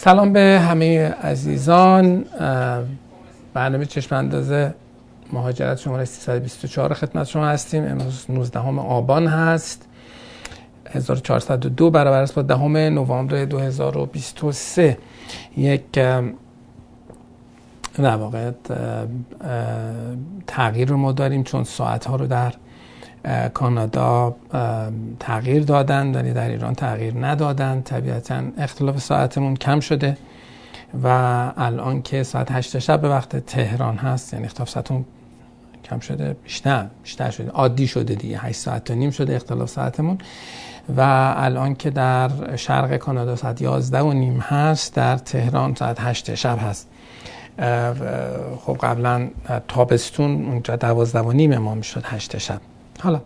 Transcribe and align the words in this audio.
سلام 0.00 0.32
به 0.32 0.60
همه 0.68 1.08
عزیزان. 1.08 2.24
برنامه 3.54 3.86
چشم 3.86 4.14
اندازه 4.14 4.74
مهاجرت 5.32 5.78
شماره 5.78 6.04
324 6.04 6.94
خدمت 6.94 7.26
شما 7.26 7.46
هستیم. 7.46 7.84
امروز 7.84 8.26
19 8.28 8.58
آبان 8.80 9.26
هست. 9.26 9.88
1402 10.90 11.90
برابر 11.90 12.22
است 12.22 12.34
با 12.34 12.42
دهم 12.42 12.76
نوامبر 12.76 13.44
2023 13.44 14.98
یک 15.56 15.82
در 15.92 16.32
واقع 17.96 18.50
تغییر 20.46 20.88
رو 20.88 20.96
ما 20.96 21.12
داریم 21.12 21.42
چون 21.42 21.64
ساعت 21.64 22.04
ها 22.04 22.16
رو 22.16 22.26
در 22.26 22.54
کانادا 23.54 24.36
تغییر 25.20 25.62
دادن 25.62 26.14
ولی 26.14 26.32
در 26.32 26.48
ایران 26.48 26.74
تغییر 26.74 27.26
ندادن 27.26 27.82
طبیعتا 27.82 28.42
اختلاف 28.58 28.98
ساعتمون 28.98 29.56
کم 29.56 29.80
شده 29.80 30.16
و 31.04 31.08
الان 31.56 32.02
که 32.02 32.22
ساعت 32.22 32.52
هشت 32.52 32.78
شب 32.78 33.00
به 33.00 33.08
وقت 33.08 33.36
تهران 33.36 33.96
هست 33.96 34.32
یعنی 34.32 34.44
اختلاف 34.44 34.68
ساعتمون 34.68 35.04
کم 35.84 35.98
شده 35.98 36.36
بیشتر 36.44 36.86
بیشتر 37.02 37.30
شده 37.30 37.50
عادی 37.50 37.86
شده 37.86 38.14
دیگه. 38.14 38.38
8 38.38 38.56
ساعت 38.56 38.90
و 38.90 38.94
نیم 38.94 39.10
شده 39.10 39.36
اختلاف 39.36 39.68
ساعتمون. 39.68 40.18
و 40.96 41.00
الان 41.36 41.74
که 41.74 41.90
در 41.90 42.56
شرق 42.56 42.96
کانادا 42.96 43.36
ساعت 43.36 43.62
11 43.62 44.00
و 44.00 44.12
نیم 44.12 44.40
هست 44.40 44.94
در 44.94 45.16
تهران 45.16 45.74
ساعت 45.74 45.96
8 46.00 46.34
شب 46.34 46.58
هست. 46.58 46.88
خب 48.60 48.78
قبلا 48.80 49.28
تابستون 49.68 50.46
اونجا 50.46 50.76
12 50.76 51.20
و 51.20 51.32
نیم 51.32 51.58
ما 51.58 51.74
می‌شد 51.74 52.02
8 52.04 52.38
شب. 52.38 52.60
حالا 53.00 53.20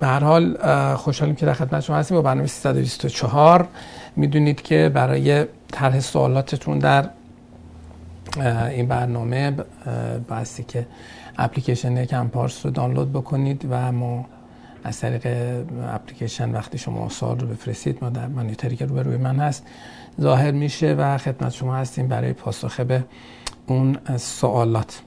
به 0.00 0.06
هر 0.06 0.24
حال 0.24 0.56
خوشحالیم 0.94 1.34
که 1.34 1.46
در 1.46 1.52
خدمت 1.52 1.80
شما 1.80 1.96
هستیم 1.96 2.16
با 2.16 2.22
برنامه 2.22 2.46
324 2.46 3.68
می‌دونید 4.16 4.62
که 4.62 4.90
برای 4.94 5.44
طرح 5.72 6.00
سوالاتتون 6.00 6.78
در 6.78 7.10
این 8.70 8.88
برنامه 8.88 9.56
بایستی 10.28 10.62
که 10.62 10.86
اپلیکیشن 11.38 12.04
کمپارس 12.04 12.66
رو 12.66 12.72
دانلود 12.72 13.12
بکنید 13.12 13.66
و 13.70 13.92
ما 13.92 14.26
از 14.84 15.00
طریق 15.00 15.26
اپلیکیشن 15.82 16.50
وقتی 16.52 16.78
شما 16.78 17.08
سوال 17.08 17.38
رو 17.38 17.48
بفرستید 17.48 17.98
ما 18.02 18.10
در 18.10 18.26
مانیتری 18.26 18.76
که 18.76 18.86
روبروی 18.86 19.16
من 19.16 19.36
هست 19.36 19.66
ظاهر 20.20 20.50
میشه 20.50 20.94
و 20.98 21.18
خدمت 21.18 21.52
شما 21.52 21.76
هستیم 21.76 22.08
برای 22.08 22.32
پاسخ 22.32 22.80
به 22.80 23.04
اون 23.66 23.98
سوالات. 24.16 25.02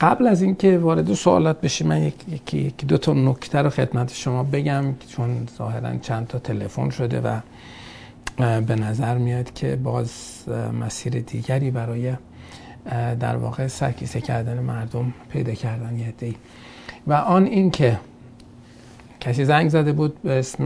قبل 0.00 0.26
از 0.26 0.42
اینکه 0.42 0.78
وارد 0.78 1.14
سوالات 1.14 1.60
بشیم 1.60 1.86
من 1.86 2.02
یکی 2.02 2.58
یک 2.58 2.86
دو 2.86 2.98
تا 2.98 3.12
نکته 3.12 3.62
رو 3.62 3.70
خدمت 3.70 4.14
شما 4.14 4.42
بگم 4.42 4.84
چون 5.08 5.48
ظاهرا 5.58 5.96
چند 5.96 6.26
تا 6.26 6.38
تلفن 6.38 6.90
شده 6.90 7.20
و 7.20 7.40
به 8.60 8.74
نظر 8.74 9.18
میاد 9.18 9.54
که 9.54 9.76
باز 9.76 10.10
مسیر 10.80 11.20
دیگری 11.20 11.70
برای 11.70 12.12
در 13.20 13.36
واقع 13.36 13.66
سرکیسه 13.66 14.20
کردن 14.20 14.58
مردم 14.58 15.12
پیدا 15.32 15.52
کردن 15.52 15.98
یه 15.98 16.14
دی 16.18 16.36
و 17.06 17.12
آن 17.12 17.44
اینکه 17.44 17.98
کسی 19.20 19.44
زنگ 19.44 19.68
زده 19.68 19.92
بود 19.92 20.22
به 20.22 20.38
اسم 20.38 20.62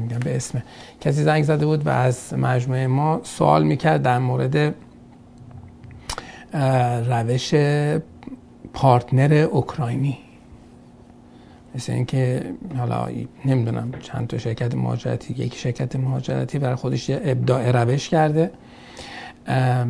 میگم 0.00 0.18
به 0.18 0.36
اسم 0.36 0.62
کسی 1.00 1.22
زنگ 1.22 1.44
زده 1.44 1.66
بود 1.66 1.86
و 1.86 1.90
از 1.90 2.34
مجموعه 2.34 2.86
ما 2.86 3.20
سوال 3.24 3.64
می‌کرد 3.64 4.02
در 4.02 4.18
مورد 4.18 4.74
روش 7.08 7.54
partner 8.78 9.34
اوکراینی. 9.34 10.18
مثل 11.74 11.92
اینکه 11.92 12.42
حالا 12.76 13.08
نمی‌دونم 13.44 13.92
چند 14.00 14.26
تا 14.26 14.38
شرکت 14.38 14.74
مهاجرتی 14.74 15.34
یک 15.34 15.54
شرکت 15.54 15.96
مهاجرتی 15.96 16.58
برای 16.58 16.74
خودش 16.74 17.08
یه 17.08 17.20
ابداع 17.24 17.70
روش 17.70 18.08
کرده. 18.08 18.50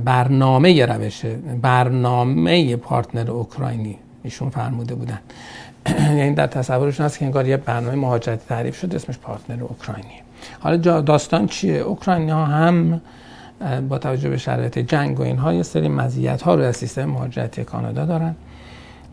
برنامه 0.05 0.87
روش 0.87 1.25
برنامه 1.63 2.77
partner 2.77 3.31
اوکراینی 3.31 3.99
ایشون 4.23 4.51
فرموده 4.51 4.95
بودن. 4.95 5.21
یعنی 6.19 6.35
در 6.35 6.47
تصورشون 6.47 7.07
هست 7.07 7.19
که 7.19 7.25
انگار 7.25 7.49
یه 7.49 7.57
برنامه 7.57 7.97
مهاجرتی 7.97 8.47
تعریف 8.49 8.79
شده 8.79 8.97
اسمش 8.97 9.19
partner 9.19 9.63
اوکراینی. 9.63 10.23
حالا 10.61 11.01
داستان 11.01 11.47
چیه؟ 11.47 11.75
اوکراینی 11.79 12.31
ها 12.31 12.45
هم 12.45 13.01
با 13.89 13.99
توجه 13.99 14.29
به 14.29 14.37
شرایط 14.37 14.79
جنگ 14.79 15.21
و 15.21 15.23
اینها 15.23 15.53
یه 15.53 15.63
سری 15.63 15.89
مزیت 15.89 16.43
ها 16.43 16.55
رو 16.55 16.63
از 16.63 16.77
سیستم 16.77 17.05
مهاجرتی 17.05 17.65
کانادا 17.65 18.05
دارن. 18.07 18.35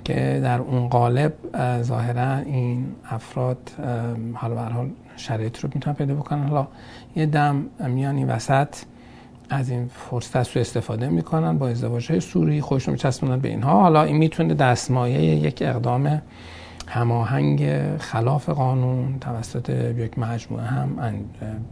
که 0.05 0.39
در 0.43 0.59
اون 0.59 0.89
قالب 0.89 1.33
ظاهرا 1.81 2.37
این 2.37 2.85
افراد 3.09 3.71
حالا 4.33 4.55
به 4.55 4.61
حال 4.61 4.89
شرایط 5.15 5.59
رو 5.59 5.69
می‌تونن 5.73 5.95
پیدا 5.95 6.15
بکنن. 6.15 6.47
حالا 6.47 6.67
یه 7.15 7.25
دم 7.25 7.65
میان 7.87 8.15
این 8.15 8.27
وسط 8.27 8.75
از 9.49 9.69
این 9.69 9.87
فرصت 9.87 10.55
رو 10.55 10.61
استفاده 10.61 11.07
می‌کنن 11.07 11.57
با 11.57 11.67
ازدواج 11.67 12.11
های 12.11 12.19
سوری 12.19 12.61
خودشون 12.61 12.91
میچسبونن 12.91 13.39
به 13.39 13.47
اینها. 13.47 13.81
حالا 13.81 14.03
این 14.03 14.17
می‌تونه 14.17 14.53
دستمایه 14.53 15.21
یک 15.21 15.61
اقدام 15.61 16.21
هماهنگ 16.87 17.71
خلاف 17.97 18.49
قانون 18.49 19.19
توسط 19.19 19.69
یک 19.97 20.19
مجموعه 20.19 20.65
هم 20.65 20.89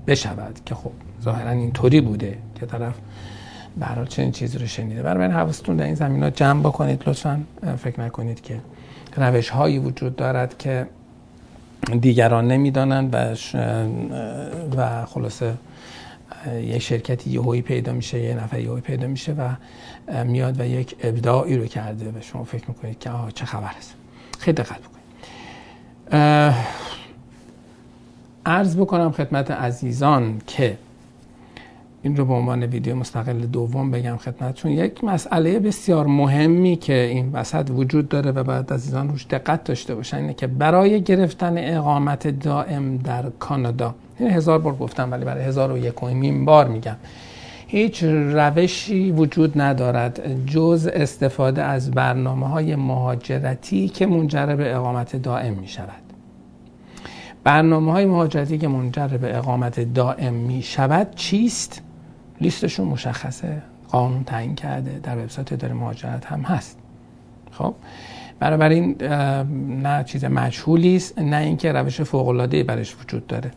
بشود 0.08 0.60
که 0.66 0.76
خب 0.76 0.92
ظاهرا 1.22 1.50
اینطوری 1.50 2.02
بوده 2.02 2.38
که 2.56 2.66
طرف 2.66 2.96
برای 3.78 4.08
چنین 4.08 4.32
چیزی 4.32 4.58
رو 4.58 4.68
شنیده. 4.68 5.02
برای 5.02 5.32
حواستون 5.32 5.76
در 5.76 5.86
این 5.86 5.96
زمین 5.96 6.24
ها 6.24 6.30
جمع 6.30 6.60
بکنید 6.60 7.04
لطفا 7.08 7.44
فکر 7.78 8.02
نکنید 8.02 8.42
که 8.42 8.60
روش 9.18 9.50
هایی 9.50 9.80
وجود 9.80 10.16
دارد 10.16 10.58
که 10.58 10.88
دیگران 12.02 12.48
نمی‌دانند 12.48 13.10
و, 13.14 13.36
و 14.78 15.06
خلاصه 15.06 15.54
یه 16.64 16.80
شرکتی 16.80 17.30
یهویی 17.30 17.62
پیدا 17.62 17.94
میشه 17.94 18.20
یه 18.20 18.36
نفر 18.36 18.60
یهویی 18.60 18.82
پیدا 18.82 19.08
میشه 19.08 19.34
و 19.34 19.50
میاد 20.24 20.60
و 20.60 20.66
یک 20.66 20.96
ابداعی 21.04 21.58
رو 21.58 21.66
کرده 21.66 22.10
و 22.10 22.22
شما 22.22 22.44
فکر 22.44 22.64
می‌کنید 22.68 23.00
که 23.00 23.10
آه 23.10 23.32
چه 23.32 23.46
خبر 23.46 23.72
است. 23.78 23.94
خیلی 24.40 24.56
دقت 24.56 24.80
بکنید. 24.80 25.04
عرض 28.46 28.78
بکنم 28.78 29.12
خدمت 29.12 29.52
عزیزان 29.52 30.42
که 30.48 30.78
این 32.03 32.16
رو 32.16 32.25
به 32.25 32.34
عنوان 32.34 32.64
ویدیو 32.64 32.96
مستقل 32.96 33.40
دوم 33.40 33.91
بگم 33.91 34.18
خدمتتون 34.18 34.72
یک 34.72 35.03
مسئله 35.03 35.59
بسیار 35.59 36.08
مهمی 36.08 36.75
که 36.75 36.94
این 36.94 37.31
وسط 37.31 37.69
وجود 37.69 38.09
داره 38.09 38.31
و 38.31 38.44
بعد 38.44 38.74
عزیزان 38.74 39.09
روش 39.09 39.25
دقت 39.30 39.64
داشته 39.64 39.96
باشن 39.96 40.18
اینه 40.18 40.34
که 40.34 40.47
برای 40.47 41.02
گرفتن 41.02 41.58
اقامت 41.58 42.28
دائم 42.28 42.97
در 42.97 43.24
کانادا 43.40 43.96
این 44.19 44.30
هزار 44.30 44.59
بار 44.59 44.75
گفتم 44.75 45.12
ولی 45.12 45.25
برای 45.25 45.44
هزار 45.44 45.72
و 45.72 45.78
یکمین 45.78 46.46
بار 46.46 46.68
میگم 46.68 46.95
هیچ 47.68 48.04
روشی 48.04 49.12
وجود 49.12 49.62
ندارد 49.62 50.45
جز 50.45 50.89
استفاده 50.94 51.63
از 51.63 51.92
برنامه 51.92 52.48
های 52.48 52.75
مهاجرتی 52.75 53.88
که 53.88 54.06
منجر 54.06 54.45
به 54.45 54.75
اقامت 54.75 55.16
دائم 55.16 55.54
می 55.54 55.68
شود 55.68 56.04
برنامه 57.44 57.92
های 57.92 58.06
مهاجرتی 58.06 58.57
که 58.57 58.68
منجر 58.68 59.07
به 59.07 59.38
اقامت 59.38 59.94
دائم 59.94 60.33
می 60.33 60.62
شود 60.62 61.16
چیست؟ 61.16 61.81
لیستشون 62.44 62.88
مشخصه 62.88 63.62
قانون 63.90 64.24
تعیین 64.24 64.56
کرده 64.56 65.00
در 65.04 65.18
وبسایت 65.18 65.54
اداره 65.54 65.74
مهاجرت 65.74 66.25
هم 66.25 66.42
هست. 66.42 66.78
خب 67.51 67.75
این 68.42 68.95
نه 69.84 70.04
چیز 70.04 70.25
مجهولی 70.25 70.95
است 70.95 71.19
نه 71.19 71.38
اینکه 71.38 71.72
روش 71.72 72.01
فوق 72.01 72.28
العاده 72.28 72.63
برش 72.63 72.95
وجود 73.01 73.28
داره. 73.28 73.51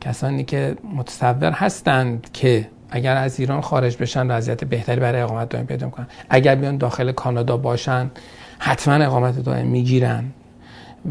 کسانی 0.00 0.44
که 0.44 0.76
متصور 0.96 1.52
هستند 1.52 2.28
که 2.32 2.68
اگر 2.90 3.16
از 3.16 3.40
ایران 3.40 3.60
خارج 3.60 3.96
بشن 3.96 4.30
وضعیت 4.30 4.64
بهتری 4.64 5.00
برای 5.00 5.20
اقامت 5.20 5.48
دائم 5.48 5.66
پیدا 5.66 5.88
کنن 5.88 6.06
اگر 6.30 6.54
بیان 6.54 6.76
داخل 6.76 7.12
کانادا 7.12 7.56
باشن 7.56 8.10
حتما 8.58 8.94
اقامت 9.04 9.38
دائم 9.38 9.66
می‌گیرن. 9.66 10.24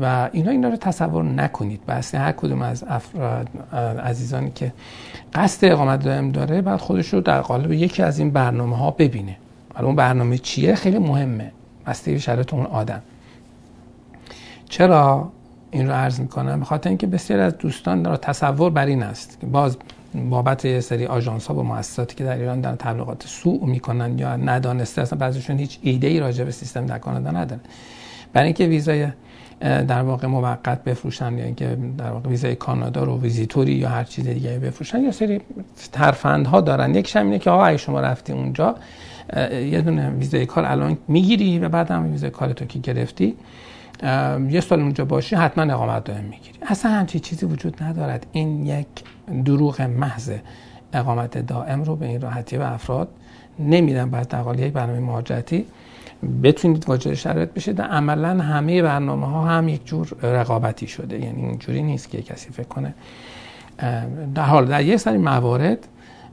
و 0.02 0.30
اینا 0.32 0.52
اینا 0.52 0.70
رو 0.70 0.76
تصور 0.76 1.24
نکنید. 1.24 1.86
بس 1.88 2.16
هر 2.16 2.32
کدوم 2.32 2.62
از 2.62 2.84
افراد 2.88 3.50
عزیزانی 4.04 4.52
که 4.56 4.74
قصد 5.34 5.66
اقامت 5.66 6.04
دائم 6.04 6.32
داره 6.32 6.62
بعد 6.62 6.80
خودش 6.80 7.14
رو 7.14 7.22
در 7.22 7.42
قالب 7.42 7.72
یکی 7.72 8.04
از 8.04 8.20
این 8.20 8.32
برنامه 8.32 8.78
ها 8.78 8.92
ببینه. 8.92 9.38
حالا 9.74 9.88
اون 9.88 9.96
برنامه 9.96 10.38
چیه؟ 10.38 10.76
خیلی 10.76 11.00
مهمه. 11.00 11.52
بسته 11.86 12.18
شرط 12.18 12.54
اون 12.54 12.66
آدم. 12.66 13.02
چرا 14.70 15.32
این 15.72 15.88
رو 15.88 15.94
عرض 15.94 16.20
می‌کنم؟ 16.20 16.60
بخاطر 16.60 16.90
اینکه 16.90 17.08
بسیار 17.08 17.40
از 17.40 17.58
دوستان 17.58 18.06
را 18.06 18.18
تصور 18.18 18.70
بر 18.70 18.86
این 18.86 19.04
است 19.04 19.38
که 19.42 19.48
باز 19.48 19.78
بابت 20.30 20.66
یه 20.66 20.80
سری 20.80 21.06
آژانس 21.06 21.48
ها 21.48 21.56
و 21.56 21.64
مؤسساتی 21.64 22.16
که 22.16 22.24
در 22.24 22.38
ایران 22.38 22.62
در 22.62 22.76
تبلیغات 22.76 23.24
سوء 23.28 23.66
می‌کنن 23.66 24.20
یا 24.20 24.36
ندانسته 24.36 25.02
اصلا 25.02 25.20
بعضیشون 25.20 25.58
هیچ 25.58 25.80
ایده 25.82 26.08
ای 26.08 26.20
راجع 26.20 26.44
به 26.44 26.52
سیستم 26.52 26.86
در 26.86 27.00
کانادا 27.00 27.32
ندارن. 27.32 27.62
برای 28.34 28.46
اینکه 28.46 28.66
ویزای 28.66 29.08
در 29.60 30.02
واقع 30.02 30.28
موقت 30.28 30.84
بفروشن 30.84 31.38
یا 31.38 31.46
اینکه 31.46 31.78
در 31.98 32.12
واقع 32.12 32.30
ویزای 32.30 32.56
کانادا 32.56 33.04
رو 33.04 33.22
ویزیتوری 33.22 33.72
یا 33.72 33.90
هر 33.90 34.04
چیز 34.04 34.28
دیگه 34.28 34.60
بفروشن. 34.60 35.04
یا 35.04 35.12
سری 35.12 35.42
ترفندها 35.92 36.62
دارن. 36.62 36.96
یک 36.96 37.16
اینه 37.16 37.40
که 37.40 37.50
آقا 37.50 37.78
شما 37.78 38.02
رفتی 38.02 38.34
اونجا 38.34 38.76
یه 39.52 39.82
دونه 39.82 40.10
ویزای 40.10 40.46
کار 40.46 40.66
الان 40.66 40.98
می‌گیری 41.08 41.60
و 41.60 41.70
بعد 41.70 41.92
هم 41.92 42.12
ویزای 42.12 42.30
کار 42.30 42.54
تو 42.54 42.66
که 42.66 42.80
گرفتی 42.80 43.36
یه 44.50 44.62
سال 44.62 44.80
اونجا 44.80 45.06
باشی 45.06 45.36
حتما 45.36 45.74
اقامت 45.74 46.04
دائم 46.04 46.24
می‌گیری. 46.24 46.60
اصلا 46.68 46.92
همچی 46.92 47.20
چیزی 47.20 47.46
وجود 47.46 47.84
ندارد. 47.84 48.26
این 48.32 48.66
یک 48.66 48.88
دروغ 49.46 49.82
محض 49.82 50.32
اقامت 50.94 51.38
دائم 51.38 51.84
رو 51.84 51.96
به 51.96 52.06
این 52.06 52.22
راحتی 52.22 52.58
به 52.58 52.74
افراد 52.74 53.08
نمیدن. 53.60 54.10
بعد 54.10 54.28
در 54.28 54.60
یک 54.60 54.74
برنامه 54.74 55.00
مهاجرتی 55.00 55.66
بتونید 56.44 56.90
واجد 56.90 57.14
شرایط 57.14 57.50
بشید. 57.50 57.82
عملا 57.82 58.44
همه 58.44 58.82
برنامه 58.82 59.28
ها 59.28 59.46
هم 59.46 59.70
یک 59.70 59.86
جور 59.86 60.08
رقابتی 60.24 60.88
شده. 60.88 61.20
یعنی 61.20 61.46
اینجوری 61.46 61.84
نیست 61.84 62.10
که 62.10 62.22
کسی 62.22 62.50
فکر 62.50 62.68
کنه. 62.68 62.94
به 64.36 64.40
هر 64.40 64.44
حال 64.44 64.66
در 64.66 64.84
یک 64.84 64.98
سری 64.98 65.18
موارد 65.18 65.88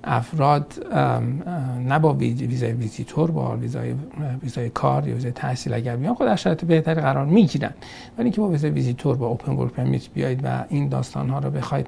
افراد 0.05 0.87
نه 1.89 1.99
با 1.99 2.13
ویزای 2.13 2.73
ویزیتور 2.73 3.31
با 3.31 3.57
ویزای 3.57 3.95
ویزای 4.43 4.71
کار 4.71 5.09
یا 5.09 5.15
ویزای 5.15 5.33
تحصیل 5.33 5.75
اگر 5.75 5.97
بیان 5.97 6.15
خود 6.15 6.35
شرایط 6.37 6.65
بهتری 6.65 7.01
قرار 7.01 7.27
می‌گیرن. 7.27 7.71
ولی 8.19 8.25
اینکه 8.25 8.41
با 8.41 8.49
ویزای 8.49 8.71
ویزیتور 8.71 9.17
با 9.17 9.27
open 9.27 9.53
work 9.53 9.73
permit 9.73 10.09
بیایید 10.15 10.41
و 10.45 10.65
این 10.69 10.89
داستان 10.89 11.31
ها 11.31 11.39
رو 11.39 11.51
بخواید 11.51 11.87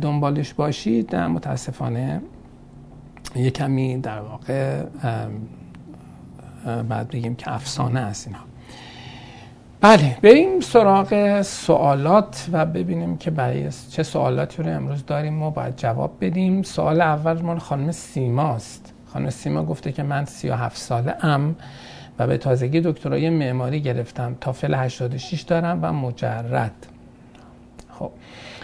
دنبالش 0.00 0.54
باشید 0.54 1.16
متاسفانه 1.16 2.20
یه 3.36 3.50
کمی 3.50 3.98
در 3.98 4.20
واقع 4.20 4.82
بعد 6.88 7.08
بگیم 7.08 7.34
که 7.34 7.52
افسانه 7.52 8.00
است 8.00 8.26
اینها 8.26 8.44
بله 9.84 10.16
بریم 10.22 10.60
سراغ 10.60 11.42
سوالات 11.42 12.48
و 12.52 12.66
ببینیم 12.66 13.16
که 13.16 13.30
برای 13.30 13.68
چه 13.90 14.02
سوالاتی 14.02 14.62
رو 14.62 14.70
امروز 14.70 15.06
داریم 15.06 15.42
و 15.42 15.50
باید 15.50 15.76
جواب 15.76 16.12
بدیم. 16.20 16.62
سوال 16.62 17.00
اول 17.00 17.42
من 17.42 17.58
خانم 17.58 17.92
سیماست 17.92 18.92
خانم 19.06 19.30
سیما 19.30 19.64
گفته 19.64 19.92
که 19.92 20.02
من 20.02 20.24
37 20.24 20.76
ساله 20.76 21.24
ام 21.24 21.56
و 22.18 22.26
به 22.26 22.38
تازگی 22.38 22.80
دکترای 22.80 23.30
معماری 23.30 23.80
گرفتم. 23.80 24.36
تا 24.40 24.52
فل 24.52 24.74
86 24.74 25.40
دارم 25.40 25.78
و 25.82 25.92
مجرد. 25.92 26.86
خب 27.90 28.10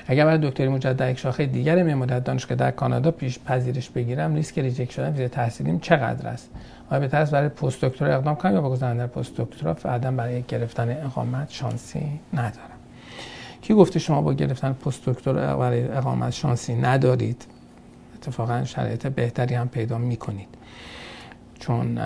اگر 0.07 0.25
برای 0.25 0.51
دکتری 0.51 0.69
مجدد 0.69 1.11
یک 1.11 1.19
شاخه 1.19 1.47
دیگر 1.47 1.83
معماری 1.83 2.21
دانشگاه 2.21 2.59
در 2.59 2.71
کانادا 2.71 3.11
پیش 3.11 3.39
پذیرش 3.39 3.91
بگیرم 3.91 4.35
ریسک 4.35 4.59
ریجکت 4.59 4.91
شدن 4.91 5.11
ویزای 5.11 5.29
تحصیلیم 5.29 5.79
چقدر 5.79 6.29
است؟ 6.29 6.51
آیا 6.91 7.01
بهتر 7.01 7.21
است 7.21 7.33
برای 7.33 7.49
پست 7.49 7.85
دکترا 7.85 8.15
اقدام 8.15 8.35
کنم 8.35 8.55
یا 8.55 8.61
با 8.61 8.71
گذراندن 8.71 9.07
پست 9.07 9.37
دکترا 9.37 9.75
بعدا 9.75 10.11
برای 10.11 10.43
گرفتن 10.43 11.05
اقامت 11.05 11.51
شانسی 11.51 12.21
ندارم. 12.35 12.79
کی 13.63 13.75
گفته 13.75 13.99
شما 13.99 14.23
با 14.23 14.35
گرفتن 14.35 14.73
پست 14.73 15.09
دکترا 15.09 15.57
برای 15.57 15.89
اقامت 15.89 16.31
شانسی 16.31 16.75
ندارید؟ 16.75 17.47
اتفاقا 18.15 18.65
شرایط 18.65 19.07
بهتری 19.07 19.55
هم 19.55 19.69
پیدا 19.69 19.99
می‌کنید. 19.99 20.49
چون 21.59 21.99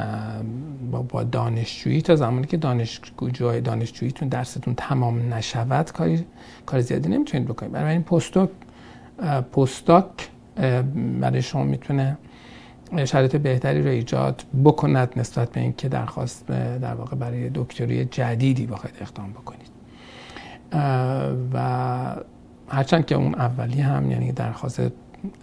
با 0.91 1.23
دانشجویی 1.23 2.03
تا 2.03 2.17
زمانی 2.17 2.47
که 2.47 2.57
دانشجوی 2.57 3.61
دانشجوییتون 3.61 4.29
درستون 4.29 4.75
تمام 4.75 5.35
نشود 5.35 5.93
کاری 5.93 6.25
کار 6.67 6.81
زیادی 6.81 7.09
نمی‌تونید 7.09 7.49
بکنید. 7.49 7.73
برای 7.73 7.93
این 7.93 8.03
پستوک 8.03 8.51
پستاک 9.53 10.07
برای 11.21 11.43
شما 11.43 11.65
می‌تونه 11.65 12.17
شرایط 13.05 13.37
بهتری 13.37 13.83
رو 13.83 13.89
ایجاد 13.89 14.45
بکند 14.65 15.13
نسبت 15.17 15.53
به 15.53 15.61
اینکه 15.61 15.89
درخواست 15.89 16.47
در 16.83 16.95
واقع 16.95 17.17
برای 17.17 17.51
دکتری 17.55 18.05
جدیدی 18.05 18.67
بخواید 18.67 18.97
اقدام 19.01 19.31
بکنید. 19.33 19.75
و 21.55 22.17
هرچند 22.69 23.07
که 23.07 23.15
اون 23.15 23.35
اولی 23.35 23.81
هم 23.81 24.11
یعنی 24.11 24.33
درخواست 24.33 24.83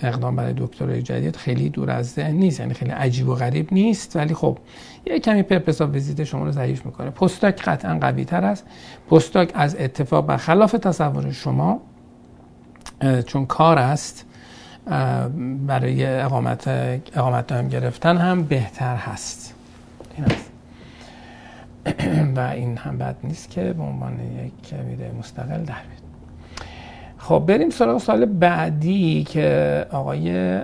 اقدام 0.01 0.35
برای 0.35 0.53
دکترای 0.57 1.01
جدید 1.01 1.35
خیلی 1.35 1.69
دور 1.69 1.91
از 1.91 2.11
ذهن 2.11 2.35
نیست 2.35 2.59
یعنی 2.59 2.73
خیلی 2.73 2.91
عجیب 2.91 3.29
و 3.29 3.35
غریب 3.35 3.73
نیست 3.73 4.15
ولی 4.15 4.33
خب 4.33 4.57
یه 5.05 5.19
کمی 5.19 5.44
پرپس 5.44 5.81
ویزیت 5.81 6.23
شما 6.23 6.45
رو 6.45 6.51
ضعیف 6.51 6.85
می‌کنه. 6.85 7.09
پستاک 7.09 7.61
قطعا 7.61 7.97
قوی 7.99 8.25
تر 8.25 8.45
است. 8.45 8.65
پستاک 9.09 9.51
از 9.53 9.75
اتفاق 9.75 10.25
برخلاف 10.25 10.71
تصور 10.71 11.31
شما 11.31 11.81
چون 13.25 13.45
کار 13.45 13.79
است 13.79 14.25
برای 15.68 16.06
اقامت 16.06 16.68
اقامت 17.16 17.48
دائم 17.48 17.68
گرفتن 17.68 18.18
هم 18.18 18.44
بهتر 18.44 18.95
هست. 18.95 19.54
این 20.18 20.25
هست. 20.25 20.51
و 22.36 22.39
این 22.39 22.78
هم 22.78 22.98
بد 22.98 23.16
نیست 23.24 23.50
که 23.50 23.74
به 23.74 23.83
عنوان 23.83 24.19
یک 24.19 24.80
ویدیو 24.88 25.13
مستقل 25.19 25.63
در 25.63 25.63
بید 25.63 26.01
خب 27.18 27.44
بریم 27.48 27.69
سراغ 27.69 27.98
سال 27.98 28.25
بعدی 28.25 29.24
که 29.24 29.86
آقای 29.92 30.60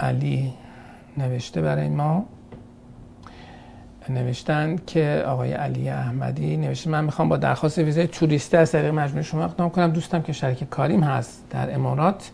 علی 0.00 0.52
نوشته 1.16 1.62
برای 1.62 1.88
ما. 1.88 2.26
نوشتن 4.10 4.76
که 4.86 5.24
آقای 5.26 5.52
علی 5.52 5.88
احمدی 5.88 6.56
نوشته 6.56 6.90
من 6.90 7.04
می‌خوام 7.04 7.28
با 7.28 7.36
درخواست 7.36 7.78
ویزای 7.78 8.06
توریستی 8.06 8.56
از 8.56 8.72
طریق 8.72 8.94
مجموعه 8.94 9.22
شما 9.22 9.44
اقدام 9.44 9.70
کنم. 9.70 9.90
دوستم 9.90 10.22
که 10.22 10.32
شریک 10.32 10.64
کاریم 10.70 11.02
هست 11.02 11.44
در 11.50 11.74
امارات 11.74 12.30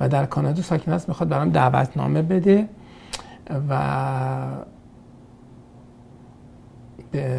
و 0.00 0.08
در 0.08 0.26
کانادا 0.26 0.62
ساکن 0.62 0.92
است. 0.92 1.08
می‌خواد 1.08 1.28
برام 1.28 1.50
دعوتنامه 1.50 2.22
بده 2.22 2.68
و 3.68 3.78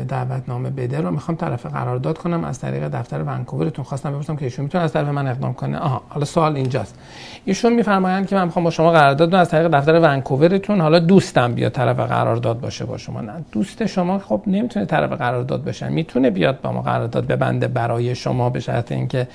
دعوتنامه 0.08 0.70
بده 0.70 1.02
رو 1.02 1.12
می‌خوام 1.12 1.38
طرف 1.38 1.66
قرارداد 1.66 2.18
کنم 2.18 2.44
از 2.44 2.60
طریق 2.60 2.88
دفتر 2.88 3.24
ونکوورتون 3.24 3.86
خواستم 3.86 4.12
بپرسم 4.12 4.36
که 4.36 4.46
ایشون 4.46 4.64
می‌تونه 4.64 4.84
از 4.84 4.94
طرف 4.94 5.08
من 5.08 5.28
اقدام 5.28 5.54
کنه. 5.54 5.78
آها 5.78 6.02
حالا 6.10 6.26
سوال 6.26 6.56
اینجاست. 6.56 7.00
ایشون 7.46 7.74
میفرمایند 7.74 8.28
که 8.28 8.36
من 8.36 8.46
می‌خوام 8.46 8.64
با 8.64 8.72
شما 8.72 8.92
قرارداد 8.92 9.36
از 9.36 9.50
طریق 9.50 9.68
دفتر 9.68 10.00
ونکوورتون. 10.00 10.82
حالا 10.82 11.00
دوستم 11.00 11.54
بیاد 11.54 11.72
طرف 11.72 12.00
قرارداد 12.00 12.60
باشه 12.60 12.86
با 12.86 12.98
شما. 12.98 13.22
نه 13.22 13.34
دوست 13.52 13.86
شما 13.86 14.20
خب 14.20 14.42
نمی‌تونه 14.48 14.86
طرف 14.86 15.12
قرارداد 15.12 15.64
بشه. 15.64 15.90
می‌تونه 15.90 16.30
بیاد 16.30 16.62
با 16.62 16.72
ما 16.72 16.82
قرارداد 16.82 17.28
ببنده 17.28 17.68
برای 17.68 18.16
شما 18.16 18.50
به 18.50 18.60
شرط 18.60 18.92
اینکه 18.92 19.28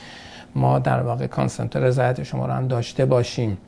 ما 0.55 0.79
در 0.79 1.03
واقع 1.03 1.27
کانسنت 1.27 1.77
رضایت 1.77 2.23
شما 2.23 2.47
رو 2.47 2.53
هم 2.53 2.69
داشته 2.69 3.05
باشیم. 3.05 3.59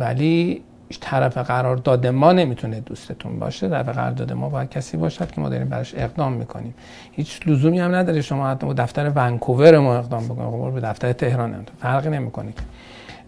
ولی 0.00 0.62
طرف 1.00 1.38
قرارداد 1.38 2.06
ما 2.06 2.32
نمی‌تونه 2.32 2.80
دوستتون 2.80 3.38
باشه 3.38 3.68
طرف 3.68 3.88
قرارداد 3.88 4.32
ما 4.32 4.48
باید 4.48 4.70
کسی 4.70 4.96
باشد 4.96 5.30
که 5.30 5.40
ما 5.40 5.48
داریم 5.48 5.68
براش 5.68 5.94
اقدام 5.94 6.32
می‌کنیم. 6.32 6.74
هیچ 7.12 7.48
لزومی 7.48 7.80
هم 7.80 7.94
نداره 7.94 8.20
شما 8.20 8.50
حتی 8.50 8.74
دفتر 8.74 9.12
ونکوور 9.14 9.78
ما 9.78 9.96
اقدام 9.96 10.24
بکنید. 10.24 10.50
خب 10.50 10.74
به 10.74 10.80
دفتر 10.80 11.12
تهران 11.12 11.54
هم 11.54 11.64
فرقی 11.78 12.10
نمی‌کنه. 12.10 12.52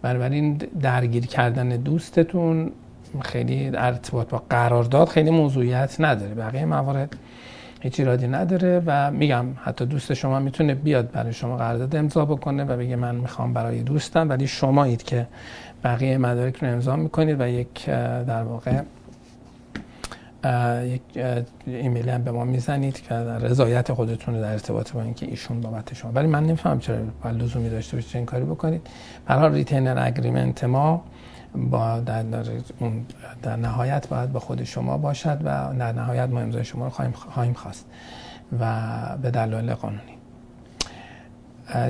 بنابراین 0.03 0.57
درگیر 0.83 1.27
کردن 1.27 1.69
دوستتون 1.69 2.73
خیلی 3.23 3.71
ارتباط 3.75 4.29
با 4.29 4.43
قرارداد 4.51 5.09
خیلی 5.09 5.31
موضوعیت 5.31 5.97
نداره. 5.99 6.35
بقیه 6.35 6.65
موارد 6.65 7.17
هیچ 7.81 8.01
ایرادی 8.01 8.29
نداره 8.29 8.83
و 8.87 9.11
میگم 9.11 9.47
حتی 9.65 9.87
دوست 9.87 10.15
شما 10.15 10.41
می‌تونه 10.41 10.75
بیاد 10.75 11.11
برای 11.11 11.33
شما 11.33 11.57
قرارداد 11.57 11.97
امضا 11.97 12.25
بکنه 12.25 12.65
و 12.65 12.77
بگه 12.77 12.97
من 12.97 13.15
می‌خوام 13.15 13.53
برای 13.53 13.83
دوستم 13.83 14.29
ولی 14.29 14.47
شمایید 14.47 15.03
که 15.03 15.27
بقیه 15.85 16.19
مدارک 16.19 16.57
رو 16.57 16.69
امضا 16.69 16.97
می‌کنید 16.97 17.41
و 17.41 17.49
یک 17.49 17.87
در 18.27 18.43
واقع 18.43 18.83
یک 20.85 21.03
ایمیل 21.67 22.09
هم 22.09 22.23
به 22.23 22.31
ما 22.31 22.45
می‌زنید 22.45 23.03
که 23.03 23.15
رضایت 23.15 23.93
خودتون 23.93 24.41
در 24.41 24.53
ارتباط 24.53 24.93
با 24.93 25.03
اینکه 25.03 25.27
ایشون 25.27 25.61
بابت 25.61 25.95
شما. 25.95 26.13
ولی 26.15 26.27
من 26.27 26.45
نمیفهم 26.45 26.79
چرا 26.79 26.97
لزومی 27.33 27.71
داشته 27.71 27.97
باشید 27.97 28.17
این 28.17 28.27
کاری 28.27 28.45
بکنید. 28.45 28.87
حال 29.29 29.53
retainer 29.53 29.99
agreement 30.07 30.65
ما 30.65 31.05
با 31.55 32.01
در, 32.01 32.23
در 33.43 33.57
نهایت 33.57 34.09
باید 34.09 34.33
با 34.33 34.41
خود 34.41 34.65
شما 34.65 34.99
باشد 34.99 35.39
و 35.45 35.79
در 35.79 35.93
نهایت 35.93 36.29
ما 36.29 36.41
امضای 36.41 36.65
شما 36.65 36.85
رو 36.85 36.91
خواهیم, 36.91 37.13
خواهیم 37.13 37.53
خواست 37.53 37.87
و 38.61 38.67
به 39.23 39.31
دلایل 39.31 39.75
قانونی. 39.75 40.19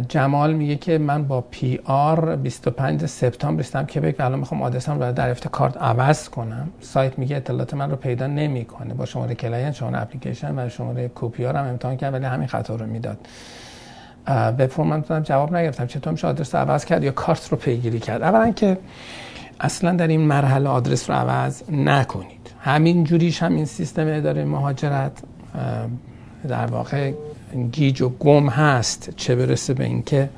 جمال 0.09 0.53
میگه 0.53 0.77
که 0.77 0.99
من 0.99 1.25
با 1.25 1.41
PR 1.41 2.37
25 2.37 3.07
سپتامبر 3.07 3.61
رسیدم 3.61 3.83
کبک 3.87 4.17
و 4.19 4.23
الان 4.23 4.39
می‌خوام 4.39 4.63
آدرسم 4.63 5.03
رو 5.03 5.13
دریافت 5.13 5.49
کارت 5.49 5.77
عوض 5.77 6.29
کنم. 6.29 6.69
سایت 6.81 7.19
میگه 7.19 7.37
اطلاعات 7.37 7.75
من 7.75 7.91
رو 7.91 7.97
پیدا 7.97 8.27
نمی‌کنه. 8.27 8.95
با 8.95 9.05
شماره 9.05 9.35
client 9.35 9.75
شماره 9.75 10.03
اپلیکیشن 10.03 10.59
و 10.59 10.69
شماره 10.69 11.09
COPR 11.09 11.45
هم 11.45 11.57
امتحان 11.57 11.97
کرد 11.97 12.15
ولی 12.15 12.25
همین 12.25 12.49
خطا 12.49 12.75
رو 12.75 12.87
می‌داد. 12.87 13.19
به 14.57 14.67
فرم 14.67 15.01
جواب 15.01 15.57
نگرفتم. 15.57 15.87
چطور 15.87 16.13
میشه 16.13 16.29
آدرس 16.29 16.55
رو 16.55 16.61
عوض 16.61 16.85
کرد 16.85 17.05
یا 17.05 17.11
کارت 17.11 17.49
رو 17.49 17.57
پیگیری 17.57 18.01
کرد؟ 18.01 18.23
اولا 18.23 18.51
که 18.53 18.79
اصلا 19.61 19.93
در 19.93 20.09
این 20.09 20.21
مرحله 20.21 20.69
آدرس 20.69 21.11
رو 21.11 21.17
عوض 21.17 21.63
نکنید. 21.71 22.51
همین 22.61 23.05
جوریش 23.05 23.43
هم 23.43 23.55
این 23.55 23.65
سیستم 23.65 24.05
اداره 24.07 24.45
مهاجرت 24.45 25.13
در 26.49 26.67
واقع 26.67 27.13
گیج 27.73 28.03
و 28.03 28.09
گم 28.09 28.49
هست 28.49 29.11
چه 29.17 29.37
برسه 29.37 29.75
به 29.75 29.85
اینکه 29.85 30.31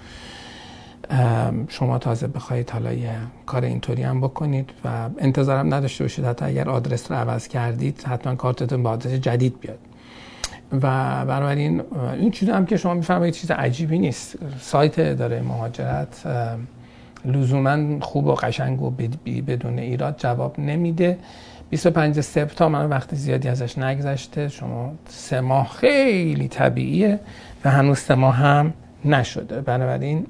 شما 1.68 1.98
تازه 1.98 2.26
بخواید 2.26 2.70
حالا 2.70 2.92
یه 2.92 3.12
کار 3.46 3.64
اینطوری 3.64 4.02
هم 4.02 4.20
بکنید 4.20 4.70
و 4.84 5.08
انتظارم 5.18 5.74
نداشته 5.74 6.04
باشید. 6.04 6.24
حتی 6.24 6.44
اگر 6.44 6.68
آدرس 6.68 7.10
رو 7.10 7.16
عوض 7.16 7.48
کردید 7.48 8.02
حتما 8.02 8.34
کارتتون 8.34 8.82
با 8.82 8.90
آدرس 8.90 9.12
جدید 9.12 9.60
بیاد. 9.60 9.78
و 10.72 10.80
بنابراین 11.26 11.82
این 12.12 12.30
چیزی 12.30 12.52
هم 12.52 12.66
که 12.66 12.76
شما 12.76 12.94
میفرمایید 12.94 13.34
چیز 13.34 13.50
عجیبی 13.50 13.98
نیست. 13.98 14.36
سایت 14.60 14.98
اداره 14.98 15.42
مهاجرت 15.42 16.22
لزوما 17.24 18.00
خوب 18.00 18.26
و 18.26 18.34
قشنگ 18.34 18.82
و 18.82 18.90
بدون 19.46 19.78
ایراد 19.78 20.14
جواب 20.18 20.60
نمیده. 20.60 21.18
25 21.70 22.20
سپتامبر 22.20 22.78
من 22.78 22.88
وقت 22.88 23.14
زیادی 23.14 23.48
ازش 23.48 23.78
نگذشته. 23.78 24.48
شما 24.48 24.92
سه 25.08 25.40
ماه 25.40 25.68
خیلی 25.68 26.48
طبیعیه 26.48 27.20
و 27.64 27.70
هنوز 27.70 27.98
سه 27.98 28.14
ماه 28.14 28.34
هم 28.34 28.72
نشده. 29.04 29.60
بنابراین 29.60 30.26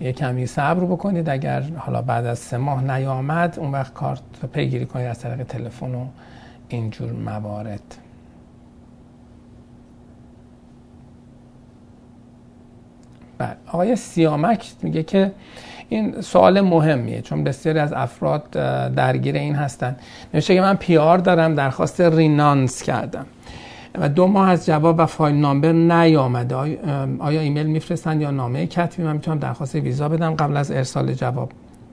یه 0.00 0.12
کمی 0.12 0.46
صبر 0.46 0.84
بکنید. 0.84 1.28
اگر 1.28 1.62
حالا 1.76 2.02
بعد 2.02 2.26
از 2.26 2.38
سه 2.38 2.56
ماه 2.56 2.84
نیامد 2.84 3.58
اون 3.58 3.70
وقت 3.72 3.94
کارت 3.94 4.20
پیگیری 4.52 4.86
کنید 4.86 5.06
از 5.06 5.18
طریق 5.18 5.46
تلفن 5.46 5.94
و 5.94 6.06
اینجور 6.68 7.12
موارد. 7.12 8.01
بله. 13.42 13.56
آقای 13.66 13.96
سیامک 13.96 14.72
میگه 14.82 15.02
که 15.02 15.32
این 15.88 16.20
سوال 16.20 16.60
مهمیه 16.60 17.20
چون 17.22 17.44
بسیاری 17.44 17.78
از 17.78 17.92
افراد 17.92 18.50
درگیر 18.94 19.36
این 19.36 19.54
هستن. 19.54 19.96
نمیشه 20.34 20.54
که 20.54 20.60
من 20.60 20.74
PR 20.74 21.18
دارم 21.18 21.54
درخواست 21.54 22.00
renounce 22.00 22.82
کردم. 22.82 23.26
و 23.98 24.08
دو 24.08 24.26
ماه 24.26 24.50
از 24.50 24.66
جواب 24.66 24.98
و 24.98 25.06
file 25.06 25.36
number 25.36 25.72
نیامده. 25.72 26.56
آیا 27.18 27.40
ایمیل 27.40 27.66
میفرستن 27.66 28.20
یا 28.20 28.30
نامه 28.30 28.66
کتبی؟ 28.66 29.02
من 29.02 29.12
می‌تونم 29.12 29.38
درخواست 29.38 29.74
ویزا 29.74 30.08
بدم 30.08 30.34
قبل 30.34 30.56
از 30.56 30.70
ارسال 30.70 31.14
جواب. 31.14 31.50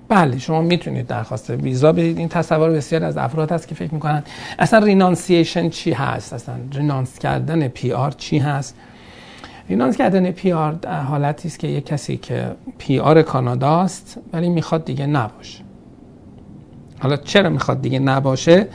بله 0.09 0.37
شما 0.37 0.61
می‌تونید 0.61 1.07
درخواست 1.07 1.49
ویزا 1.49 1.91
بدید. 1.91 2.17
این 2.17 2.29
تصور 2.29 2.69
بسیار 2.69 3.03
از 3.03 3.17
افراد 3.17 3.51
هست 3.51 3.67
که 3.67 3.75
فکر 3.75 3.93
می‌کنن 3.93 4.23
اصلا 4.59 4.85
renunciation 4.85 5.69
چی 5.69 5.91
هست؟ 5.91 6.33
اصلا 6.33 6.55
renounce 6.73 7.19
کردن 7.19 7.67
PR 7.67 8.11
چی 8.11 8.37
هست؟ 8.37 8.75
renounce 9.69 9.97
کردن 9.97 10.31
PR 10.31 10.75
حالتی 10.87 11.47
است 11.47 11.59
که 11.59 11.67
یک 11.67 11.85
کسی 11.85 12.17
که 12.17 12.51
PR 12.77 13.21
کاناداست 13.21 14.17
ولی 14.33 14.49
می‌خواد 14.49 14.85
دیگه 14.85 15.05
نباشه. 15.05 15.63
حالا 16.99 17.15
چرا 17.15 17.49
می‌خواد 17.49 17.81
دیگه 17.81 17.99
نباشه؟ 17.99 18.67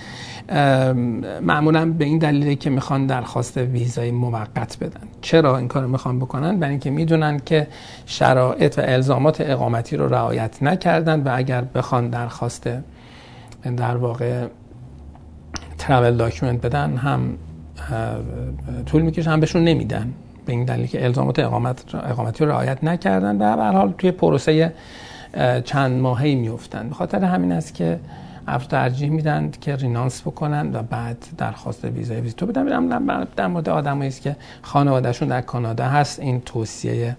معمولا 1.43 1.91
به 1.91 2.05
این 2.05 2.19
دلیله 2.19 2.55
که 2.55 2.71
می‌خوان 2.71 3.07
درخواست 3.07 3.57
ویزای 3.57 4.11
موقت 4.11 4.79
بدن. 4.81 5.01
چرا 5.21 5.59
این 5.59 5.69
کار 5.69 5.87
می‌خوان 5.87 6.19
بکنن؟ 6.19 6.59
برای 6.59 6.71
اینکه 6.71 6.91
می‌دونن 6.91 7.41
که 7.47 7.67
شرایط 8.07 8.79
و 8.79 8.83
الزامات 8.85 9.41
اقامتی 9.41 9.97
رو 9.97 10.09
رعایت 10.09 10.63
نکردن 10.63 11.21
و 11.23 11.31
اگر 11.35 11.61
بخوان 11.61 12.09
درخواست 12.09 12.69
در 13.77 13.97
واقع 13.97 14.47
travel 15.79 16.17
document 16.17 16.67
بدن 16.67 16.97
هم 16.97 17.37
طول 18.87 19.03
می‌کشه 19.03 19.31
هم 19.31 19.41
بهشون 19.41 19.65
نمیدن. 19.65 20.13
به 20.47 20.53
این 20.53 20.65
دلیل 20.65 20.87
که 20.87 21.05
الزامات 21.05 21.39
اقامت 21.39 21.95
اقامتی 21.95 22.45
رو 22.45 22.51
رعایت 22.51 22.85
نکردن 22.85 23.37
و 23.37 23.57
به 23.57 23.60
هر 23.60 23.63
حال 23.63 23.95
توی 23.99 24.11
پروسه 24.11 24.75
چند 25.65 26.01
ماهی 26.01 26.35
میفتن 26.35 26.89
به 26.89 26.95
خاطر 26.95 27.25
همین 27.25 27.53
است 27.53 27.75
که 27.75 28.01
افراد 28.49 28.71
ترجیح 28.71 29.11
میدن 29.11 29.51
که 29.61 29.77
renounce 29.77 30.23
بکنن 30.23 30.71
و 30.73 30.83
بعد 30.83 31.27
درخواست 31.39 31.85
ویزای 31.85 32.21
ویزیتو 32.21 32.47
بدن 32.47 32.89
در 33.37 33.47
مورد 33.47 33.69
آدمایی 33.69 34.09
است 34.09 34.23
که 34.23 34.37
خانوادهشون 34.63 35.29
در 35.29 35.41
کانادا 35.41 35.85
هست. 35.85 36.21
این 36.21 36.41
توصیه 36.41 37.17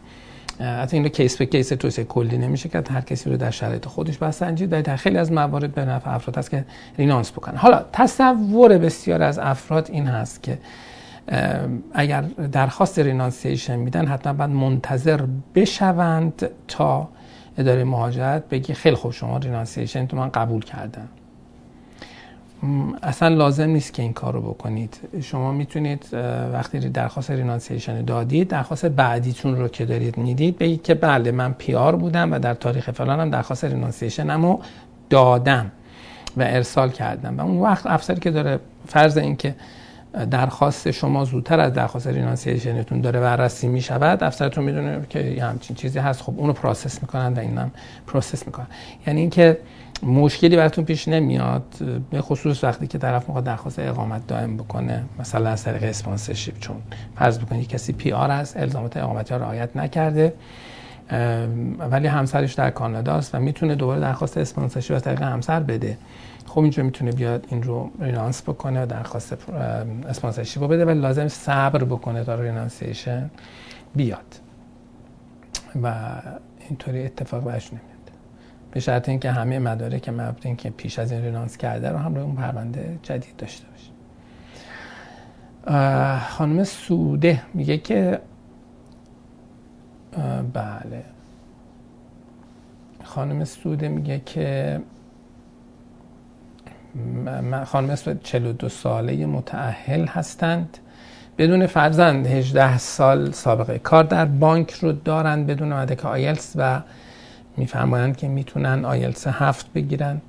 از 0.59 0.93
این 0.93 1.03
رو 1.03 1.09
case 1.09 1.37
به 1.37 1.45
case 1.45 1.69
توصیه 1.69 2.03
کلی 2.03 2.37
نمیشه 2.37 2.69
که 2.69 2.83
هر 2.89 3.01
کسی 3.01 3.29
رو 3.29 3.37
در 3.37 3.51
شرایط 3.51 3.85
خودش 3.85 4.17
بسنجید 4.17 4.69
در 4.69 4.95
خیلی 4.95 5.17
از 5.17 5.31
موارد 5.31 5.73
به 5.73 5.85
نفع 5.85 6.15
افراد 6.15 6.37
هست 6.37 6.51
که 6.51 6.65
renounce 6.97 7.31
بکنن. 7.31 7.57
حالا 7.57 7.85
تصور 7.93 8.77
بسیار 8.77 9.23
از 9.23 9.39
افراد 9.39 9.89
این 9.91 10.07
هست 10.07 10.43
که 10.43 10.57
اگر 11.93 12.21
درخواست 12.51 12.99
renunciation 12.99 13.75
میدن 13.75 14.07
حتما 14.07 14.33
باید 14.33 14.49
منتظر 14.49 15.21
بشوند 15.55 16.49
تا 16.67 17.07
اداره 17.57 17.83
مهاجرت 17.83 18.49
بگه 18.49 18.73
خیلی 18.73 18.95
خوب 18.95 19.11
شما 19.11 19.37
renunciation 19.37 20.05
تو 20.07 20.17
من 20.17 20.29
قبول 20.29 20.63
کردم. 20.63 21.07
اصلا 23.03 23.27
لازم 23.27 23.69
نیست 23.69 23.93
که 23.93 24.01
این 24.01 24.13
کار 24.13 24.33
رو 24.33 24.41
بکنید. 24.41 24.97
شما 25.21 25.51
می‌تونید 25.51 26.05
وقتی 26.53 26.79
درخواست 26.79 27.31
renunciation 27.31 28.01
دادید 28.01 28.47
درخواست 28.47 28.85
بعدیتون 28.85 29.55
رو 29.55 29.67
که 29.67 29.85
دارید 29.85 30.17
می‌دید 30.17 30.57
بگید 30.57 30.83
که 30.83 30.93
بله 30.93 31.31
من 31.31 31.53
PR 31.53 31.95
بودم 31.95 32.31
و 32.31 32.39
در 32.39 32.53
تاریخ 32.53 32.91
فلانم 32.91 33.29
درخواست 33.29 33.65
renunciation 33.65 34.41
رو 34.41 34.61
دادم 35.09 35.71
و 36.37 36.41
ارسال 36.41 36.89
کردم. 36.89 37.37
و 37.37 37.41
اون 37.41 37.57
وقت 37.57 37.85
افسری 37.85 38.19
که 38.19 38.31
داره 38.31 38.59
فرض 38.87 39.17
این 39.17 39.35
که 39.35 39.55
درخواست 40.31 40.91
شما 40.91 41.25
زودتر 41.25 41.59
از 41.59 41.73
درخواست 41.73 42.07
renunciation 42.07 42.83
تون 42.83 43.01
داره 43.01 43.19
بررسی 43.19 43.67
می 43.67 43.81
شود 43.81 44.23
افسرتون 44.23 44.63
می‌دونه 44.63 45.01
که 45.09 45.19
یه 45.19 45.45
همچین 45.45 45.75
چیزی 45.75 45.99
هست. 45.99 46.21
خب 46.21 46.33
اونو 46.37 46.53
process 46.53 47.01
می‌کنن 47.01 47.33
و 47.33 47.39
اینم 47.39 47.71
process 48.07 48.45
می‌کنن. 48.45 48.67
یعنی 49.07 49.21
اینکه 49.21 49.57
مشکلی 50.03 50.57
براتون 50.57 50.85
پیش 50.85 51.07
نمیاد 51.07 51.63
به 52.11 52.21
خصوص 52.21 52.63
وقتی 52.63 52.87
که 52.87 52.97
طرف 52.97 53.27
می‌خواد 53.27 53.43
درخواست 53.43 53.79
اقامت 53.79 54.27
دائم 54.27 54.57
بکنه 54.57 55.03
مثلا 55.19 55.49
از 55.49 55.63
طریق 55.63 55.83
sponsorship 55.83 56.59
چون 56.59 56.75
فرض 57.15 57.39
بکنید 57.39 57.67
کسی 57.67 57.93
PR 57.93 58.31
است 58.31 58.57
الزامات 58.57 58.97
اقامتی 58.97 59.33
را 59.33 59.39
رعایت 59.39 59.77
نکرده 59.77 60.33
ولی 61.91 62.07
همسرش 62.07 62.53
در 62.53 62.69
کانادا 62.69 63.13
است 63.13 63.35
و 63.35 63.39
می‌تونه 63.39 63.75
دوباره 63.75 64.01
درخواست 64.01 64.37
sponsorship 64.37 64.95
از 64.95 65.03
طریق 65.03 65.21
همسر 65.21 65.59
بده. 65.59 65.97
خب 66.45 66.59
اینجا 66.59 66.83
می‌تونه 66.83 67.11
بیاد 67.11 67.45
این 67.49 67.63
رو 67.63 67.91
renounce 67.99 68.41
بکنه 68.41 68.83
و 68.83 68.85
درخواست 68.85 69.37
sponsorship 70.09 70.63
رو 70.63 70.67
بده 70.67 70.85
ولی 70.85 70.99
لازم 70.99 71.27
صبر 71.27 71.83
بکنه 71.83 72.23
تا 72.23 72.35
renunciation 72.35 73.29
بیاد. 73.95 74.35
و 75.83 76.15
اینطوری 76.69 77.05
اتفاق 77.05 77.43
برش 77.43 77.67
نمیاد 77.67 77.85
به 78.71 78.79
شرط 78.79 79.09
اینکه 79.09 79.31
همه 79.31 79.59
مدارک 79.59 80.09
مبنی 80.09 80.55
که 80.55 80.69
پیش 80.69 80.99
از 80.99 81.11
این 81.11 81.21
renounce 81.21 81.57
کرده 81.57 81.89
رو 81.89 81.97
هم 81.97 82.15
روی 82.15 82.23
اون 82.23 82.35
پرونده 82.35 82.99
جدید 83.03 83.35
داشته 83.37 83.65
باشه. 83.67 83.91
خانم 86.19 86.63
سوده 86.63 87.41
میگه 87.53 87.77
که 87.77 88.19
بله. 90.53 91.03
خانم 93.03 93.43
سوده 93.43 93.87
میگه 93.87 94.21
که 94.25 94.81
خانم 97.65 97.89
اسم 97.89 98.19
42 98.23 98.69
ساله 98.69 99.25
متعهل 99.25 100.05
هستند. 100.05 100.77
بدون 101.37 101.67
فرزند 101.67 102.27
18 102.27 102.77
سال 102.77 103.31
سابقه 103.31 103.79
کار 103.79 104.03
در 104.03 104.25
بانک 104.25 104.71
رو 104.71 104.91
دارند 104.91 105.47
بدون 105.47 105.73
مدرک 105.73 106.05
آیلتس 106.05 106.53
و 106.55 106.81
میفرمایند 107.57 108.17
که 108.17 108.27
می‌تونن 108.27 108.85
آیلتس 108.85 109.27
هفت 109.27 109.73
بگیرن. 109.73 110.21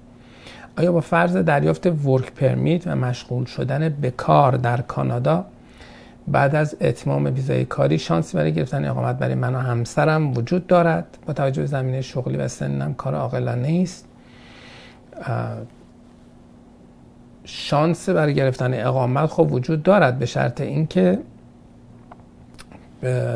آیا 0.78 0.92
با 0.92 1.00
فرض 1.00 1.36
دریافت 1.36 1.86
ورک 1.86 2.32
پرمیت 2.32 2.86
و 2.86 2.96
مشغول 2.96 3.44
شدن 3.44 3.88
به 3.88 4.10
کار 4.10 4.56
در 4.56 4.80
کانادا 4.80 5.44
بعد 6.28 6.54
از 6.54 6.76
اتمام 6.80 7.24
ویزای 7.24 7.64
کاری 7.64 7.98
شانسی 7.98 8.36
برای 8.36 8.52
گرفتن 8.52 8.84
اقامت 8.84 9.18
برای 9.18 9.34
من 9.34 9.54
و 9.54 9.58
همسرم 9.58 10.32
وجود 10.36 10.66
دارد؟ 10.66 11.18
با 11.26 11.32
توجه 11.32 11.62
به 11.62 11.66
زمینه 11.66 12.00
شغلی 12.00 12.36
و 12.36 12.48
سنم 12.48 12.94
کار 12.94 13.14
عاقلانه 13.14 13.80
است 13.82 14.08
شانس 17.46 18.08
برای 18.08 18.34
گرفتن 18.34 18.86
اقامت 18.86 19.30
خب 19.30 19.52
وجود 19.52 19.82
دارد 19.82 20.18
به 20.18 20.26
شرط 20.26 20.60
اینکه 20.60 21.18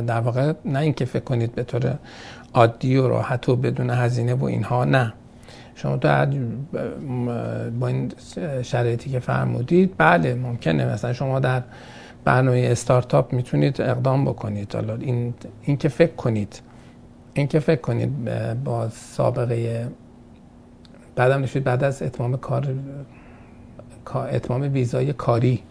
در 0.06 0.20
واقع 0.20 0.52
نه 0.64 0.78
اینکه 0.78 1.04
فکر 1.04 1.24
کنید 1.24 1.54
به 1.54 1.62
طور 1.62 1.98
عادی 2.54 2.96
و 2.96 3.08
راحت 3.08 3.48
و 3.48 3.56
بدون 3.56 3.90
هزینه 3.90 4.34
و 4.34 4.44
اینها 4.44 4.84
نه. 4.84 5.12
شما 5.74 5.96
تو 5.96 6.26
با 7.80 7.86
این 7.86 8.12
شرایطی 8.62 9.10
که 9.10 9.18
فرمودید 9.18 9.94
بله 9.98 10.34
ممکنه. 10.34 10.84
مثلا 10.84 11.12
شما 11.12 11.40
در 11.40 11.62
برنامه 12.24 12.68
استارتاپ 12.70 13.32
می‌تونید 13.32 13.80
اقدام 13.80 14.24
بکنید. 14.24 14.74
حالا 14.74 14.94
این 14.94 15.34
این 15.62 15.76
که 15.76 15.88
فکر 15.88 16.14
کنید 16.14 16.60
این 17.34 17.46
که 17.46 17.60
فکر 17.60 17.80
کنید 17.80 18.10
با 18.64 18.88
سابقه 18.88 19.88
بعدم 21.16 21.42
نشید 21.42 21.64
بعد 21.64 21.84
از 21.84 22.02
اتمام 22.02 22.36
کار 22.36 22.74
اتمام 24.14 24.72
ویزای 24.72 25.12
کاری. 25.12 25.62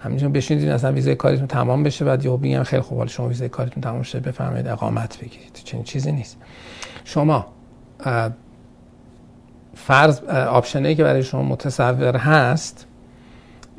همینجوری 0.00 0.32
بشینید 0.32 0.68
اصلا 0.68 0.92
ویزای 0.92 1.14
کاریتون 1.14 1.46
تمام 1.46 1.82
بشه 1.82 2.04
بعد 2.04 2.24
یهو 2.24 2.36
میگن 2.36 2.62
خیلی 2.62 2.82
خوب 2.82 3.06
شما 3.06 3.28
ویزای 3.28 3.48
کاریتون 3.48 3.82
تمام 3.82 4.02
شده 4.02 4.30
بفرمایید 4.30 4.68
اقامت 4.68 5.18
بگیرید. 5.18 5.60
چنین 5.64 5.84
چیزی 5.84 6.12
نیست. 6.12 6.36
شما 7.04 7.46
فرض 9.74 10.20
آپشنی 10.28 10.94
که 10.94 11.04
برای 11.04 11.22
شما 11.22 11.42
متصور 11.42 12.16
هست 12.16 12.86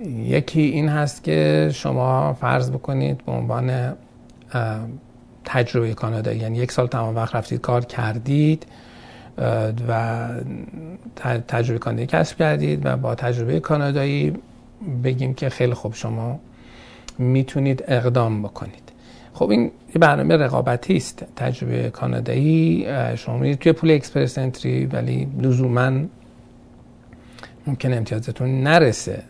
یکی 0.07 0.61
این 0.61 0.89
هست 0.89 1.23
که 1.23 1.69
شما 1.73 2.33
فرض 2.33 2.71
بکنید 2.71 3.25
به 3.25 3.31
عنوان 3.31 3.93
تجربه 5.45 5.93
کانادا 5.93 6.33
یعنی 6.33 6.57
یک 6.57 6.71
سال 6.71 6.87
تمام 6.87 7.15
وقت 7.15 7.35
رفتید 7.35 7.61
کار 7.61 7.85
کردید 7.85 8.65
و 9.87 10.29
تجربه 11.47 11.79
کانادایی 11.79 12.07
کسب 12.07 12.37
کردید 12.37 12.85
و 12.85 12.97
با 12.97 13.15
تجربه 13.15 13.59
کانادایی 13.59 14.33
بگیم 15.03 15.33
که 15.33 15.49
خیلی 15.49 15.73
خوب 15.73 15.93
شما 15.93 16.39
می‌تونید 17.17 17.83
اقدام 17.87 18.43
بکنید. 18.43 18.83
خب 19.33 19.49
این 19.49 19.63
یه 19.63 19.99
برنامه 19.99 20.37
رقابتی 20.37 20.97
است. 20.97 21.25
تجربه 21.35 21.89
کانادایی 21.89 22.87
شما 23.15 23.37
میرید 23.37 23.59
توی 23.59 23.71
pool 23.71 23.91
Express 23.91 24.37
Entry 24.37 24.85
ولی 24.85 25.27
لزوما 25.41 25.91
ممکن 27.67 27.93
امتیازتون 27.93 28.63
نرسه 28.63 29.23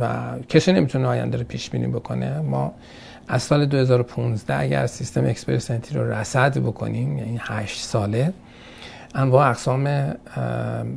و 0.00 0.32
کسی 0.48 0.72
نمی‌تونه 0.72 1.06
آینده 1.06 1.38
رو 1.38 1.44
پیش 1.44 1.70
بینی 1.70 1.86
بکنه. 1.86 2.40
ما 2.40 2.74
از 3.28 3.42
سال 3.42 3.66
2015 3.66 4.60
اگر 4.60 4.86
سیستم 4.86 5.24
Express 5.24 5.70
Entry 5.70 5.98
رو 5.98 6.12
رصد 6.12 6.58
بکنیم 6.58 7.18
یعنی 7.18 7.38
8 7.40 7.80
ساله 7.80 8.32
انواع 9.14 9.48
اقسام 9.48 9.84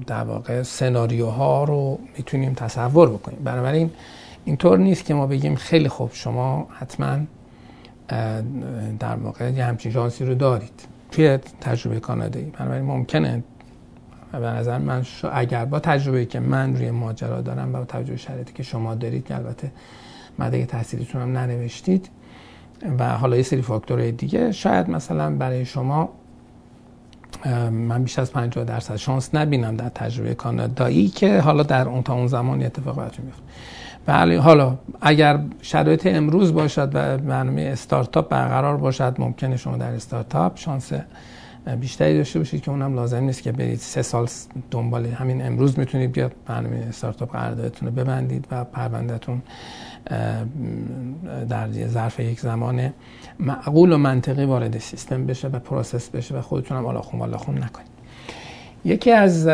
در 0.07 0.23
واقع 0.23 0.63
سناریوها 0.63 1.63
رو 1.63 1.99
می‌تونیم 2.17 2.53
تصور 2.53 3.09
بکنیم. 3.09 3.39
بنابراین 3.43 3.91
اینطور 4.45 4.77
نیست 4.77 5.05
که 5.05 5.13
ما 5.13 5.27
بگیم 5.27 5.55
خیلی 5.55 5.89
خوب 5.89 6.09
شما 6.13 6.67
حتما 6.79 7.17
در 8.99 9.15
واقع 9.15 9.51
یه 9.51 9.65
همچین 9.65 9.91
شانسی 9.91 10.25
رو 10.25 10.35
دارید 10.35 10.87
توی 11.11 11.37
تجربه 11.61 11.99
کانادایی. 11.99 12.45
بنابراین 12.45 12.85
ممکنه 12.85 13.43
به 14.31 14.37
نظر 14.37 14.77
من 14.77 15.05
اگر 15.33 15.65
با 15.65 15.79
تجربه 15.79 16.25
که 16.25 16.39
من 16.39 16.75
روی 16.75 16.91
ماجرا 16.91 17.41
دارم 17.41 17.75
و 17.75 17.77
با 17.77 17.85
توجه 17.85 18.17
شرایطی 18.17 18.53
که 18.53 18.63
شما 18.63 18.95
دارید 18.95 19.25
که 19.25 19.35
البته 19.35 19.71
مدرک 20.39 20.67
تحصیلیتون 20.67 21.21
هم 21.21 21.37
ننوشتید 21.37 22.09
و 22.99 23.09
حالا 23.09 23.37
یه 23.37 23.43
سری 23.43 23.61
فاکتورهای 23.61 24.11
دیگه 24.11 24.51
شاید 24.51 24.89
مثلا 24.89 25.35
برای 25.35 25.65
شما 25.65 26.09
من 27.71 28.03
بیش 28.03 28.19
از 28.19 28.31
50 28.31 28.63
درصد 28.65 28.95
شانس 28.95 29.35
نبینم 29.35 29.75
در 29.75 29.89
تجربه 29.89 30.35
کانادایی 30.35 31.07
که 31.07 31.39
حالا 31.39 31.63
در 31.63 31.87
اون 31.89 32.03
تا 32.03 32.13
اون 32.13 32.27
زمان 32.27 32.63
اتفاق 32.63 32.95
براتون 32.95 33.25
میفته. 33.25 33.41
بله 34.05 34.39
حالا 34.39 34.77
اگر 35.01 35.39
شرایط 35.61 36.07
امروز 36.07 36.53
باشد 36.53 36.91
و 36.93 37.17
برنامه 37.17 37.61
استارتاپ 37.61 38.29
برقرار 38.29 38.77
باشد 38.77 39.15
ممکنه 39.19 39.57
شما 39.57 39.77
در 39.77 39.91
استارتاپ 39.91 40.57
شانس 40.57 40.91
بیشتری 41.75 42.17
داشته 42.17 42.39
باشید 42.39 42.61
که 42.61 42.71
اونم 42.71 42.95
لازم 42.95 43.23
نیست 43.23 43.43
که 43.43 43.51
برید 43.51 43.79
سه 43.79 44.01
سال 44.01 44.27
دنبال 44.71 45.05
همین 45.05 45.45
امروز 45.45 45.79
می‌تونید 45.79 46.11
بیاد 46.11 46.31
برنامه 46.45 46.85
استارتاپ 46.89 47.31
قراردادتون 47.31 47.87
رو 47.87 47.95
ببندید 47.95 48.47
و 48.51 48.63
پروندهتون 48.63 49.41
در 51.49 51.87
ظرف 51.87 52.19
یک 52.19 52.39
زمان 52.39 52.93
معقول 53.39 53.91
و 53.91 53.97
منطقی 53.97 54.45
وارد 54.45 54.77
سیستم 54.77 55.25
بشه 55.25 55.47
و 55.47 55.59
process 55.59 56.09
بشه 56.09 56.35
و 56.35 56.41
خودتون 56.41 56.77
هم 56.77 56.85
آلاخون 56.85 57.21
آلاخون 57.21 57.55
نکنید. 57.55 57.87
یکی 58.85 59.11
از 59.11 59.47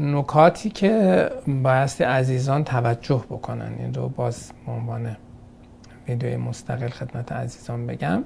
نکاتی 0.00 0.70
که 0.70 1.30
بایستی 1.62 2.04
عزیزان 2.04 2.64
توجه 2.64 3.24
بکنن 3.30 3.72
این 3.78 3.94
رو 3.94 4.08
باز 4.08 4.52
به 4.66 4.72
عنوان 4.72 5.16
ویدیوی 6.08 6.36
مستقل 6.36 6.88
خدمت 6.88 7.32
عزیزان 7.32 7.86
بگم 7.86 8.24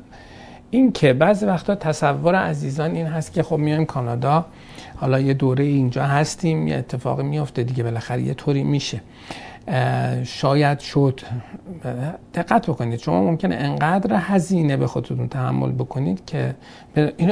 این 0.74 0.92
که 0.92 1.12
بعضی 1.12 1.46
وقتا 1.46 1.74
تصور 1.74 2.34
عزیزان 2.34 2.94
این 2.94 3.06
هست 3.06 3.32
که 3.32 3.42
خب 3.42 3.56
میایم 3.56 3.84
کانادا 3.84 4.46
حالا 4.96 5.20
یه 5.20 5.34
دوره 5.34 5.64
اینجا 5.64 6.04
هستیم 6.04 6.68
یه 6.68 6.76
اتفاقی 6.76 7.22
میفته 7.22 7.62
دیگه 7.62 7.82
بالاخره 7.84 8.22
یه 8.22 8.34
طوری 8.34 8.64
میشه. 8.64 9.00
شاید 10.24 10.78
شد. 10.78 11.20
دقت 12.34 12.66
بکنید 12.70 12.98
شما 12.98 13.22
ممکنه 13.22 13.54
انقدر 13.54 14.16
هزینه 14.20 14.76
به 14.76 14.86
خودتون 14.86 15.28
تحمل 15.28 15.72
بکنید 15.72 16.24
که 16.26 16.54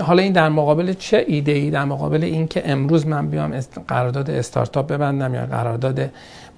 حالا 0.02 0.22
این 0.22 0.32
در 0.32 0.48
مقابل 0.48 0.92
چه 0.92 1.24
ایده 1.26 1.52
ای 1.52 1.70
در 1.70 1.84
مقابل 1.84 2.24
این 2.24 2.48
که 2.48 2.70
امروز 2.70 3.06
من 3.06 3.28
بیام 3.28 3.60
قرارداد 3.88 4.30
استارتاپ 4.30 4.92
ببندم 4.92 5.34
یا 5.34 5.46
قرارداد 5.46 6.10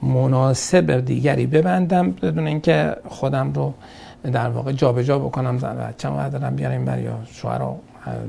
مناسب 0.02 1.00
دیگری 1.00 1.46
ببندم 1.46 2.11
بدون 2.11 2.46
اینکه 2.46 2.96
خودم 3.08 3.52
رو 3.52 3.74
در 4.32 4.48
واقع 4.48 4.72
جابجا 4.72 5.02
جا 5.02 5.18
بکنم 5.18 5.58
زن 5.58 5.76
بچه‌مو 5.76 6.16
بردارم 6.16 6.56
بیارم 6.56 6.84
بر 6.84 6.98
یا 6.98 7.18
شوهر 7.32 7.58
رو 7.58 7.76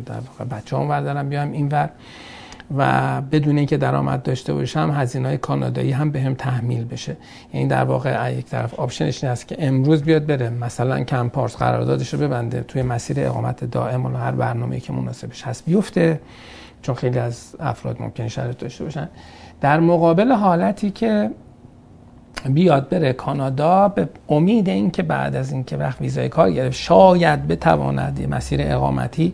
در 0.05 0.15
واقع 0.15 0.57
بچه‌مو 0.57 0.87
بردارم 0.87 1.29
بیارم 1.29 1.51
اینور 1.51 1.89
و 2.77 3.21
بدون 3.21 3.57
اینکه 3.57 3.77
درآمد 3.77 4.23
داشته 4.23 4.53
باشم 4.53 4.91
هزینه 4.95 5.27
های 5.27 5.37
کانادایی 5.37 5.91
هم 5.91 6.11
بهم 6.11 6.33
به 6.33 6.39
تحمیل 6.39 6.85
بشه. 6.85 7.17
یعنی 7.53 7.67
در 7.67 7.83
واقع 7.83 8.33
یک 8.33 8.45
طرف 8.45 8.73
آپشنش 8.73 9.23
این 9.23 9.31
است 9.31 9.47
که 9.47 9.55
امروز 9.59 10.03
بیاد 10.03 10.25
بره 10.25 10.49
مثلا 10.49 11.03
کمپارس 11.03 11.55
قراردادش 11.55 12.13
رو 12.13 12.19
ببنده 12.19 12.61
توی 12.61 12.81
مسیر 12.81 13.19
اقامت 13.19 13.63
دائم 13.63 14.05
و 14.05 14.17
هر 14.17 14.31
برنامه‌ای 14.31 14.81
که 14.81 14.93
مناسبش 14.93 15.43
هست 15.43 15.65
بیفته 15.65 16.19
چون 16.81 16.95
خیلی 16.95 17.19
از 17.19 17.55
افراد 17.59 18.01
ممکن 18.01 18.27
شرط 18.27 18.57
داشته 18.57 18.83
باشن. 18.83 19.09
در 19.61 19.79
مقابل 19.79 20.31
حالتی 20.31 20.91
که 20.91 21.29
بیاد 22.49 22.89
بره 22.89 23.13
کانادا 23.13 23.87
به 23.87 24.09
امید 24.29 24.69
اینکه 24.69 25.03
بعد 25.03 25.35
از 25.35 25.51
اینکه 25.51 25.77
وقت 25.77 26.01
ویزای 26.01 26.29
کار 26.29 26.51
گرفت 26.51 26.75
شاید 26.77 27.47
بتواند 27.47 28.27
مسیر 28.29 28.59
اقامتی 28.63 29.33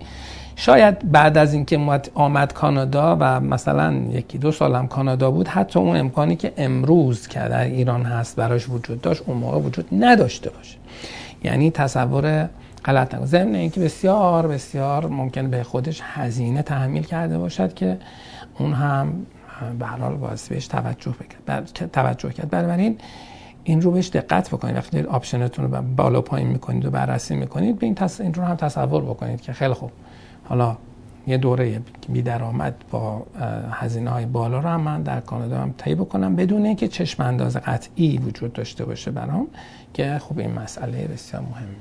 شاید 0.55 1.11
بعد 1.11 1.37
از 1.37 1.53
اینکه 1.53 2.01
آمد 2.13 2.53
کانادا 2.53 3.17
و 3.19 3.39
مثلا 3.39 3.93
یکی 4.11 4.37
دو 4.37 4.51
سال 4.51 4.75
هم 4.75 4.87
کانادا 4.87 5.31
بود 5.31 5.47
حتی 5.47 5.79
اون 5.79 5.97
امکانی 5.97 6.35
که 6.35 6.53
امروز 6.57 7.27
که 7.27 7.39
در 7.39 7.63
ایران 7.63 8.03
هست 8.03 8.35
براش 8.35 8.69
وجود 8.69 9.01
داشت 9.01 9.23
اون 9.25 9.37
موقع 9.37 9.57
وجود 9.57 9.87
نداشته 9.91 10.49
باشه. 10.49 10.77
یعنی 11.43 11.71
تصور 11.71 12.49
غلط 12.85 13.15
نکن 13.15 13.25
ضمن 13.25 13.55
اینکه 13.55 13.81
بسیار 13.81 14.47
بسیار 14.47 15.05
ممکن 15.05 15.49
به 15.49 15.63
خودش 15.63 16.01
هزینه 16.03 16.61
تحمیل 16.61 17.03
کرده 17.03 17.37
باشد 17.37 17.73
که 17.73 17.97
اون 18.59 18.73
هم 18.73 19.13
به 19.79 19.85
حال 19.85 20.15
باید 20.15 20.39
بهش 20.49 20.67
توجه 20.67 21.11
بکرد. 21.11 21.65
توجه 21.93 22.29
کرد. 22.29 22.49
بنابراین 22.49 22.97
این 23.63 23.81
رو 23.81 23.91
بهش 23.91 24.09
دقت 24.09 24.49
بکنید. 24.49 24.75
وقتی 24.75 25.01
آپشنتون 25.01 25.71
رو 25.71 25.81
بالا 25.81 26.21
پایین 26.21 26.47
می‌کنید 26.47 26.85
و 26.85 26.91
بررسی 26.91 27.35
می‌کنید 27.35 27.79
به 27.79 27.85
این, 27.85 27.95
تص... 27.95 28.21
این 28.21 28.33
رو 28.33 28.43
هم 28.43 28.55
تصور 28.55 29.03
بکنید 29.03 29.41
که 29.41 29.53
خیلی 29.53 29.73
خوب. 29.73 29.91
حالا 30.43 30.77
یه 31.27 31.37
دوره 31.37 31.81
بی 32.09 32.21
درآمد 32.21 32.75
با 32.91 33.25
هزینه 33.71 34.09
های 34.09 34.25
بالا 34.25 34.59
رو 34.59 34.69
هم 34.69 34.81
من 34.81 35.01
در 35.01 35.19
کانادا 35.19 35.57
هم 35.57 35.73
طی 35.77 35.95
بکنم 35.95 36.35
بدون 36.35 36.65
اینکه 36.65 36.87
چشم 36.87 37.23
انداز 37.23 37.57
قطعی 37.57 38.17
وجود 38.17 38.53
داشته 38.53 38.85
باشه 38.85 39.11
برام 39.11 39.47
که 39.93 40.17
خب 40.19 40.39
این 40.39 40.51
مسئله 40.51 41.07
بسیار 41.07 41.41
مهمی 41.41 41.75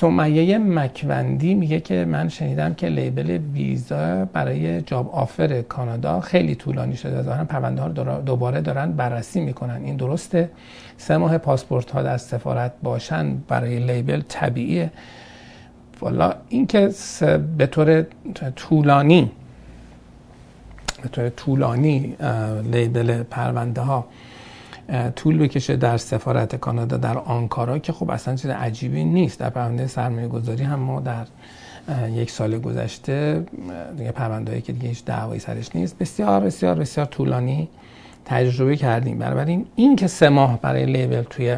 سمیه 0.00 0.58
مکوندی 0.58 1.54
میگه 1.54 1.80
که 1.80 2.04
من 2.04 2.28
شنیدم 2.28 2.74
که 2.74 2.88
لیبل 2.88 3.30
ویزا 3.30 4.24
برای 4.24 4.82
جاب 4.82 5.10
آفر 5.10 5.62
کانادا 5.62 6.20
خیلی 6.20 6.54
طولانی 6.54 6.96
شده. 6.96 7.22
ظاهرا 7.22 7.44
پرونده 7.44 7.82
ها 7.82 7.88
دوباره 8.20 8.60
دارن 8.60 8.92
بررسی 8.92 9.40
می‌کنن. 9.40 9.84
این 9.84 9.96
درسته؟ 9.96 10.50
سه 10.96 11.16
ماه 11.16 11.38
پاسپورت 11.38 11.90
ها 11.90 12.02
در 12.02 12.16
سفارت 12.16 12.72
باشن 12.82 13.36
برای 13.48 13.78
لیبل 13.78 14.22
طبیعیه. 14.28 14.90
والا 16.00 16.34
این 16.48 16.66
که 16.66 16.90
به 17.58 17.66
طور 17.66 18.06
طولانی 18.56 19.30
به 21.02 21.08
طور 21.08 21.28
طولانی 21.28 22.16
لیبل 22.72 23.22
پرونده 23.22 23.80
ها 23.80 24.06
طول 25.16 25.38
بکشه 25.38 25.76
در 25.76 25.96
سفارت 25.96 26.56
کانادا 26.56 26.96
در 26.96 27.18
آنکارا 27.18 27.78
که 27.78 27.92
خب 27.92 28.10
اصلا 28.10 28.36
چیز 28.36 28.50
عجیبی 28.50 29.04
نیست. 29.04 29.40
در 29.40 29.50
پرونده 29.50 29.86
سرمایه 29.86 30.28
گذاری 30.28 30.64
هم 30.64 30.78
ما 30.78 31.00
در 31.00 31.26
یک 32.10 32.30
سال 32.30 32.58
گذشته 32.58 33.44
دیگه 33.96 34.12
پرونده 34.12 34.60
که 34.60 34.72
دیگه 34.72 34.88
هیچ 34.88 35.04
دعوایی 35.04 35.40
سرش 35.40 35.76
نیست 35.76 35.98
بسیار 35.98 36.40
بسیار 36.40 36.74
بسیار 36.74 37.06
طولانی 37.06 37.68
تجربه 38.24 38.76
کردیم. 38.76 39.18
بنابراین 39.18 39.66
این 39.76 39.96
که 39.96 40.06
سه 40.06 40.28
ماه 40.28 40.60
برای 40.60 40.86
لیبل 40.86 41.22
توی 41.22 41.56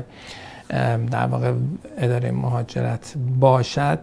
در 1.11 1.27
واقع 1.27 1.53
اداره 1.99 2.31
مهاجرت 2.31 3.15
باشد 3.41 3.99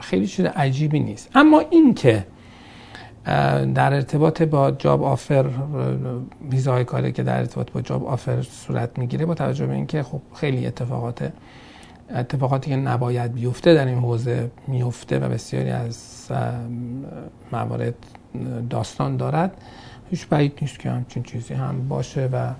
خیلی 0.00 0.26
چیز 0.26 0.44
عجیبی 0.46 1.00
نیست. 1.00 1.30
اما 1.34 1.62
این 1.70 1.94
که 1.94 2.26
در 3.74 3.94
ارتباط 3.94 4.42
با 4.42 4.70
job 4.70 5.02
offer 5.04 5.46
ویزای 6.50 6.84
کاری 6.84 7.12
که 7.12 7.22
در 7.22 7.38
ارتباط 7.38 7.70
با 7.70 7.80
job 7.80 8.06
offer 8.06 8.42
صورت 8.42 8.98
می‌گیره 8.98 9.26
با 9.26 9.34
توجه 9.34 9.66
به 9.66 9.74
اینکه 9.74 10.02
خب 10.02 10.20
خیلی 10.34 10.66
اتفاقات 10.66 11.32
اتفاقاتی 12.14 12.70
که 12.70 12.76
نباید 12.76 13.32
بیفته 13.32 13.74
در 13.74 13.86
این 13.86 13.98
حوزه 13.98 14.50
میفته 14.66 15.18
و 15.18 15.28
بسیاری 15.28 15.70
از 15.70 16.28
موارد 17.52 17.94
داستان 18.70 19.16
دارد 19.16 19.50
هیچ 20.10 20.28
بعید 20.28 20.58
نیست 20.62 20.78
که 20.78 20.90
همچین 20.90 21.22
چیزی 21.22 21.54
هم 21.54 21.88
باشه 21.88 22.28
و 22.32 22.50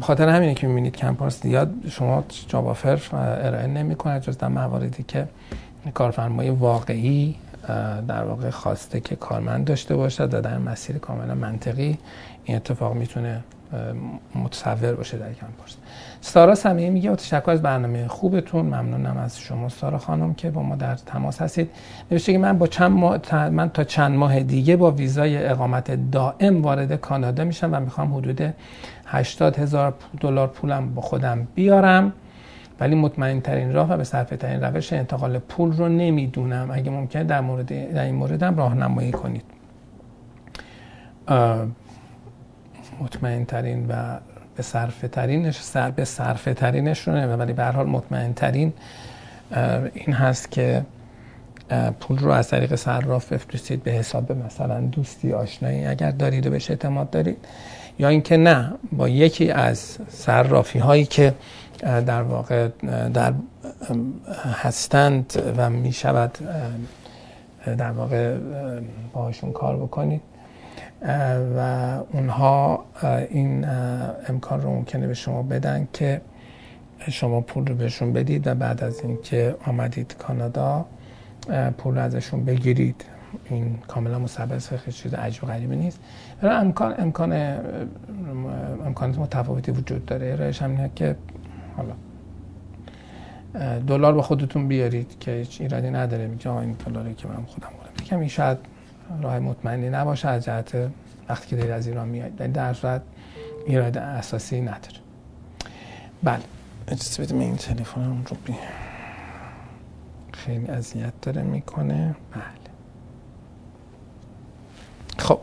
خاطر 0.00 0.28
همینه 0.28 0.54
که 0.54 0.66
می‌بینید 0.66 0.96
کمپارس 0.96 1.42
زیاد 1.42 1.72
شما 1.88 2.24
job 2.48 2.66
offer 2.66 3.00
ارائه 3.12 3.66
نمی 3.66 3.94
کنه 3.94 4.20
جز 4.20 4.38
در 4.38 4.48
مواردی 4.48 5.02
که 5.02 5.28
کارفرمای 5.94 6.50
واقعی 6.50 7.36
در 8.08 8.24
واقع 8.24 8.50
خواسته 8.50 9.00
که 9.00 9.16
کارمند 9.16 9.64
داشته 9.64 9.96
باشد 9.96 10.34
و 10.34 10.40
در 10.40 10.58
مسیر 10.58 10.98
کاملا 10.98 11.34
منطقی 11.34 11.98
این 12.44 12.56
اتفاق 12.56 12.94
می‌تونه 12.94 13.40
متصور 14.34 14.94
باشه 14.94 15.18
در 15.18 15.32
کمپارس 15.32 15.76
سارا 16.20 16.54
سمیه 16.54 16.90
میگه 16.90 17.16
تشکر 17.16 17.50
از 17.50 17.62
برنامه 17.62 18.08
خوبتون 18.08 18.66
ممنونم 18.66 19.16
از 19.16 19.38
شما 19.38 19.68
سارا 19.68 19.98
خانم 19.98 20.34
که 20.34 20.50
با 20.50 20.62
ما 20.62 20.76
در 20.76 20.94
تماس 20.94 21.42
هستید. 21.42 21.70
نوشته 22.10 22.32
که 22.32 22.38
من 22.38 22.58
با 22.58 22.66
چند 22.66 22.90
ماه 22.90 23.48
من 23.48 23.70
تا 23.70 23.84
چند 23.84 24.16
ماه 24.16 24.40
دیگه 24.40 24.76
با 24.76 24.90
ویزای 24.90 25.46
اقامت 25.46 26.10
دائم 26.10 26.62
وارد 26.62 27.00
کانادا 27.00 27.44
میشم 27.44 27.70
و 27.72 27.80
می‌خوام 27.80 28.14
حدود 28.14 28.54
80 29.06 29.58
هزار 29.58 29.94
دلار 30.20 30.46
پولم 30.48 30.94
با 30.94 31.02
خودم 31.02 31.48
بیارم. 31.54 32.12
ولی 32.80 32.94
مطمئن 32.94 33.40
ترین 33.40 33.72
راه 33.72 33.92
و 33.92 33.96
به 33.96 34.04
صرفه 34.04 34.36
ترین 34.36 34.60
روش 34.60 34.92
انتقال 34.92 35.38
پول 35.38 35.72
رو 35.72 35.88
نمی‌دونم. 35.88 36.70
اگه 36.72 36.90
ممکنه 36.90 37.24
در 37.24 37.40
مورد 37.40 37.92
در 37.94 38.04
این 38.04 38.14
مورد 38.14 38.42
هم 38.42 38.56
راهنمایی 38.56 39.12
کنید. 39.12 39.44
مطمئن 43.00 43.44
ترین 43.44 43.86
و 43.88 44.18
به 44.56 44.62
صرفه 44.62 45.08
ترینش 45.08 45.60
سر 45.60 45.90
به 45.90 46.04
صرفه 46.04 46.54
ترینشونه 46.54 47.36
ولی 47.36 47.52
به 47.52 47.62
هر 47.62 47.72
حال 47.72 47.86
مطمئن 47.86 48.32
ترین 48.32 48.72
این 49.94 50.14
هست 50.14 50.50
که 50.50 50.84
پول 52.00 52.18
رو 52.18 52.30
از 52.30 52.48
طریق 52.48 52.74
صراف 52.74 53.32
بفرستید 53.32 53.82
به 53.82 53.90
حساب 53.90 54.32
مثلا 54.32 54.80
دوستی 54.80 55.32
آشنایی. 55.32 55.86
اگر 55.86 56.10
دارید 56.10 56.46
و 56.46 56.50
بهش 56.50 56.70
اعتماد 56.70 57.10
دارید 57.10 57.36
یا 57.98 58.08
اینکه 58.08 58.36
نه 58.36 58.72
با 58.92 59.08
یکی 59.08 59.50
از 59.50 59.98
صرافی 60.08 60.78
هایی 60.78 61.04
که 61.04 61.34
در 61.82 62.22
واقع 62.22 62.68
در 63.14 63.32
هستند 64.54 65.54
و 65.56 65.70
می 65.70 65.92
شود 65.92 66.38
در 67.66 67.90
واقع 67.90 68.36
باهاشون 69.12 69.52
کار 69.52 69.76
بکنید. 69.76 70.20
و 71.56 71.98
اونها 72.12 72.84
این 73.30 73.66
امکان 74.28 74.62
رو 74.62 74.70
ممکنه 74.70 75.06
به 75.06 75.14
شما 75.14 75.42
بدن 75.42 75.88
که 75.92 76.20
شما 77.08 77.40
پول 77.40 77.66
رو 77.66 77.74
بهشون 77.74 78.12
بدید 78.12 78.46
و 78.46 78.54
بعد 78.54 78.84
از 78.84 79.00
اینکه 79.00 79.56
آمدید 79.66 80.16
کانادا 80.18 80.84
پول 81.78 81.98
ازشون 81.98 82.44
بگیرید. 82.44 83.04
این 83.44 83.78
کاملا 83.88 84.18
مثبت 84.18 84.58
خیلی 84.58 84.92
چیز 84.92 85.14
عجب 85.14 85.46
غریبی 85.46 85.76
نیست. 85.76 86.00
امکان 86.42 86.94
امکان 86.98 87.32
امکانات 88.86 89.18
متفاوتی 89.18 89.72
وجود 89.72 90.06
داره. 90.06 90.32
ارائهش 90.32 90.62
هم 90.62 90.88
که 90.88 91.16
حالا. 91.80 91.94
دلار 93.78 94.12
با 94.12 94.22
خودتون 94.22 94.68
بیارید 94.68 95.18
که 95.20 95.30
هیچ 95.30 95.60
ایرادی 95.60 95.90
نداره. 95.90 96.26
میگه 96.26 96.56
این 96.56 96.72
دلاری 96.72 97.14
که 97.14 97.28
من 97.28 97.34
خودم 97.34 97.68
بودم 97.68 98.04
یکم 98.04 98.18
این 98.18 98.28
شاید 98.28 98.58
راه 99.22 99.38
مطمئنی 99.38 99.90
نباشه 99.90 100.28
از 100.28 100.44
جهت 100.44 100.90
وقتی 101.28 101.48
که 101.48 101.56
دارید 101.56 101.70
از 101.70 101.86
ایران 101.86 102.08
میاد 102.08 102.36
در 102.36 102.74
صورت 102.74 103.02
ایراد 103.66 103.98
اساسی 103.98 104.60
نداره. 104.60 105.00
بله. 106.22 106.40
اجازه 106.88 107.22
بدیم 107.22 107.38
این 107.38 107.56
تلفن 107.56 108.24
رو 108.30 108.36
بی 108.44 108.54
خیلی 110.32 110.66
اذیت 110.66 111.12
داره 111.22 111.42
می‌کنه. 111.42 112.14
بله. 112.32 112.42
خب. 115.18 115.38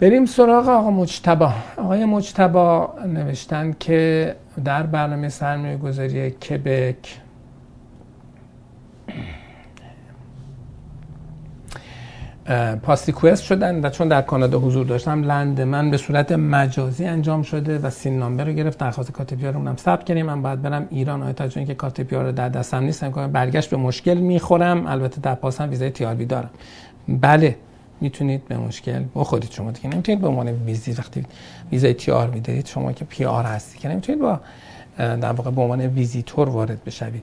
بریم 0.00 0.26
سراغ 0.26 0.68
آقا 0.68 0.90
مجتبا 0.90 1.52
آقای 1.76 2.04
مجتبا 2.04 2.94
نوشتن 3.06 3.72
که 3.80 4.36
در 4.64 4.82
برنامه 4.82 5.28
سرمایه 5.28 5.76
گذاری 5.76 6.30
کبک. 6.30 7.20
پاستی 12.82 13.12
شدن 13.42 13.84
و 13.84 13.90
چون 13.90 14.08
در 14.08 14.22
کانادا 14.22 14.58
حضور 14.58 14.86
داشتم 14.86 15.22
لند 15.22 15.60
من 15.60 15.90
به 15.90 15.96
صورت 15.96 16.32
مجازی 16.32 17.04
انجام 17.04 17.42
شده 17.42 17.78
و 17.78 17.90
سین 17.90 18.18
نامبر 18.18 18.44
رو 18.44 18.52
گرفت. 18.52 18.78
درخواست 18.78 19.12
کارت 19.12 19.34
پیار 19.34 19.52
رو 19.52 19.76
ثبت 19.76 20.04
کردیم. 20.04 20.26
من 20.26 20.42
باید 20.42 20.62
برم 20.62 20.86
ایران. 20.90 21.22
آیا 21.22 21.32
تا 21.32 21.48
که 21.48 21.74
کارت 21.74 22.00
پیار 22.00 22.24
رو 22.24 22.32
در 22.32 22.48
دستم 22.48 22.82
نیست 22.82 23.04
برگشت 23.04 23.70
به 23.70 23.76
مشکل 23.76 24.14
می‌خورم. 24.14 24.86
البته 24.86 25.20
در 25.20 25.34
پاسم 25.34 25.70
ویزای 25.70 25.90
تیاروی 25.90 26.24
دارم. 26.24 26.50
بله. 27.08 27.56
می‌تونید 28.00 28.48
به 28.48 28.56
مشکل 28.56 29.04
بخورید. 29.14 29.50
شما 29.50 29.70
دیگه 29.70 29.88
نمی‌تونید 29.88 30.20
به 30.20 30.28
عنوان 30.28 30.48
visi 30.48 30.92
وقتی 30.92 31.24
ویزای 31.72 31.94
TR 31.94 32.30
میدارید 32.30 32.66
شما 32.66 32.92
که 32.92 33.04
PR 33.04 33.44
هستی 33.44 33.78
که 33.78 33.88
نمی‌تونید 33.88 34.20
با 34.20 34.40
در 34.96 35.32
واقع 35.32 35.50
به 35.50 35.60
عنوان 35.60 35.80
ویزیتور 35.80 36.48
وارد 36.48 36.84
بشوید. 36.84 37.22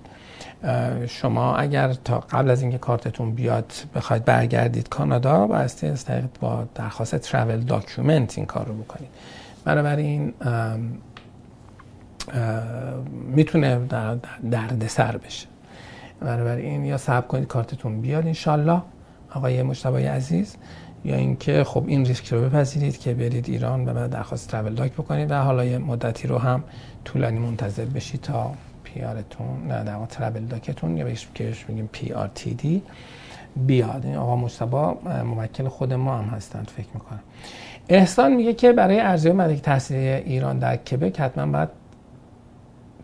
شما 1.07 1.55
اگر 1.55 1.93
تا 1.93 2.19
قبل 2.19 2.49
از 2.49 2.61
اینکه 2.61 2.77
کارتتون 2.77 3.31
بیاد 3.31 3.73
بخواید 3.95 4.25
برگردید 4.25 4.89
کانادا 4.89 5.47
بایستی 5.47 5.87
از 5.87 6.05
طریق 6.05 6.25
با 6.39 6.67
درخواست 6.75 7.15
travel 7.15 7.59
document 7.59 8.37
این 8.37 8.45
کار 8.45 8.65
رو 8.65 8.73
بکنید. 8.73 9.09
بنابراین 9.65 10.33
می‌تونه 13.35 13.79
در 13.89 14.15
درد 14.51 14.87
سر 14.87 15.17
بشه. 15.17 15.47
بنابراین 16.19 16.85
یا 16.85 16.97
صبر 16.97 17.27
کنید 17.27 17.47
کارتتون 17.47 18.01
بیاد 18.01 18.27
انشالله 18.27 18.81
آقای 19.37 19.63
مجتبی 19.63 20.09
عزیز 20.09 20.55
یا 21.05 21.15
اینکه 21.15 21.63
خب 21.63 21.83
این 21.87 22.05
ریسک 22.05 22.33
رو 22.33 22.41
بپذیرید 22.41 22.97
که 22.99 23.13
برید 23.13 23.49
ایران 23.49 23.89
و 23.89 23.93
بعد 23.93 24.09
درخواست 24.09 24.49
travel 24.49 24.73
doc 24.73 24.93
بکنید 24.93 25.31
و 25.31 25.35
حالا 25.41 25.65
یه 25.65 25.77
مدتی 25.77 26.27
رو 26.27 26.37
هم 26.37 26.63
طولانی 27.05 27.39
منتظر 27.39 27.85
بشید 27.85 28.21
تا 28.21 28.51
PR 28.83 29.01
تون 29.01 29.67
نه 29.67 29.83
در 29.83 30.05
travel 30.05 30.45
doc 30.45 30.71
تون 30.71 30.97
یا 30.97 31.05
بهش 31.05 31.27
میگیم 31.67 31.89
PRTD 31.91 32.81
بیاد. 33.55 34.01
این 34.05 34.15
آقا 34.15 34.35
مجتبی 34.35 34.77
موکل 35.23 35.67
خود 35.67 35.93
ما 35.93 36.17
هم 36.17 36.25
هستند 36.25 36.71
فکر 36.77 36.87
می‌کنم. 36.93 37.19
احسان 37.89 38.33
میگه 38.33 38.53
که 38.53 38.71
برای 38.71 38.99
ارزیابی 38.99 39.37
مدرک 39.37 39.61
تحصیلی 39.61 40.07
ایران 40.07 40.59
در 40.59 40.75
کبک 40.75 41.19
حتما 41.19 41.51
باید 41.51 41.69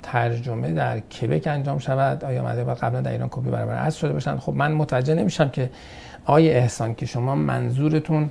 ترجمه 0.03 0.71
در 0.71 0.99
کبک 0.99 1.47
انجام 1.47 1.77
شود. 1.77 2.23
آیا 2.23 2.43
مدرک 2.43 2.77
قبلا 2.77 3.01
در 3.01 3.11
ایران 3.11 3.29
کپی 3.31 3.49
برابر 3.49 3.85
از 3.85 3.97
شده 3.97 4.13
باشند؟ 4.13 4.39
خب 4.39 4.53
من 4.53 4.71
متوجه 4.71 5.13
نمیشم 5.13 5.49
که 5.49 5.69
آقای 6.25 6.51
احسان 6.51 6.95
که 6.95 7.05
شما 7.05 7.35
منظورتون 7.35 8.29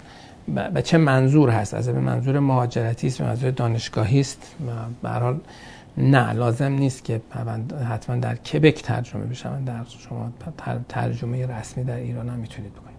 به 0.74 0.82
چه 0.82 0.98
منظور 0.98 1.50
هست؟ 1.50 1.74
از 1.74 1.88
به 1.88 2.00
منظور 2.00 2.38
مهاجرتی 2.38 3.06
است 3.06 3.18
به 3.18 3.24
منظور 3.24 3.50
دانشگاهی 3.50 4.20
است؟ 4.20 4.56
به 5.02 5.08
نه 5.96 6.32
لازم 6.32 6.72
نیست 6.72 7.04
که 7.04 7.20
حتما 7.90 8.16
در 8.16 8.34
کبک 8.34 8.82
ترجمه 8.82 9.24
بشن 9.24 9.64
در 9.64 9.74
شما 10.08 10.32
ترجمه 10.88 11.46
رسمی 11.46 11.84
در 11.84 11.96
ایران 11.96 12.28
هم 12.28 12.38
می‌تونید 12.38 12.72
بکنید. 12.72 12.92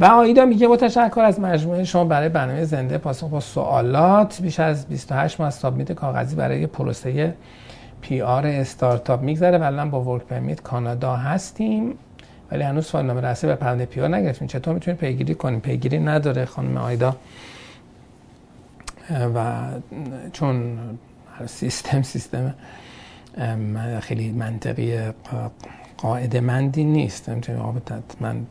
و 0.00 0.04
آیدا 0.04 0.44
میگه 0.44 0.68
با 0.68 0.76
تشکر 0.76 1.20
از 1.20 1.40
مجموعه 1.40 1.84
شما 1.84 2.04
برای 2.04 2.28
برنامه 2.28 2.64
زنده 2.64 2.98
پاسخ 2.98 3.28
با 3.28 3.40
سوالات. 3.40 4.42
بیش 4.42 4.60
از 4.60 4.86
28 4.86 5.40
ماه 5.40 5.50
سابمیت 5.50 5.92
کاغذی 5.92 6.36
برای 6.36 6.66
پروسه 6.66 7.34
PR 8.00 8.46
startup 8.46 9.22
میگذره. 9.22 9.58
ولی 9.58 9.90
با 9.90 10.00
work 10.00 10.22
permit 10.22 10.62
کانادا 10.62 11.16
هستیم. 11.16 11.94
ولی 12.52 12.62
هنوز 12.62 12.86
فایل 12.86 13.06
نامه 13.06 13.20
رسمی 13.20 13.50
به 13.50 13.56
پرونده 13.56 13.86
PR 13.86 14.08
نگرفتیم. 14.16 14.48
چطور 14.48 14.74
می‌تونیم 14.74 14.98
پیگیری 14.98 15.34
کنیم؟ 15.34 15.60
پیگیری 15.60 15.98
نداره 15.98 16.44
خانم 16.44 16.76
آیدا. 16.76 17.16
و 19.34 19.64
چون 20.32 20.78
سیستم 21.46 22.02
سیستم 22.02 22.54
خیلی 24.00 24.32
منطقی 24.32 24.98
قاعده 25.96 26.40
مندی 26.40 26.84
نیست. 26.84 27.30
من 28.20 28.46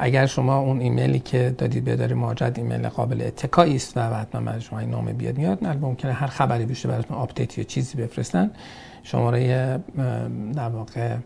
اگر 0.00 0.26
شما 0.26 0.58
اون 0.58 0.80
ایمیلی 0.80 1.18
که 1.18 1.54
دادید 1.58 1.84
به 1.84 1.92
اداره 1.92 2.14
مهاجرت 2.14 2.58
ایمیل 2.58 2.88
قابل 2.88 3.22
اتکایی 3.22 3.76
است 3.76 3.96
و 3.96 4.00
حتما 4.00 4.40
من 4.40 4.60
شما 4.60 4.78
این 4.78 4.90
نامه 4.90 5.12
بیاد 5.12 5.38
میاد 5.38 5.64
نه 5.64 5.72
ممکنه 5.72 6.12
هر 6.12 6.26
خبری 6.26 6.66
بشه 6.66 6.88
براتون 6.88 7.16
update 7.16 7.58
یا 7.58 7.64
چیزی 7.64 7.98
بفرستن 7.98 8.50
شماره 9.02 9.78
در 10.54 10.68
واقع 10.68 11.16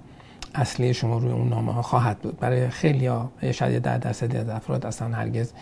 اصلی 0.54 0.94
شما 0.94 1.18
روی 1.18 1.32
اون 1.32 1.48
نامه 1.48 1.72
ها 1.72 1.82
خواهد 1.82 2.18
بود. 2.18 2.38
برای 2.38 2.68
خیلی 2.68 3.06
ها 3.06 3.30
شاید 3.52 3.82
در 3.82 3.98
درصدی 3.98 4.36
از 4.36 4.48
افراد 4.48 4.86
اصلا 4.86 5.08
هرگز 5.08 5.52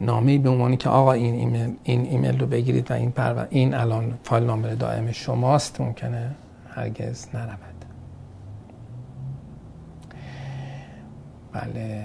نامه 0.00 0.38
به 0.38 0.48
عنوانی 0.48 0.76
که 0.76 0.88
آقا 0.88 1.12
این 1.12 1.34
ایمیل, 1.34 1.74
این 1.82 2.06
ایمیل 2.06 2.38
رو 2.38 2.46
بگیرید 2.46 2.90
و 2.90 2.94
این 2.94 3.10
پر 3.10 3.46
این 3.50 3.74
الان 3.74 4.18
فایل 4.24 4.44
نامبر 4.44 4.74
دائم 4.74 5.12
شماست 5.12 5.80
ممکنه 5.80 6.30
هرگز 6.74 7.28
نرود. 7.34 7.58
بله. 11.52 12.04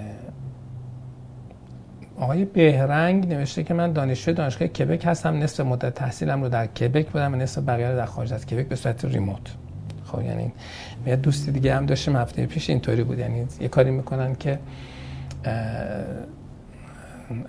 آقای 2.18 2.44
بهرنگ 2.44 3.28
نوشته 3.28 3.62
که 3.62 3.74
من 3.74 3.92
دانشجوی 3.92 4.34
دانشگاه 4.34 4.68
کبک 4.68 5.06
هستم 5.06 5.36
نصف 5.36 5.60
مدت 5.60 5.94
تحصیلم 5.94 6.42
رو 6.42 6.48
در 6.48 6.66
کبک 6.66 7.06
بودم 7.06 7.32
و 7.32 7.36
نصف 7.36 7.62
بقیه 7.62 7.88
رو 7.88 7.96
در 7.96 8.06
خارج 8.06 8.32
از 8.32 8.46
کبک 8.46 8.68
به 8.68 8.76
صورت 8.76 9.04
ریموت. 9.04 9.54
خب 10.12 10.22
یعنی 10.22 10.52
یه 11.06 11.16
دوستی 11.16 11.52
دیگه 11.52 11.74
هم 11.74 11.86
داشتیم 11.86 12.16
هفته 12.16 12.46
پیش 12.46 12.70
اینطوری 12.70 13.04
بود. 13.04 13.18
یعنی 13.18 13.46
یه 13.60 13.68
کاری 13.68 13.90
می‌کنن 13.90 14.34
که 14.34 14.58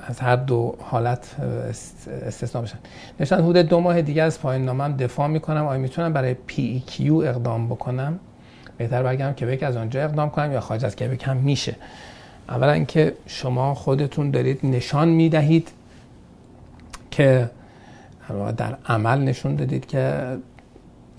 از 0.08 0.20
هر 0.20 0.36
دو 0.36 0.76
حالت 0.80 1.36
استثنا 2.28 2.62
بشن. 2.62 2.78
نشان 3.20 3.40
حدود 3.40 3.58
دو 3.58 3.80
ماه 3.80 4.02
دیگه 4.02 4.24
از 4.24 4.42
پایین 4.42 4.66
نامم 4.66 4.98
دفاع 4.98 5.28
می‌کنم. 5.28 5.66
آیا 5.66 5.80
می‌تونم 5.80 6.14
برای 6.14 6.34
پی 6.34 6.84
کیو 6.88 7.16
اقدام 7.16 7.68
بکنم؟ 7.68 8.20
بهتر 8.78 9.04
بگم 9.04 9.32
کبک 9.32 9.64
از 9.64 9.78
آنجا 9.78 10.04
اقدام 10.04 10.30
کنم 10.30 10.52
یا 10.52 10.60
خارج 10.60 10.86
از 10.86 10.96
کبک 10.96 11.28
هم 11.28 11.38
میشه؟ 11.38 11.76
اولا 12.50 12.72
اینکه 12.72 13.14
شما 13.28 13.74
خودتون 13.74 14.32
دارید 14.32 14.60
نشان 14.64 15.08
می‌دهید 15.08 15.70
که 17.12 17.50
در 18.58 18.78
عمل 18.86 19.22
نشون 19.22 19.56
دادید 19.56 19.86
که 19.86 20.24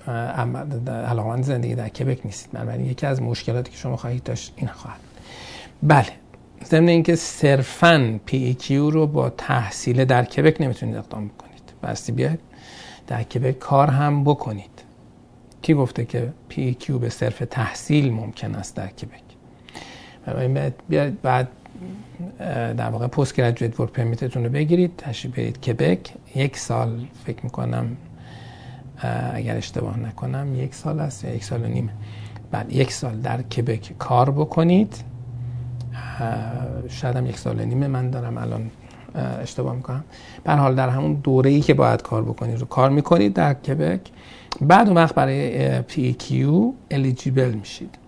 علاقمند 0.07 1.45
زندگی 1.45 1.75
در 1.75 1.89
کبک 1.89 2.27
نیستید. 2.27 2.53
بنابراین 2.53 2.87
یکی 2.87 3.07
از 3.07 3.23
مشکلاتی 3.23 3.71
که 3.71 3.77
شما 3.77 3.97
خواهید 3.97 4.23
داشت 4.23 4.53
این 4.57 4.69
خواهد 4.69 5.01
بله. 5.83 6.07
ضمن 6.65 6.89
اینکه 6.89 7.17
صرفا 7.17 8.21
PEQ 8.27 8.91
رو 8.91 9.07
با 9.07 9.31
تحصیل 9.31 10.05
در 10.05 10.25
کبک 10.25 10.61
نمی‌تونید 10.61 10.97
اقدام 10.97 11.29
بکنید. 11.29 11.63
بایستی 11.83 12.13
بیاید 12.13 12.41
در 13.07 13.23
کبک 13.23 13.59
کار 13.59 13.89
هم 13.91 14.25
بکنید. 14.25 14.83
کی 15.63 15.75
گفته 15.75 16.05
که 16.05 16.33
PEQ 16.49 16.99
به 16.99 17.09
صرف 17.09 17.43
تحصیل 17.51 18.13
ممکن 18.13 18.55
است 18.55 18.77
در 18.77 18.87
کبک؟ 18.87 19.23
بیاید 20.89 21.23
بعد 21.23 21.49
در 22.77 22.91
واقع 22.91 23.07
post 23.07 23.35
graduate 23.37 23.81
work 23.81 23.91
permit 23.91 24.27
تون 24.27 24.45
رو 24.45 24.51
بگیرید 24.51 24.97
تشریف 24.99 25.35
برید 25.35 25.61
کبک. 25.61 26.13
یک 26.35 26.57
سال 26.57 27.07
فکر 27.27 27.41
می‌کنم 27.43 27.97
اگر 29.35 29.57
اشتباه 29.57 29.99
نکنم 29.99 30.55
یک 30.55 30.75
سال 30.75 31.01
است 31.01 31.25
یا 31.25 31.35
یک 31.35 31.45
سال 31.45 31.65
و 31.65 31.67
نیم؟ 31.67 31.91
بعد 32.51 32.73
یک 32.73 32.93
سال 32.93 33.17
در 33.17 33.43
کبک 33.43 33.95
کار 33.99 34.31
بکنید. 34.31 35.05
شاید 36.89 37.17
هم 37.17 37.27
یک 37.27 37.39
سال 37.39 37.61
و 37.61 37.65
نیمه 37.65 37.87
من 37.87 38.11
دارم 38.11 38.39
الان 38.39 38.71
اشتباه 39.15 39.77
می‌کنم. 39.77 40.05
به 40.45 40.49
هر 40.49 40.53
حال 40.53 40.75
در 40.75 40.89
همون 40.89 41.13
دوره 41.13 41.51
ای 41.51 41.61
که 41.61 41.75
باید 41.75 42.03
کار 42.03 42.23
بکنید 42.23 42.59
رو 42.59 42.67
کار 42.67 42.91
می‌کنید 42.91 43.35
در 43.35 43.55
کبک 43.55 44.01
بعد 44.61 44.87
اون 44.87 44.97
وقت 44.97 45.15
برای 45.15 45.83
PEQ 46.13 46.73
eligible 46.91 47.51
میشید. 47.51 47.99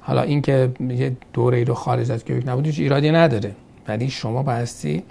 حالا 0.00 0.22
اینکه 0.22 0.70
یه 0.80 1.16
دوره 1.32 1.58
ای 1.58 1.64
رو 1.64 1.74
خارج 1.74 2.10
از 2.10 2.24
کبک 2.24 2.48
نبود 2.48 2.66
هیچ 2.66 2.78
ایرادی 2.78 3.10
نداره. 3.10 3.54
ولی 3.88 4.10
شما 4.10 4.42
بایستی 4.42 5.02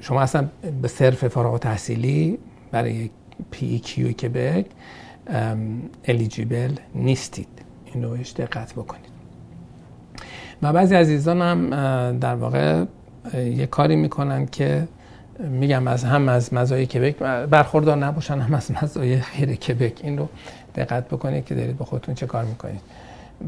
شما 0.00 0.20
اصلا 0.20 0.48
به 0.82 0.88
صرف 0.88 1.28
فارغ 1.28 1.58
تحصیلی 1.58 2.38
برای 2.70 3.10
کیو 3.84 4.12
کبک 4.12 4.66
الیجیبل 6.04 6.74
نیستید. 6.94 7.48
این 7.84 8.04
رو 8.04 8.16
دقت 8.16 8.72
بکنید. 8.72 9.16
و 10.62 10.72
بعضی 10.72 10.94
عزیزان 10.94 11.42
هم 11.42 11.70
در 12.18 12.34
واقع 12.34 12.84
یه 13.34 13.66
کاری 13.66 13.96
می‌کنن 13.96 14.46
که 14.46 14.88
میگم 15.38 15.88
از 15.88 16.04
هم 16.04 16.28
از 16.28 16.54
مزایای 16.54 16.86
کبک 16.86 17.16
برخوردار 17.50 17.96
نباشن 17.96 18.40
هم 18.40 18.54
از 18.54 18.70
مزایای 18.70 19.20
غیر 19.20 19.54
کبک. 19.54 20.00
این 20.02 20.18
رو 20.18 20.28
دقت 20.74 21.08
بکنید 21.08 21.44
که 21.44 21.54
دارید 21.54 21.78
به 21.78 21.84
خودتون 21.84 22.14
چه 22.14 22.26
کار 22.26 22.44
می‌کنید. 22.44 22.80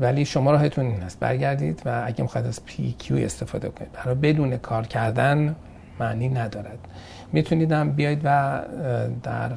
ولی 0.00 0.24
شما 0.24 0.50
راهتون 0.50 0.86
این 0.86 1.02
است 1.02 1.20
برگردید 1.20 1.82
و 1.84 2.02
اگه 2.06 2.22
می‌خواید 2.22 2.46
از 2.46 2.64
پی 2.64 2.94
کیو 2.98 3.16
استفاده 3.16 3.68
کنید. 3.68 3.92
برای 3.92 4.14
بدون 4.14 4.56
کار 4.56 4.86
کردن 4.86 5.56
معنی 6.00 6.28
ندارد. 6.28 6.78
می‌تونید 7.32 7.72
هم 7.72 7.92
بیاید 7.92 8.20
و 8.24 8.60
در 9.22 9.50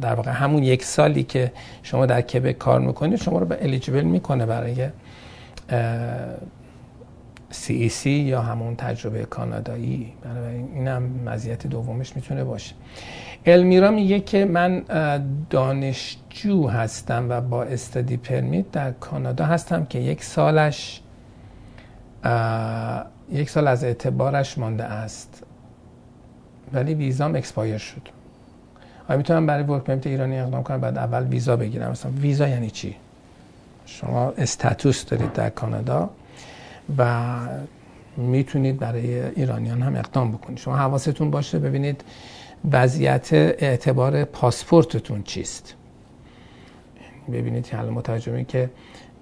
در 0.00 0.14
واقع 0.14 0.30
همون 0.30 0.62
یک 0.62 0.84
سالی 0.84 1.22
که 1.22 1.52
شما 1.82 2.06
در 2.06 2.20
کبک 2.20 2.58
کار 2.58 2.80
می‌کنید 2.80 3.18
شما 3.18 3.38
رو 3.38 3.46
به 3.46 3.58
الیجیبل 3.60 4.02
می‌کنه 4.02 4.46
برای 4.46 4.88
CEC 7.52 8.06
یا 8.06 8.42
همون 8.42 8.76
تجربه 8.76 9.24
کانادایی. 9.24 10.12
بنابراین 10.22 10.68
این 10.74 10.88
هم 10.88 11.02
مزیت 11.02 11.66
دومش 11.66 12.16
می‌تونه 12.16 12.44
باشه. 12.44 12.74
المیرا 13.46 13.90
میگه 13.90 14.20
که 14.20 14.44
من 14.44 14.84
دانشجو 15.50 16.68
هستم 16.68 17.26
و 17.28 17.40
با 17.40 17.62
study 17.62 18.16
permit 18.16 18.70
در 18.70 18.90
کانادا 18.92 19.44
هستم 19.44 19.84
که 19.84 19.98
یک 19.98 20.24
سالش 20.24 21.00
یک 23.32 23.50
سال 23.50 23.68
از 23.68 23.84
اعتبارش 23.84 24.58
مانده 24.58 24.84
است. 24.84 25.42
ولی 26.72 26.94
ویزام 26.94 27.34
expire 27.34 27.78
شد. 27.78 28.08
آیا 29.08 29.16
می‌تونم 29.16 29.46
برای 29.46 29.64
work 29.64 29.82
permit 29.82 30.06
ایرانی 30.06 30.38
اقدام 30.38 30.62
کنم 30.62 30.80
بعد 30.80 30.98
اول 30.98 31.26
ویزا 31.26 31.56
بگیرم. 31.56 31.90
مثلا 31.90 32.12
ویزا 32.12 32.48
یعنی 32.48 32.70
چی؟ 32.70 32.96
شما 33.86 34.30
status 34.38 35.04
دارید 35.04 35.32
در 35.32 35.50
کانادا 35.50 36.10
و 36.98 37.30
می‌تونید 38.16 38.78
برای 38.78 39.20
ایرانیان 39.20 39.82
هم 39.82 39.96
اقدام 39.96 40.32
بکنید. 40.32 40.58
شما 40.58 40.76
حواستون 40.76 41.30
باشه 41.30 41.58
ببینید 41.58 42.04
وضعیت 42.72 43.28
اعتبار 43.32 44.24
پاسپورتتون 44.24 45.22
چیست. 45.22 45.74
ببینید 47.32 47.66
حالا 47.66 47.90
مترجمی 47.90 48.44
که 48.44 48.70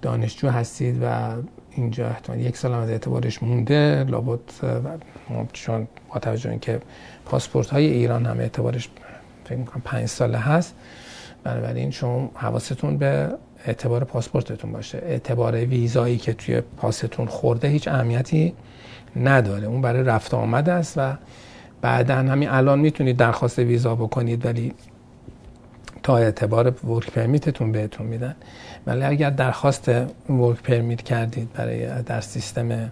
دانشجو 0.01 0.49
هستید 0.49 1.03
و 1.03 1.33
اینجا 1.71 2.09
احتمال 2.09 2.39
یک 2.39 2.57
سال 2.57 2.73
از 2.73 2.89
اعتبارش 2.89 3.43
مونده. 3.43 4.03
لابد 4.03 4.39
چون 5.53 5.87
با 6.13 6.19
توجه 6.19 6.57
که 6.57 6.79
پاسپورت 7.25 7.69
های 7.69 7.85
ایران 7.85 8.25
هم 8.25 8.39
اعتبارش 8.39 8.89
فکر 9.45 9.57
می‌کنم 9.57 9.81
پنج 9.85 10.05
ساله 10.05 10.37
هست. 10.37 10.75
بنابراین 11.43 11.91
شما 11.91 12.31
حواستون 12.35 12.97
به 12.97 13.29
اعتبار 13.65 14.03
پاسپورتتون 14.03 14.71
باشه. 14.71 14.97
اعتبار 14.97 15.55
ویزایی 15.55 16.17
که 16.17 16.33
توی 16.33 16.61
پاستون 16.77 17.25
خورده 17.25 17.67
هیچ 17.67 17.87
اهمیتی 17.87 18.53
نداره. 19.15 19.67
اون 19.67 19.81
برای 19.81 20.03
رفت 20.03 20.33
آمد 20.33 20.69
است 20.69 20.93
و 20.97 21.13
بعدا 21.81 22.15
همین 22.15 22.49
الان 22.49 22.79
می‌تونید 22.79 23.17
درخواست 23.17 23.59
ویزا 23.59 23.95
بکنید 23.95 24.45
ولی 24.45 24.73
تا 26.03 26.17
اعتبار 26.17 26.85
work 26.85 27.11
permit 27.11 27.51
تون 27.51 27.71
بهتون 27.71 28.07
میدن. 28.07 28.35
ولی 28.87 29.03
اگر 29.03 29.29
درخواست 29.29 29.89
work 30.29 30.61
permit 30.63 31.01
کردید 31.01 31.53
برای 31.53 32.01
در 32.01 32.21
سیستم 32.21 32.91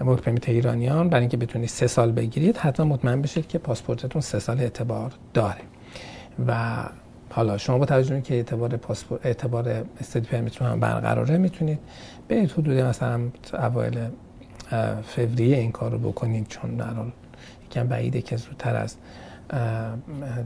work 0.00 0.20
permit 0.20 0.48
ایرانیان 0.48 1.08
برای 1.08 1.20
اینکه 1.20 1.36
بتونید 1.36 1.68
سه 1.68 1.86
سال 1.86 2.12
بگیرید 2.12 2.56
حتما 2.56 2.86
مطمئن 2.86 3.22
بشید 3.22 3.48
که 3.48 3.58
پاسپورتتون 3.58 4.22
سه 4.22 4.38
سال 4.38 4.60
اعتبار 4.60 5.12
داره. 5.34 5.60
و 6.48 6.84
حالا 7.30 7.58
شما 7.58 7.78
با 7.78 7.84
توجه 7.84 8.20
که 8.20 8.34
اعتبار 8.34 8.76
پاسپورت 8.76 9.26
اعتبار 9.26 9.84
study 10.00 10.26
permit 10.26 10.62
هم 10.62 10.80
برقراره 10.80 11.38
می‌تونید 11.38 11.78
به 12.28 12.36
حدود 12.36 12.78
مثلا 12.78 13.20
اوایل 13.52 13.98
فوریه 15.02 15.56
این 15.56 15.72
کار 15.72 15.90
رو 15.90 15.98
بکنید 15.98 16.48
چون 16.48 16.76
در 16.76 16.94
حال 16.94 17.12
یکم 17.66 17.86
بعیده 17.86 18.22
که 18.22 18.36
زودتر 18.36 18.76
از 18.76 18.96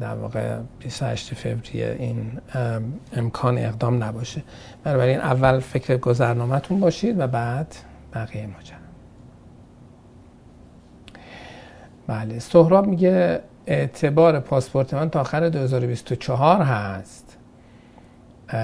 در 0.01 0.15
واقع 0.15 0.59
28 0.79 1.35
فوریه 1.35 1.97
این 1.99 2.33
امکان 3.13 3.59
اقدام 3.59 4.05
نباشه. 4.05 4.43
بنابراین 4.85 5.19
اول 5.19 5.61
فکر 5.61 5.97
گذرنامهتون 5.97 6.81
باشید 6.81 7.21
و 7.21 7.27
بعد 7.27 7.75
بقیه 8.15 8.47
ماجرا. 8.47 8.79
بله 12.07 12.39
سهراب 12.39 12.87
میگه 12.87 13.41
اعتبار 13.71 14.41
پاسپورت 14.41 14.95
من 14.95 15.11
تا 15.11 15.21
آخر 15.21 15.49
2024 15.49 16.63
هست. 16.63 17.37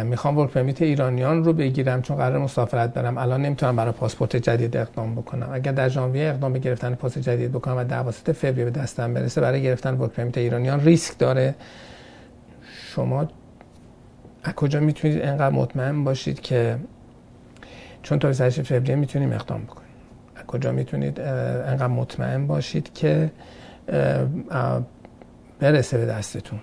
می‌خوام 0.04 0.38
ورک 0.38 0.50
پرمیت 0.50 0.82
ایرانیان 0.82 1.44
رو 1.44 1.52
بگیرم 1.52 2.02
چون 2.02 2.16
قرار 2.16 2.38
مسافرت 2.38 2.94
برم. 2.94 3.18
الان 3.18 3.42
نمی‌تونم 3.42 3.76
برای 3.76 3.92
پاسپورت 3.92 4.36
جدید 4.36 4.76
اقدام 4.76 5.14
بکنم. 5.14 5.48
اگر 5.52 5.72
در 5.72 5.88
ژانویه 5.88 6.28
اقدام 6.28 6.52
به 6.52 6.58
گرفتن 6.58 6.94
پاسپورت 6.94 7.24
جدید 7.28 7.52
بکنم 7.52 7.76
و 7.76 7.84
توسط 7.84 8.32
فوریه 8.32 8.64
به 8.64 8.70
دستم 8.70 9.14
برسه 9.14 9.40
برای 9.40 9.62
گرفتن 9.62 9.94
ورک 9.94 10.10
پرمیت 10.10 10.38
ایرانیان 10.38 10.80
ریسک 10.80 11.18
داره. 11.18 11.54
شما 12.62 13.28
از 14.44 14.52
کجا 14.52 14.80
می‌تونید 14.80 15.22
انقدر 15.22 15.54
مطمئن 15.54 16.04
باشید 16.04 16.40
که 16.40 16.76
چون 18.02 18.18
تا 18.18 18.28
28 18.28 18.62
فوریه 18.62 18.96
می‌تونیم 18.96 19.32
اقدام 19.32 19.62
بکنیم؟ 19.62 19.88
از 20.36 20.46
کجا 20.46 20.72
می‌تونید 20.72 21.20
انقدر 21.20 21.86
مطمئن 21.86 22.46
باشید 22.46 22.92
که 22.94 23.30
برسه 25.58 25.98
به 25.98 26.06
دستتون. 26.06 26.58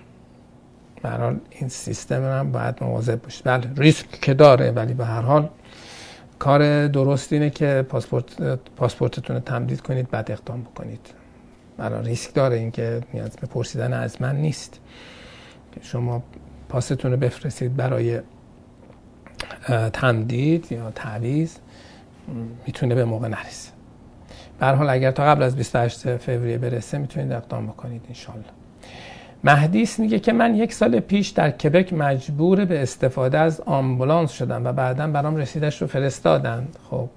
برحال 1.02 1.40
این 1.50 1.68
سیستم 1.68 2.22
هم 2.22 2.52
باید 2.52 2.74
مواظب 2.80 3.22
باشید 3.22 3.42
بله 3.44 3.70
ریسک 3.76 4.10
که 4.10 4.34
داره 4.34 4.70
ولی 4.70 4.94
به 4.94 5.04
هر 5.04 5.20
حال 5.20 5.48
کار 6.38 6.88
درست 6.88 7.32
اینه 7.32 7.50
که 7.50 7.86
پاسپورت 7.88 8.42
پاسپورتتون 8.76 9.36
رو 9.36 9.42
تمدید 9.42 9.80
کنید 9.80 10.10
بعد 10.10 10.30
اقدام 10.30 10.62
بکنید. 10.62 11.14
برای 11.76 12.08
ریسک 12.08 12.34
داره 12.34 12.56
اینکه 12.56 13.00
نیاز 13.14 13.36
به 13.36 13.46
پرسیدن 13.46 13.92
از 13.92 14.22
من 14.22 14.36
نیست. 14.36 14.80
شما 15.80 16.22
پاستون 16.68 17.10
رو 17.10 17.16
بفرستید 17.16 17.76
برای 17.76 18.20
تمدید 19.92 20.72
یا 20.72 20.90
تعویض 20.90 21.56
می‌تونه 22.66 22.94
به 22.94 23.04
موقع 23.04 23.28
نرسه. 23.28 23.71
به 24.62 24.68
حال 24.68 24.90
اگر 24.90 25.10
تا 25.10 25.24
قبل 25.24 25.42
از 25.42 25.56
28 25.56 26.16
فوریه 26.16 26.58
برسه 26.58 26.98
می‌تونید 26.98 27.32
اقدام 27.32 27.66
بکنید 27.66 28.04
انشالله. 28.08 28.44
مهدیس 29.44 29.98
میگه 29.98 30.18
که 30.18 30.32
من 30.32 30.54
یک 30.54 30.72
سال 30.72 31.00
پیش 31.00 31.28
در 31.28 31.50
کبک 31.50 31.92
مجبور 31.92 32.64
به 32.64 32.82
استفاده 32.82 33.38
از 33.38 33.60
آمبولانس 33.60 34.32
شدم 34.32 34.64
و 34.64 34.72
بعدا 34.72 35.06
برام 35.06 35.36
رسیدش 35.36 35.82
رو 35.82 35.88
فرستادند. 35.88 36.76
خب 36.90 37.08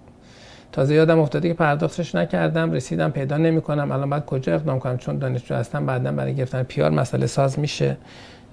تازه 0.72 0.94
یادم 0.94 1.20
افتاده 1.20 1.48
که 1.48 1.54
پرداختش 1.54 2.16
نکردم 2.16 2.72
رسیدم 2.72 3.12
پیدا 3.12 3.38
نمی‌کنم. 3.38 3.92
الان 3.92 4.10
باید 4.10 4.26
کجا 4.26 4.54
اقدام 4.56 4.80
کنم؟ 4.80 4.98
چون 4.98 5.18
دانشجو 5.18 5.56
هستم 5.56 5.86
بعدا 5.86 6.12
برای 6.12 6.36
گرفتن 6.36 6.64
پیار 6.64 6.92
مسئله 6.92 7.28
ساز 7.28 7.60
میشه. 7.60 7.98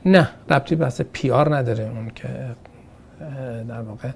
نه 0.07 0.29
ربطی 0.51 0.77
بحث 0.77 1.01
پیار 1.01 1.57
نداره. 1.57 1.85
اون 1.85 2.11
که 2.15 2.29
در 3.69 3.81
واقع 3.81 4.09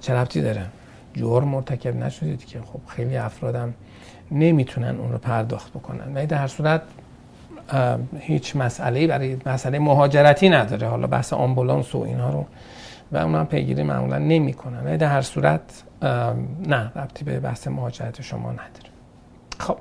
چه 0.00 0.14
ربطی 0.14 0.42
داره؟ 0.42 0.66
جرم 1.14 1.48
مرتکب 1.48 1.96
نشدید 1.96 2.44
که 2.44 2.60
خب 2.60 2.80
خیلی 2.86 3.16
افرادم 3.16 3.74
نمی‌تونن 4.30 4.96
اون 4.96 5.12
رو 5.12 5.18
پرداخت 5.18 5.70
بکنن. 5.70 6.14
ولی 6.14 6.26
در 6.26 6.36
هر 6.36 6.46
صورت 6.46 6.82
هیچ 8.18 8.56
مسئله 8.56 9.06
برای 9.06 9.36
مسئله 9.46 9.78
مهاجرتی 9.78 10.48
نداره. 10.48 10.88
حالا 10.88 11.06
بحث 11.06 11.32
آمبولانس 11.32 11.94
و 11.94 11.98
اینها 11.98 12.30
رو 12.30 12.46
و 13.12 13.16
اونم 13.16 13.46
پیگیری 13.46 13.82
معمولا 13.82 14.18
نمی‌کنن. 14.18 14.84
ولی 14.84 14.96
در 14.96 15.08
هر 15.08 15.22
صورت 15.22 15.82
نه 16.66 16.92
ربطی 16.96 17.24
به 17.24 17.40
بحث 17.40 17.68
مهاجرت 17.68 18.22
شما 18.22 18.52
نداره. 18.52 18.90
خب. 19.58 19.76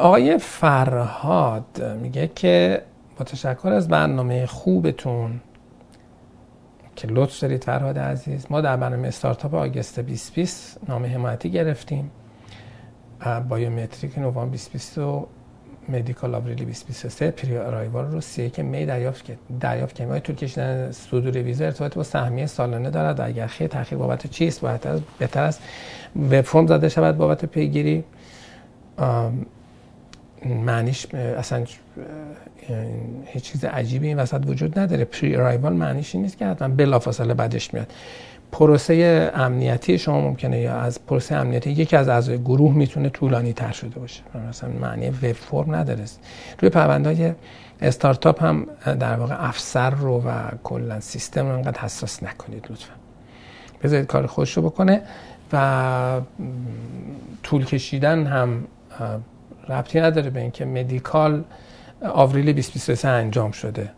آقای 0.00 0.38
فرهاد 0.38 1.82
میگه 2.02 2.30
که 2.34 2.82
با 3.18 3.24
تشکر 3.24 3.68
از 3.68 3.88
برنامه 3.88 4.46
خوبتون 4.46 5.40
که 7.02 7.08
لطف 7.08 7.40
دارید 7.40 7.64
فرهاد 7.64 7.98
عزیز. 7.98 8.46
ما 8.50 8.60
در 8.60 8.76
برنامه 8.76 9.08
استارتاپ 9.08 9.54
آگست 9.54 10.00
2020 10.00 10.80
نام 10.88 11.04
حمایتی 11.04 11.50
گرفتیم 11.50 12.10
بایومتریک 13.48 14.18
نوامبر 14.18 14.56
2020 14.56 14.98
و 14.98 15.26
مدیکال 15.88 16.34
آبریلی 16.34 16.64
2023 16.64 17.30
پری 17.30 17.56
ارایوال 17.56 18.04
رو 18.04 18.20
سی 18.20 18.50
که 18.50 18.62
می 18.62 18.86
دریافت 18.86 19.24
کرد 19.24 19.38
دریافت 19.60 19.94
که 19.94 20.20
طول 20.20 20.36
کشیدن 20.36 20.90
صدور 20.90 21.42
ویزا 21.42 21.64
ارتباط 21.64 21.94
با 21.94 22.02
سهمیه 22.02 22.46
سالانه 22.46 22.90
دارد؟ 22.90 23.20
و 23.20 23.24
اگر 23.24 23.46
خیلی 23.46 23.68
تاخیر 23.68 23.98
بابت 23.98 24.26
چیست؟ 24.26 24.60
بهتر 24.60 24.98
بهتر 25.18 25.42
است. 25.42 25.62
وب 26.16 26.40
فرم 26.40 26.66
زده 26.66 26.88
شود 26.88 27.16
بابت 27.16 27.44
پیگیری. 27.44 28.04
معنیش 30.46 31.14
اصلا 31.14 31.64
هیچ 33.26 33.42
چیز 33.42 33.64
عجیبی 33.64 34.06
این 34.06 34.18
وسط 34.18 34.42
وجود 34.46 34.78
نداره. 34.78 35.04
پری 35.04 35.36
ارایوال 35.36 35.72
معنیش 35.72 36.14
نیست 36.14 36.38
که 36.38 36.46
حتما 36.46 36.68
بلافاصله 36.68 37.34
بعدش 37.34 37.74
میاد. 37.74 37.92
پروسه 38.52 39.30
امنیتی 39.34 39.98
شما 39.98 40.20
ممکنه 40.20 40.60
یا 40.60 40.74
از 40.74 41.06
پروسه 41.06 41.34
امنیتی 41.34 41.70
یکی 41.70 41.96
از 41.96 42.08
اعضای 42.08 42.38
گروه 42.38 42.74
می‌تونه 42.74 43.08
طولانی 43.08 43.52
تر 43.52 43.72
شده 43.72 44.00
باشه. 44.00 44.22
مثلا 44.48 44.70
معنی 44.70 45.10
وب 45.10 45.32
فرم 45.32 45.74
نداره. 45.74 46.04
روی 46.60 46.70
پروندهای 46.70 47.32
استارتاپ 47.80 48.42
هم 48.42 48.66
در 48.84 49.16
واقع 49.16 49.48
افسر 49.48 49.90
رو 49.90 50.22
و 50.26 50.30
کلا 50.64 51.00
سیستم 51.00 51.46
رو 51.48 51.54
انقدر 51.54 51.80
حساس 51.80 52.22
نکنید 52.22 52.66
لطفا. 52.70 52.94
بذارید 53.82 54.06
کار 54.06 54.26
خوش 54.26 54.56
رو 54.56 54.62
بکنه 54.62 55.02
و 55.52 56.20
طول 57.42 57.64
کشیدن 57.64 58.26
هم 58.26 58.64
ربطی 59.68 60.00
نداره 60.00 60.30
به 60.30 60.40
اینکه 60.40 60.64
مدیکال 60.64 61.44
آوریل 62.02 62.44
2023 62.44 63.08
انجام 63.08 63.50
شده. 63.50 63.90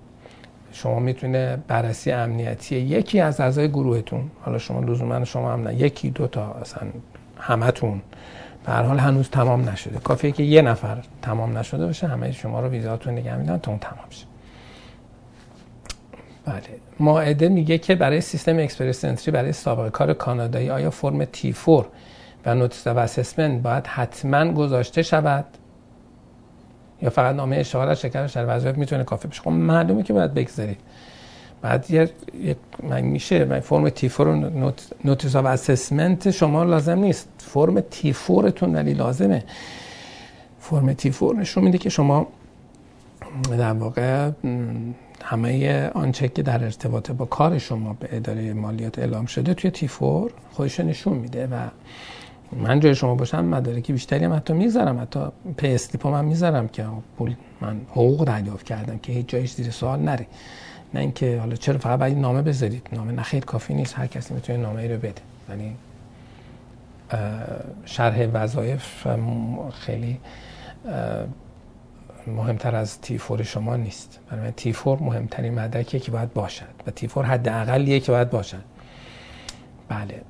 شما 0.72 0.98
می‌تونه 0.98 1.58
بررسی 1.68 2.12
امنیتی 2.12 2.76
یکی 2.76 3.20
از 3.20 3.40
اعضای 3.40 3.68
گروهتون 3.68 4.30
حالا 4.42 4.58
شما 4.58 4.80
لزوما 4.80 5.24
شما 5.24 5.52
هم 5.52 5.68
نه 5.68 5.74
یکی 5.74 6.10
دو 6.10 6.26
تا 6.26 6.52
اصلا 6.52 6.88
همتون 7.38 8.02
به 8.66 8.72
هر 8.72 8.82
حال 8.82 8.98
هنوز 8.98 9.30
تمام 9.30 9.68
نشده. 9.68 9.98
کافیه 9.98 10.32
که 10.32 10.42
یه 10.42 10.62
نفر 10.62 10.96
تمام 11.22 11.58
نشده 11.58 11.86
باشه 11.86 12.06
همه 12.06 12.32
شما 12.32 12.60
رو 12.60 12.68
ویزاتون 12.68 13.12
نگه 13.14 13.36
میدن 13.36 13.58
تا 13.58 13.70
اون 13.70 13.80
تمام 13.80 14.10
شه. 14.10 14.26
بله. 16.46 16.62
مائده 17.00 17.48
میگه 17.48 17.78
که 17.78 17.94
برای 17.94 18.20
سیستم 18.20 18.58
Express 18.58 19.04
Entry 19.04 19.32
برای 19.32 19.52
سابقه 19.52 19.90
کار 19.90 20.12
کانادایی 20.12 20.70
آیا 20.70 20.90
فرم 20.90 21.24
T4 21.24 21.88
و 22.46 22.54
notice 22.54 22.86
of 22.86 22.98
assessment 22.98 23.62
باید 23.62 23.86
حتما 23.86 24.52
گذاشته 24.52 25.02
شود 25.02 25.44
یا 27.02 27.10
فقط 27.10 27.34
نامه 27.34 27.56
اشتغال 27.56 27.88
از 27.88 28.00
شرکت 28.00 28.26
شرح 28.26 28.56
وظایف 28.56 28.76
می‌تونه 28.76 29.04
کافی 29.04 29.28
بشه 29.28 29.42
خب 29.42 29.50
معلومه 29.50 30.02
که 30.02 30.12
باید 30.12 30.34
بگذارید 30.34 30.80
بعد 31.62 31.90
یه 31.90 32.10
من 32.82 33.00
میشه 33.00 33.44
من 33.44 33.60
فرم 33.60 33.88
T4 33.88 34.08
note، 34.08 34.88
notice 35.04 35.36
of 35.36 35.46
assessment 35.46 36.30
شما 36.30 36.64
لازم 36.64 36.98
نیست. 36.98 37.28
فرم 37.38 37.80
T4 37.80 38.50
تون 38.50 38.74
ولی 38.74 38.94
لازمه. 38.94 39.44
فرم 40.60 40.92
T4 40.92 41.34
نشون 41.34 41.64
میده 41.64 41.78
که 41.78 41.88
شما 41.88 42.26
در 43.50 43.72
واقع 43.72 44.30
همه 45.22 45.86
آنچه 45.94 46.28
که 46.28 46.42
در 46.42 46.64
ارتباط 46.64 47.10
با 47.10 47.24
کار 47.24 47.58
شما 47.58 47.96
به 48.00 48.08
اداره 48.12 48.52
مالیات 48.52 48.98
اعلام 48.98 49.26
شده 49.26 49.54
توی 49.54 49.70
تی 49.70 49.88
4 49.88 50.30
خودش 50.52 50.80
نشون 50.80 51.16
میده 51.16 51.46
و 51.46 51.68
من 52.58 52.80
جای 52.80 52.94
شما 52.94 53.14
باشم 53.14 53.44
مدارکی 53.44 53.92
بیشتری 53.92 54.24
هم 54.24 54.32
حتی 54.32 54.52
می‌ذارم 54.52 55.00
حتی 55.00 55.20
پی 55.56 55.74
استیپا 55.74 56.10
من 56.10 56.24
می‌ذارم 56.24 56.68
که 56.68 56.86
پول 57.18 57.34
من 57.60 57.80
حقوق 57.90 58.24
دریافت 58.24 58.66
کردم 58.66 58.98
که 58.98 59.12
هیچ 59.12 59.26
جایش 59.26 59.54
زیر 59.54 59.70
سوال 59.70 60.00
نره. 60.00 60.26
نه 60.94 61.00
اینکه 61.00 61.38
حالا 61.40 61.56
چرا 61.56 61.78
فقط 61.78 61.98
باید 61.98 62.18
نامه 62.18 62.42
بذارید؟ 62.42 62.88
نامه 62.92 63.12
نه 63.12 63.22
خیلی 63.22 63.46
کافی 63.46 63.74
نیست 63.74 63.98
هر 63.98 64.06
کسی 64.06 64.34
می‌تونه 64.34 64.58
نامه 64.58 64.82
ای 64.82 64.88
رو 64.88 64.98
بده. 64.98 65.22
یعنی 65.48 65.76
شرح 67.84 68.26
وظایف 68.32 69.06
خیلی 69.72 70.20
مهمتر 72.26 72.76
از 72.76 73.00
تی 73.00 73.18
فور 73.18 73.42
شما 73.42 73.76
نیست. 73.76 74.20
برای 74.30 74.50
تی 74.50 74.72
فور 74.72 74.98
مهمترین 75.02 75.54
مدرکیه 75.54 76.00
که 76.00 76.10
باید 76.10 76.32
باشد 76.32 76.74
و 76.86 76.90
تی 76.90 77.08
فور 77.08 77.24
حداقلیه 77.24 78.00
که 78.00 78.12
باید 78.12 78.30
باشد. 78.30 78.64
بله. 79.88 80.20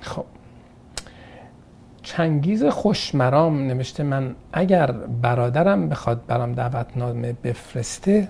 خب. 0.00 0.24
چنگیز 2.02 2.64
خوشمرام 2.64 3.66
نوشته 3.66 4.02
من 4.02 4.34
اگر 4.52 4.92
برادرم 5.22 5.88
بخواد 5.88 6.26
برام 6.26 6.52
دعوتنامه 6.52 7.32
بفرسته 7.32 8.28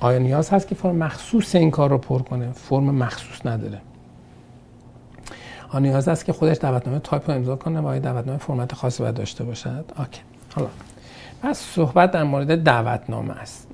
آیا 0.00 0.18
نیاز 0.18 0.50
هست 0.50 0.68
که 0.68 0.74
فرم 0.74 0.96
مخصوص 0.96 1.54
این 1.54 1.70
کار 1.70 1.90
رو 1.90 1.98
پر 1.98 2.22
کنه؟ 2.22 2.52
فرم 2.52 2.94
مخصوص 2.94 3.46
نداره. 3.46 3.80
آیا 5.68 5.78
نیاز 5.78 6.08
هست 6.08 6.24
که 6.24 6.32
خودش 6.32 6.56
دعوتنامه 6.56 6.98
تایپ 6.98 7.30
رو 7.30 7.36
امضا 7.36 7.56
کنه 7.56 7.80
و 7.80 7.86
آیا 7.86 7.98
دعوتنامه 7.98 8.38
فرمت 8.38 8.74
خاصی 8.74 9.02
باید 9.02 9.14
داشته 9.14 9.44
باشد؟ 9.44 9.84
okay 9.98 10.20
حالا. 10.54 10.68
پس 11.42 11.58
صحبت 11.58 12.10
در 12.10 12.22
مورد 12.22 12.62
دعوتنامه 12.62 13.34
است. 13.34 13.68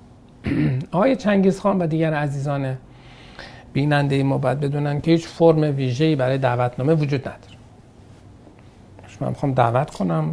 آقای 0.92 1.16
چنگیز 1.16 1.60
خان 1.60 1.78
و 1.78 1.86
دیگر 1.86 2.14
عزیزان 2.14 2.76
بیننده 3.74 4.22
ما 4.22 4.38
باید 4.38 4.60
بدونن 4.60 5.00
که 5.00 5.10
هیچ 5.10 5.26
فرم 5.26 5.76
ویژه‌ای 5.76 6.16
برای 6.16 6.38
دعوتنامه 6.38 6.94
وجود 6.94 7.20
نداره. 7.20 7.54
من 9.20 9.28
می‌خوام 9.28 9.52
دعوت 9.52 9.90
کنم 9.90 10.30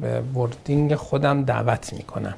به 0.00 0.20
wording 0.20 0.94
خودم 0.94 1.44
دعوت 1.44 1.92
می‌کنم. 1.92 2.34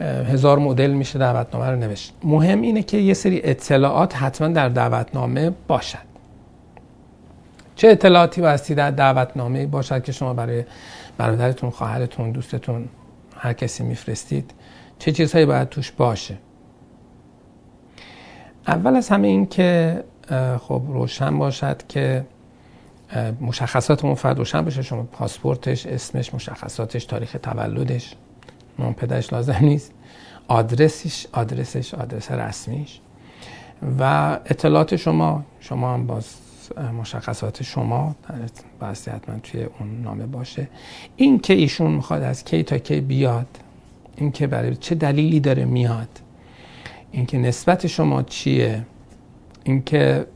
هزار 0.00 0.58
مدل 0.58 0.90
میشه 0.90 1.18
دعوتنامه 1.18 1.70
رو 1.70 1.76
نوشت. 1.76 2.14
مهم 2.24 2.60
اینه 2.60 2.82
که 2.82 2.96
یه 2.96 3.14
سری 3.14 3.40
اطلاعات 3.44 4.16
حتما 4.16 4.48
در 4.48 4.68
دعوتنامه 4.68 5.52
باشد. 5.68 6.06
چه 7.76 7.88
اطلاعاتی 7.88 8.40
باستی 8.40 8.74
در 8.74 8.90
دعوتنامه 8.90 9.66
باشد 9.66 10.04
که 10.04 10.12
شما 10.12 10.34
برای 10.34 10.64
برادرتون 11.18 11.70
خواهرتون 11.70 12.30
دوستتون 12.32 12.88
هر 13.36 13.52
کسی 13.52 13.84
میفرستید؟ 13.84 14.50
چه 14.98 15.12
چیزهایی 15.12 15.46
باید 15.46 15.68
توش 15.68 15.92
باشه؟ 15.92 16.36
اول 18.66 18.96
از 18.96 19.08
همه 19.08 19.28
این 19.28 19.46
که 19.46 20.04
خب 20.60 20.82
روشن 20.88 21.38
باشد 21.38 21.86
که 21.88 22.24
مشخصات 23.40 24.04
اون 24.04 24.14
فرد 24.14 24.38
روشن 24.38 24.64
بشه 24.64 24.82
شما 24.82 25.02
پاسپورتش 25.02 25.86
اسمش 25.86 26.34
مشخصاتش 26.34 27.04
تاریخ 27.04 27.36
تولدش 27.42 28.14
نام 28.78 28.94
پدرش 28.94 29.32
لازم 29.32 29.58
نیست 29.60 29.92
آدرسش 30.48 31.26
آدرسش 31.32 31.94
آدرس 31.94 32.30
رسمیش. 32.30 33.00
و 33.98 34.38
اطلاعات 34.46 34.96
شما 34.96 35.44
شما 35.60 35.94
هم 35.94 36.06
باز 36.06 36.34
مشخصات 37.00 37.62
شما 37.62 38.16
بایستی 38.80 39.10
حتما 39.10 39.38
توی 39.38 39.62
اون 39.62 40.02
نامه 40.02 40.26
باشه. 40.26 40.68
این 41.16 41.38
که 41.38 41.54
ایشون 41.54 41.90
می‌خواد 41.90 42.22
از 42.22 42.44
کی 42.44 42.62
تا 42.62 42.78
کی 42.78 43.00
بیاد 43.00 43.46
این 44.16 44.32
که 44.32 44.46
برای 44.46 44.76
چه 44.76 44.94
دلیلی 44.94 45.40
داره 45.40 45.64
میاد. 45.64 46.08
اینکه 47.10 47.38
نسبت 47.38 47.86
شما 47.86 48.22
چیه؟ 48.22 48.82
اینکه 49.64 50.26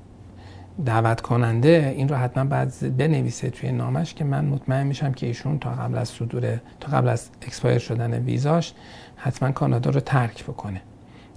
دعوت 0.86 1.20
کننده 1.20 1.94
این 1.96 2.08
رو 2.08 2.16
حتما 2.16 2.44
باید 2.44 2.96
بنویسه 2.96 3.50
توی 3.50 3.72
نامش 3.72 4.14
که 4.14 4.24
من 4.24 4.44
مطمئن 4.44 4.86
میشم 4.86 5.12
که 5.12 5.26
ایشون 5.26 5.58
تا 5.58 5.70
قبل 5.70 5.98
از 5.98 6.08
صدور 6.08 6.60
تا 6.80 6.96
قبل 6.96 7.08
از 7.08 7.28
expire 7.42 7.78
شدن 7.78 8.14
ویزاش 8.14 8.72
حتما 9.16 9.52
کانادا 9.52 9.90
رو 9.90 10.00
ترک 10.00 10.44
بکنه. 10.44 10.82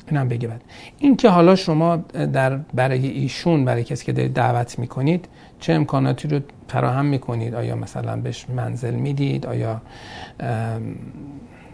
اینم 0.07 0.27
بگه 0.27 0.47
بعد. 0.47 0.61
این 0.99 1.15
که 1.17 1.29
حالا 1.29 1.55
شما 1.55 1.97
در 2.33 2.57
برای 2.57 3.07
ایشون 3.07 3.65
برای 3.65 3.83
کسی 3.83 4.05
که 4.05 4.13
دارید 4.13 4.33
دعوت 4.33 4.79
می‌کنید 4.79 5.27
چه 5.59 5.73
امکاناتی 5.73 6.27
رو 6.27 6.39
فراهم 6.67 7.05
می‌کنید؟ 7.05 7.55
آیا 7.55 7.75
مثلا 7.75 8.15
بهش 8.15 8.45
منزل 8.49 8.93
می‌دید؟ 8.95 9.45
آیا 9.45 9.81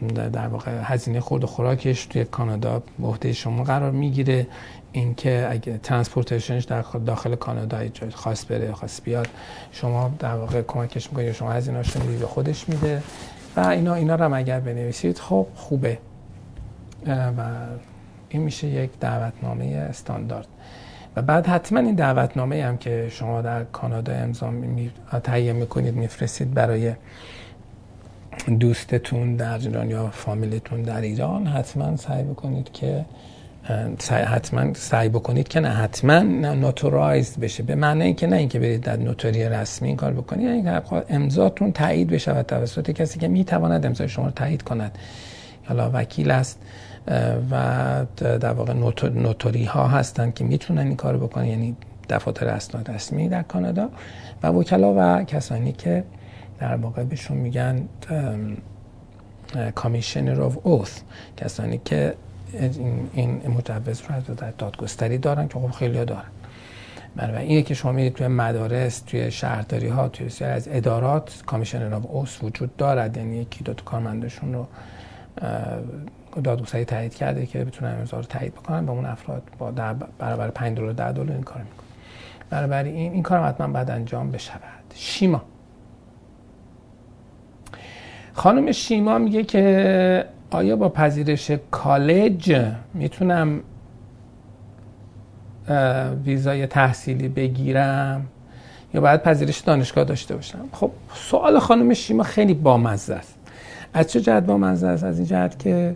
در 0.08 0.48
واقع 0.48 0.72
هزینه 0.84 1.20
خورد 1.20 1.44
و 1.44 1.48
خوراکش 1.48 2.06
توی 2.06 2.26
کانادا 2.26 2.84
به 3.20 3.34
شما 3.34 3.64
قرار 3.64 3.92
می‌گیره. 3.92 4.48
اینکه 4.92 5.48
اگه 5.52 5.78
transportation 5.78 6.53
ش 6.53 6.64
در 6.64 6.82
داخل 6.82 7.36
کانادا 7.36 7.88
جای 7.88 8.10
خاص 8.10 8.46
بره 8.46 8.72
خاص 8.72 9.02
بیاد 9.04 9.28
شما 9.72 10.12
در 10.20 10.36
واقع 10.36 10.62
کمکش 10.62 11.10
می‌کنید 11.10 11.32
شما 11.32 11.52
هزینه‌اش 11.52 11.96
رو 11.96 12.02
به 12.20 12.26
خودش 12.26 12.70
میده. 12.70 13.04
و 13.56 13.68
اینا 13.68 13.94
اینا 13.94 14.16
رو 14.16 14.26
هم 14.26 14.34
اگر 14.34 14.60
بنویسید 14.60 15.18
خب 15.18 15.48
خوبه. 15.56 15.98
و 17.08 17.42
این 18.30 18.42
میشه 18.42 18.68
یک 18.68 18.90
دعوتنامه 19.00 19.66
استاندارد. 19.90 20.48
و 21.16 21.22
بعد 21.22 21.48
حتما 21.48 21.80
این 21.80 21.96
دعوتنامه 21.96 22.64
هم 22.64 22.78
که 22.78 23.08
شما 23.12 23.42
در 23.42 23.64
کانادا 23.64 24.14
امضا 24.14 24.50
می... 24.50 24.92
تهیه 25.24 25.54
می‌کنید 25.54 25.96
میفرستید 25.96 26.54
برای 26.54 26.94
دوستتون 28.48 29.36
در 29.36 29.58
ایران 29.58 29.90
یا 29.90 30.10
فامیلتون 30.10 30.82
در 30.82 31.02
ایران 31.02 31.48
حتما 31.48 31.98
سعی 31.98 32.24
بکنید 32.24 32.72
که 32.72 33.06
حتما 34.10 34.74
سعی 34.74 35.10
بکنید 35.10 35.48
که 35.48 35.60
نه 35.60 35.70
حتما 35.70 36.20
نوتورایز 36.20 37.38
بشه. 37.38 37.64
به 37.64 37.76
معنی 37.76 38.04
اینکه 38.04 38.28
نه 38.28 38.36
اینکه 38.36 38.60
برید 38.60 38.82
در 38.82 38.98
نوتاری 38.98 39.50
رسمی 39.50 39.88
این 39.88 39.98
کار 39.98 40.14
بکنید 40.14 40.66
یعنی 40.66 40.82
امضاتون 41.10 41.72
تایید 41.72 42.08
بشه 42.08 42.34
و 42.34 42.44
توسط 42.44 42.92
کسی 42.92 43.20
که 43.20 43.28
می‌تواند 43.28 43.86
امضای 43.86 44.10
شما 44.10 44.26
رو 44.26 44.32
تایید 44.32 44.62
کند. 44.62 44.98
حالا 45.66 45.92
وکیل 45.94 46.32
است 46.32 46.60
و 47.52 48.06
در 48.20 48.54
واقع 48.54 48.74
نوتوری 49.14 49.66
ها 49.66 49.88
هستند 49.88 50.34
که 50.34 50.44
می‌تونن 50.44 50.88
این 50.88 50.96
کار 50.96 51.18
بکنن 51.18 51.46
یعنی 51.46 51.76
دفاتر 52.10 52.48
اسناد 52.48 52.92
رسمی 52.92 53.30
در 53.30 53.42
کانادا. 53.42 53.90
و 54.44 54.48
وکلا 54.48 54.94
و 54.98 55.24
کسانی 55.24 55.72
که 55.72 56.04
در 56.60 56.76
واقع 56.76 57.04
بهشون 57.04 57.38
میگن 57.38 57.88
کامیشنر 59.76 60.42
آف 60.42 60.58
اوث 60.64 61.00
کسانی 61.38 61.82
که 61.86 62.16
این, 63.14 63.42
مجوز 63.48 64.02
رو 64.28 64.36
در 64.36 64.52
دادگستری 64.52 65.18
دارن 65.18 65.48
که 65.48 65.60
خب 65.60 65.72
خیلی 65.72 66.06
دارن. 66.06 66.24
بنابراین 67.16 67.50
اینه 67.50 67.62
که 67.62 67.74
شما 67.74 67.92
میرید 67.92 68.14
توی 68.14 68.28
مدارس 68.28 69.00
توی 69.00 69.32
شهرداری 69.32 69.88
ها 69.88 70.10
توی 70.10 70.26
بسیار 70.26 70.52
از 70.52 70.68
ادارات 70.72 71.44
کامیشنر 71.46 71.94
آف 71.94 72.06
اوث 72.06 72.44
وجود 72.44 72.78
دارد. 72.78 73.18
یعنی 73.18 73.38
یکی 73.38 73.64
دو 73.64 73.74
کارمندشون 73.74 74.54
رو 74.54 74.68
دادگستری 76.44 76.86
تایید 76.86 77.16
کرده 77.16 77.46
که 77.46 77.66
بتونن 77.66 77.96
امضا 78.00 78.18
رو 78.18 78.24
تایید 78.24 78.54
بکنن 78.54 78.86
به 78.86 78.92
اون 78.92 79.06
افراد 79.06 79.44
با 79.58 79.72
برابر 80.20 80.50
5 80.50 80.78
دلار 80.78 80.94
10 80.94 81.12
دلار 81.12 81.32
این 81.32 81.44
کار 81.44 81.62
می‌کنن. 81.62 81.86
بنابراین 82.50 82.96
این 82.96 83.14
این 83.14 83.24
کار 83.24 83.44
حتما 83.44 83.68
بعد 83.68 83.92
انجام 83.92 84.32
بشود. 84.32 84.94
شیما. 84.96 85.42
خانم 88.40 88.72
شیما 88.72 89.18
میگه 89.18 89.44
که 89.44 90.26
آیا 90.52 90.76
با 90.76 90.90
پذیرش 90.90 91.52
کالج 91.72 92.56
می‌تونم 92.94 93.60
ویزای 96.26 96.68
تحصیلی 96.68 97.28
بگیرم 97.28 98.26
یا 98.94 99.02
باید 99.02 99.24
پذیرش 99.24 99.60
دانشگاه 99.60 100.04
داشته 100.04 100.36
باشم؟ 100.36 100.70
خب 100.72 100.92
سوال 101.14 101.60
خانم 101.60 101.94
شیما 101.94 102.24
خیلی 102.24 102.54
بامزه 102.54 103.14
است. 103.14 103.36
از 103.94 104.08
چه 104.12 104.22
جهت 104.22 104.44
بامزه 104.44 104.88
است؟ 104.88 105.04
از 105.04 105.18
این 105.18 105.28
جهت 105.28 105.60
که 105.60 105.96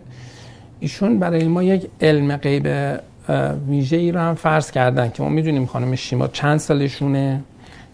ایشون 0.80 1.18
برای 1.18 1.48
ما 1.48 1.62
یک 1.62 1.90
علم 2.00 2.36
غیب 2.36 2.98
ویژه 3.68 3.96
ای 3.96 4.12
رو 4.12 4.20
هم 4.20 4.34
فرض 4.34 4.70
کردن 4.70 5.10
که 5.10 5.22
ما 5.22 5.28
می‌دونیم 5.28 5.66
خانم 5.66 5.94
شیما 5.94 6.28
چند 6.28 6.58
سالشونه 6.58 7.40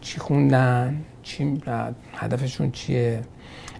چی 0.01 0.19
خوندن 0.19 0.97
چی 1.23 1.61
هدفشون 2.17 2.71
چیه؟ 2.71 3.21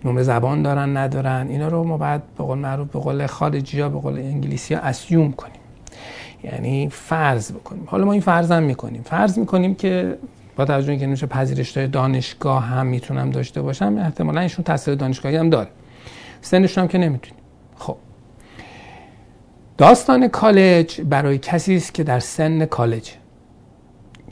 نمره 0.05 0.23
زبان 0.23 0.63
دارن 0.63 0.97
ندارن 0.97 1.47
اینا 1.49 1.69
رو 1.69 1.85
ما 1.85 1.97
بعد 1.97 2.23
به 2.39 2.45
قول 2.45 2.59
معروف 2.59 2.89
به 2.89 2.99
قول 2.99 3.27
خارجی 3.27 3.81
ها 3.81 3.89
به 3.89 3.99
قول 3.99 4.19
انگلیسی 4.19 4.75
ها 4.75 4.81
اسیوم 4.81 5.33
کنیم. 5.33 5.61
یعنی 6.45 6.89
فرض 6.89 7.53
بکنیم. 7.53 7.85
حالا 7.87 8.05
ما 8.05 8.13
این 8.13 8.21
فرض 8.21 8.53
هم 8.53 8.63
می‌کنیم. 8.63 9.03
فرض 9.03 9.39
می‌کنیم 9.39 9.75
که 9.75 10.19
با 10.57 10.65
توجه 10.65 10.97
که 10.97 11.07
نوش 11.07 11.25
پذیرش 11.25 11.77
دانشگاه 11.77 12.65
هم 12.65 12.87
می‌تونم 12.87 13.31
داشته 13.31 13.63
باشم 13.63 13.97
احتمالا 13.99 14.41
ایشون 14.41 14.65
تحصیل 14.65 14.95
دانشگاهی 14.95 15.37
هم 15.37 15.51
داره. 15.51 15.69
سنشون 16.41 16.83
هم 16.83 16.89
که 16.89 16.99
نمی‌تونیم. 16.99 17.43
خب. 17.77 17.97
داستان 19.79 20.29
کالج 20.29 21.01
برای 21.01 21.39
کسی 21.39 21.77
است 21.77 21.95
که 21.95 22.05
در 22.05 22.21
سن 22.21 22.65
کالج 22.65 23.13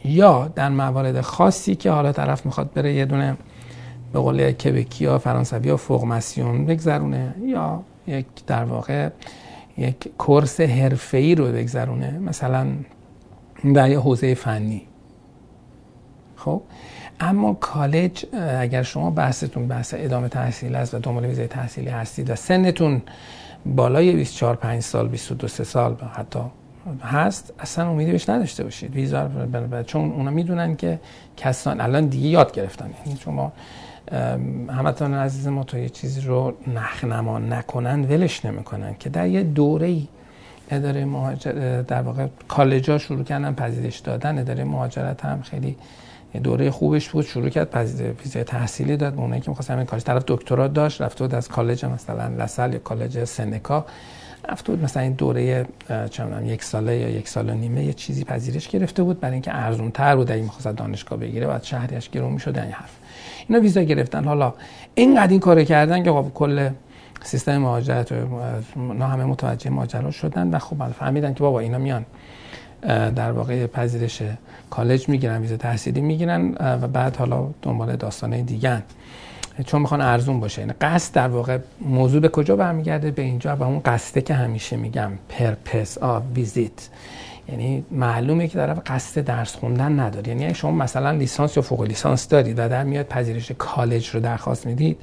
یا 0.04 0.52
در 0.54 0.68
موارد 0.68 1.20
خاصی 1.20 1.74
که 1.74 1.90
حالا 1.90 2.12
طرف 2.12 2.46
می‌خواد 2.46 2.72
بره 2.72 2.94
یه 2.94 3.04
دونه 3.04 3.36
به 4.12 4.18
قول 4.18 4.52
کبکی 4.52 5.04
یا 5.04 5.18
فرانسوی 5.18 5.68
یا 5.68 5.76
فوقمسیون 5.76 6.66
بگذرونه 6.66 7.34
یا 7.42 7.82
یک 8.06 8.26
در 8.46 8.64
واقع 8.64 9.08
یک 9.78 10.08
کورس 10.18 10.60
حرفه‌ای 10.60 11.34
رو 11.34 11.44
بگذرونه 11.44 12.18
مثلا 12.18 12.66
در 13.74 13.90
یه 13.90 13.98
حوزه 13.98 14.34
فنی. 14.34 14.82
خب؟ 16.36 16.62
اما 17.20 17.54
کالج 17.54 18.24
اگر 18.60 18.82
شما 18.82 19.10
بحثتون 19.10 19.68
بحث 19.68 19.94
ادامه 19.96 20.28
تحصیل 20.28 20.74
است 20.74 20.94
و 20.94 20.98
دنبال 20.98 21.26
ویزای 21.26 21.46
تحصیلی 21.46 21.88
هستید 21.88 22.30
و 22.30 22.34
سنتون 22.34 23.02
بالای 23.66 24.12
24 24.12 24.56
5 24.56 24.82
سال 24.82 25.08
22 25.08 25.48
3 25.48 25.64
سال 25.64 25.96
حتی 26.12 26.40
هست 27.02 27.52
اصلا 27.58 27.90
امیدی 27.90 28.12
بهش 28.12 28.28
نداشته 28.28 28.64
باشید. 28.64 28.94
ویزا 28.94 29.30
چون 29.86 30.12
اونا 30.12 30.30
می‌دونن 30.30 30.76
که 30.76 31.00
کسان 31.36 31.80
الان 31.80 32.06
دیگه 32.06 32.28
یاد 32.28 32.52
گرفتن. 32.52 32.90
یعنی 33.06 33.18
شما 33.18 33.52
همتون 34.68 35.14
عزیز 35.14 35.46
ما 35.46 35.64
تا 35.64 35.78
یه 35.78 35.88
چیزی 35.88 36.20
رو 36.20 36.54
نخنما 36.74 37.38
نکنن 37.38 38.04
ولش 38.04 38.44
نمی‌کنن 38.44 38.94
که 38.98 39.08
در 39.08 39.26
یه 39.26 39.42
دوره 39.42 39.86
ای 39.86 40.08
اداره 40.70 41.04
مهاجرت 41.04 41.86
در 41.86 42.02
واقع 42.02 42.26
کالجا 42.48 42.98
شروع 42.98 43.22
کردن 43.22 43.54
پذیرش 43.54 43.98
دادن. 43.98 44.38
اداره 44.38 44.64
مهاجرت 44.64 45.24
هم 45.24 45.42
خیلی 45.42 45.76
دوره 46.42 46.70
خوبش 46.70 47.08
بود. 47.08 47.24
شروع 47.24 47.48
کرد 47.48 47.70
پذیرش 47.70 48.30
تحصیلی 48.46 48.96
داد 48.96 49.12
به 49.12 49.20
اونایی 49.20 49.40
که 49.40 49.50
می‌خواستن 49.50 49.74
همین 49.74 49.86
کالج 49.86 50.02
طرف 50.02 50.24
دکترا 50.26 50.68
داشت 50.68 51.02
رفته 51.02 51.24
بود 51.24 51.34
از 51.34 51.48
کالج 51.48 51.84
مثلا 51.84 52.44
لسل 52.44 52.72
یا 52.72 52.78
کالج 52.78 53.24
سنکا. 53.24 53.86
رفته 54.48 54.72
بود 54.72 54.84
مثلا 54.84 55.02
این 55.02 55.12
دوره 55.12 55.66
چه 56.10 56.24
یک 56.44 56.64
ساله 56.64 56.96
یا 56.96 57.08
یک 57.08 57.28
سال 57.28 57.50
و 57.50 57.54
نیمه 57.54 57.84
یه 57.84 57.92
چیزی 57.92 58.24
پذیرش 58.24 58.68
گرفته 58.68 59.02
بود 59.02 59.20
برای 59.20 59.32
اینکه 59.32 59.54
ارزون 59.54 59.88
بود. 59.88 60.30
اگه 60.30 60.42
می‌خواست 60.42 60.68
دانشگاه 60.68 61.18
بگیره 61.18 61.46
بعد 61.46 61.62
شهریش 61.62 62.10
گرون 62.10 62.32
می‌شد 62.32 62.58
این 62.58 62.72
حرف. 62.72 62.96
اینا 63.48 63.62
ویزا 63.62 63.82
گرفتن. 63.82 64.24
حالا 64.24 64.54
اینقدر 64.94 65.30
این 65.30 65.40
کارو 65.40 65.64
کردن 65.64 66.02
که 66.02 66.12
خب 66.12 66.26
کل 66.34 66.70
سیستم 67.22 67.58
مهاجرت 67.58 68.12
نه 68.76 69.06
همه 69.06 69.24
متوجه 69.24 69.70
ماجرا 69.70 70.10
شدن 70.10 70.50
و 70.50 70.58
خب 70.58 70.88
فهمیدن 70.88 71.34
که 71.34 71.40
بابا 71.40 71.60
اینا 71.60 71.78
میان 71.78 72.06
در 73.16 73.32
واقع 73.32 73.66
پذیرش 73.66 74.22
کالج 74.70 75.08
می‌گیرن 75.08 75.40
ویزا 75.40 75.56
تحصیلی 75.56 76.00
می‌گیرن 76.00 76.54
و 76.60 76.88
بعد 76.88 77.16
حالا 77.16 77.50
دنبال 77.62 77.96
داستانه 77.96 78.42
دیگه 78.42 78.82
چون 79.64 79.80
می‌خوان 79.80 80.00
ارزون 80.00 80.40
باشه. 80.40 80.60
یعنی 80.60 80.72
قصد 80.80 81.14
در 81.14 81.28
واقع 81.28 81.58
موضوع 81.80 82.20
به 82.20 82.28
کجا 82.28 82.56
برمیگرده؟ 82.56 83.10
به 83.10 83.22
اینجا 83.22 83.56
و 83.56 83.62
اون 83.62 83.78
قصده 83.78 84.20
که 84.20 84.34
همیشه 84.34 84.76
میگم 84.76 85.10
purpose 85.28 85.98
of 85.98 86.22
visit 86.34 86.88
یعنی 87.48 87.84
معلومه 87.90 88.48
که 88.48 88.58
طرف 88.58 88.80
قصد 88.86 89.20
درس 89.20 89.54
خوندن 89.54 90.00
نداره. 90.00 90.28
یعنی 90.28 90.54
شما 90.54 90.70
مثلا 90.70 91.10
لیسانس 91.10 91.56
یا 91.56 91.62
فوق 91.62 91.82
لیسانس 91.82 92.28
دارید 92.28 92.58
و 92.58 92.68
در 92.68 92.84
میاد 92.84 93.06
پذیرش 93.06 93.52
کالج 93.58 94.08
رو 94.08 94.20
درخواست 94.20 94.66
می‌دید 94.66 94.98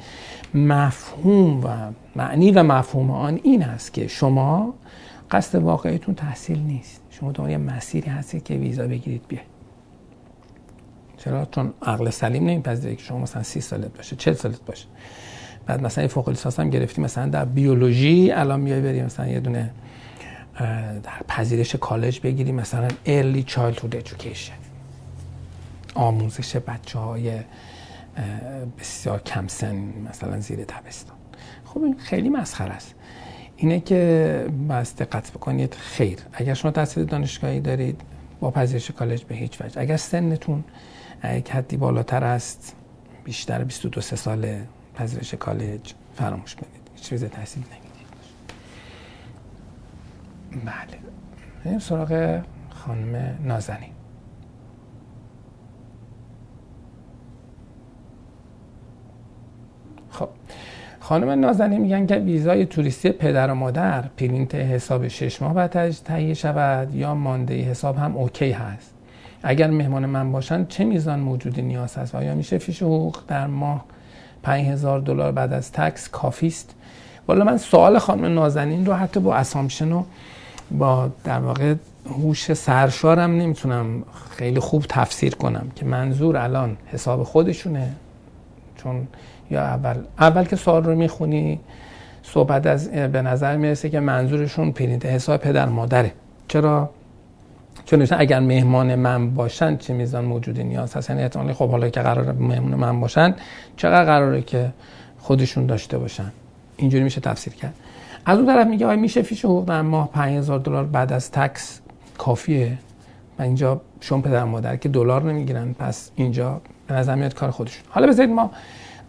مفهوم 0.54 1.64
و 1.64 1.68
معنی 2.16 2.52
و 2.52 2.64
مفهوم 2.64 3.12
آن 3.12 3.40
این 3.44 3.64
است 3.64 3.94
که 3.94 4.08
شما 4.08 4.74
قصد 5.32 5.56
واقعیتون 5.56 6.16
تحصیل 6.16 6.60
نیست. 6.60 7.02
شما 7.10 7.32
دنبال 7.32 7.58
مسیری 7.58 8.10
هستید 8.10 8.44
که 8.44 8.54
ویزا 8.54 8.88
بگیرید 8.88 9.22
بیاید. 9.28 9.55
چرا 11.26 11.46
چون 11.46 11.74
عقل 11.82 12.10
سلیم 12.10 12.44
نمیپذیره 12.44 12.96
که 12.96 13.04
شما 13.04 13.20
مثلا 13.20 13.44
30 13.44 13.62
سالت 13.62 13.98
باشه 13.98 14.16
40 14.16 14.34
سالت 14.34 14.62
باشه. 14.66 14.86
بعد 15.66 15.82
مثلا 15.82 16.08
فوق 16.08 16.30
لیسانس 16.30 16.60
هم 16.60 16.70
گرفتی 16.70 17.02
مثلا 17.02 17.30
در 17.30 17.46
بیولوژی 17.46 18.32
الان 18.32 18.60
میای 18.60 18.82
بری 18.82 19.02
مثلا 19.02 19.28
یه 19.28 19.40
دونه 19.40 19.72
در 21.04 21.22
پذیرش 21.28 21.76
کالج 21.76 22.20
بگیری 22.20 22.52
مثلا 22.52 22.88
early 23.06 23.52
childhood 23.52 23.96
education. 23.96 24.66
آموزش 25.96 26.56
بچه 26.56 27.00
های 27.00 27.32
بسیار 28.80 29.22
کم 29.22 29.48
سن 29.48 29.76
مثلا 30.10 30.40
زیر 30.40 30.64
تبستان 30.64 31.16
خب 31.66 31.84
این 31.84 31.98
خیلی 31.98 32.30
مسخره 32.30 32.74
است. 32.74 32.96
اینه 33.58 33.80
که 33.80 34.46
بس 34.70 34.96
دقت 34.96 35.32
بکنید 35.32 35.74
خیر. 35.74 36.20
اگر 36.34 36.54
شما 36.54 36.72
تحصیل 36.72 37.04
دانشگاهی 37.04 37.60
دارید 37.60 38.02
با 38.40 38.52
پذیرش 38.52 38.92
کالج 38.92 39.24
به 39.24 39.36
هیچ 39.36 39.62
وجه. 39.62 39.82
اگر 39.82 39.98
سنتون 39.98 40.64
یک 41.24 41.52
حدی 41.52 41.78
بالاتر 41.78 42.24
است. 42.24 42.76
بیشتر 43.24 43.64
22 43.64 44.02
سال 44.02 44.56
پذیرش 44.96 45.34
کالج 45.34 45.94
فراموش 46.16 46.56
کنید. 46.56 46.90
هیچ 46.96 47.04
چیز 47.04 47.24
تحصیل 47.24 47.64
نگید 47.64 47.86
بله. 50.66 51.00
این 51.66 51.80
سراغ 51.80 52.42
خانم 52.70 53.38
نازنین. 53.44 53.90
خب 60.10 60.30
خانم 61.00 61.30
نازنین 61.30 61.82
میگن 61.82 62.06
که 62.06 62.16
ویزای 62.16 62.66
توریستی 62.66 63.12
پدر 63.12 63.52
و 63.52 63.56
مادر 63.56 64.02
پرینت 64.02 64.56
حساب 64.56 65.08
شش 65.08 65.42
ماه 65.42 65.54
باید 65.54 65.92
تهیه 65.92 66.34
شود 66.34 66.96
یا 66.96 67.16
مانده 67.16 67.62
حساب 67.62 67.98
هم 67.98 68.18
okay 68.18 68.52
هست. 68.52 68.95
اگر 69.48 69.68
مهمان 69.68 70.06
من 70.06 70.32
باشن 70.32 70.66
چه 70.66 70.84
میزان 70.84 71.20
موجود 71.20 71.60
نیاز 71.60 71.98
هست؟ 71.98 72.16
و 72.16 72.18
آیا 72.18 72.36
میشه 72.36 72.58
فیش 72.58 72.84
حقوق 72.84 73.18
در 73.28 73.48
ماه 73.48 73.86
5000 74.44 75.00
دلار 75.00 75.32
بعد 75.32 75.54
از 75.54 75.72
tax 75.72 76.10
کافی 76.10 76.48
است؟ 76.48 76.76
والا 77.28 77.46
من 77.46 77.58
سوال 77.58 78.00
خانم 78.00 78.34
نازنین 78.34 78.86
رو 78.86 78.94
حتی 78.94 79.20
با 79.20 79.36
اسامشن 79.36 79.92
و 79.92 80.04
با 80.72 81.10
در 81.24 81.40
واقع 81.40 81.76
هوش 82.10 82.54
سرشارم 82.54 83.32
نمی‌تونم 83.32 84.04
خیلی 84.32 84.60
خوب 84.60 84.86
تفسیر 84.90 85.36
کنم 85.36 85.72
که 85.76 85.86
منظور 85.86 86.38
الان 86.38 86.78
حساب 86.86 87.24
خودشونه. 87.24 87.92
چون 88.78 89.08
یا 89.52 89.62
اول 89.62 89.96
اول 90.20 90.44
که 90.44 90.56
سوال 90.56 90.84
رو 90.84 90.96
می‌خونی 90.96 91.60
صحبت 92.24 92.68
از 92.68 92.90
به 92.90 93.22
نظر 93.22 93.58
می‌رسه 93.58 93.90
که 93.90 94.00
منظورشون 94.00 94.72
پرینت 94.72 95.06
حساب 95.06 95.40
پدر 95.42 95.66
مادره. 95.66 96.12
چرا؟ 96.48 96.90
چون 97.86 98.08
اگر 98.12 98.40
مهمان 98.40 98.96
من 98.96 99.30
باشن 99.30 99.78
چه 99.78 99.94
میزان 99.94 100.26
موجود 100.26 100.60
نیاز 100.60 100.94
هست؟ 100.94 101.10
یعنی 101.10 101.22
احتمالی 101.22 101.54
خب 101.54 101.70
حالا 101.70 101.90
که 101.90 102.02
قرار 102.02 102.32
مهمون 102.32 102.76
من 102.76 103.00
باشن 103.00 103.36
چقدر 103.78 104.06
قراره 104.06 104.42
که 104.42 104.72
خودشون 105.20 105.66
داشته 105.66 105.98
باشن؟ 105.98 106.32
اینجوری 106.78 107.04
میشه 107.04 107.22
تفسیر 107.22 107.54
کرد. 107.54 107.74
از 108.26 108.38
اون 108.38 108.48
طرف 108.48 108.68
میگه 108.68 108.86
آیا 108.86 109.00
میشه 109.00 109.22
فیش 109.22 109.46
حقوق 109.46 109.66
در 109.66 109.82
ماه 109.82 110.12
5000 110.12 110.60
دلار 110.60 110.84
بعد 110.84 111.14
از 111.14 111.32
تکس؟ 111.32 111.82
کافیه. 112.18 112.78
و 113.40 113.42
اینجا 113.42 113.82
شما 114.02 114.22
پدر 114.22 114.44
مادر 114.44 114.76
که 114.76 114.90
دلار 114.90 115.24
نمی‌گیرن 115.24 115.74
پس 115.74 116.12
اینجا 116.16 116.62
به 116.88 116.94
نظر 116.94 117.16
میاد 117.16 117.34
کار 117.34 117.52
خودشون. 117.52 117.84
حالا 117.90 118.08
بذارید 118.08 118.32
ما 118.32 118.52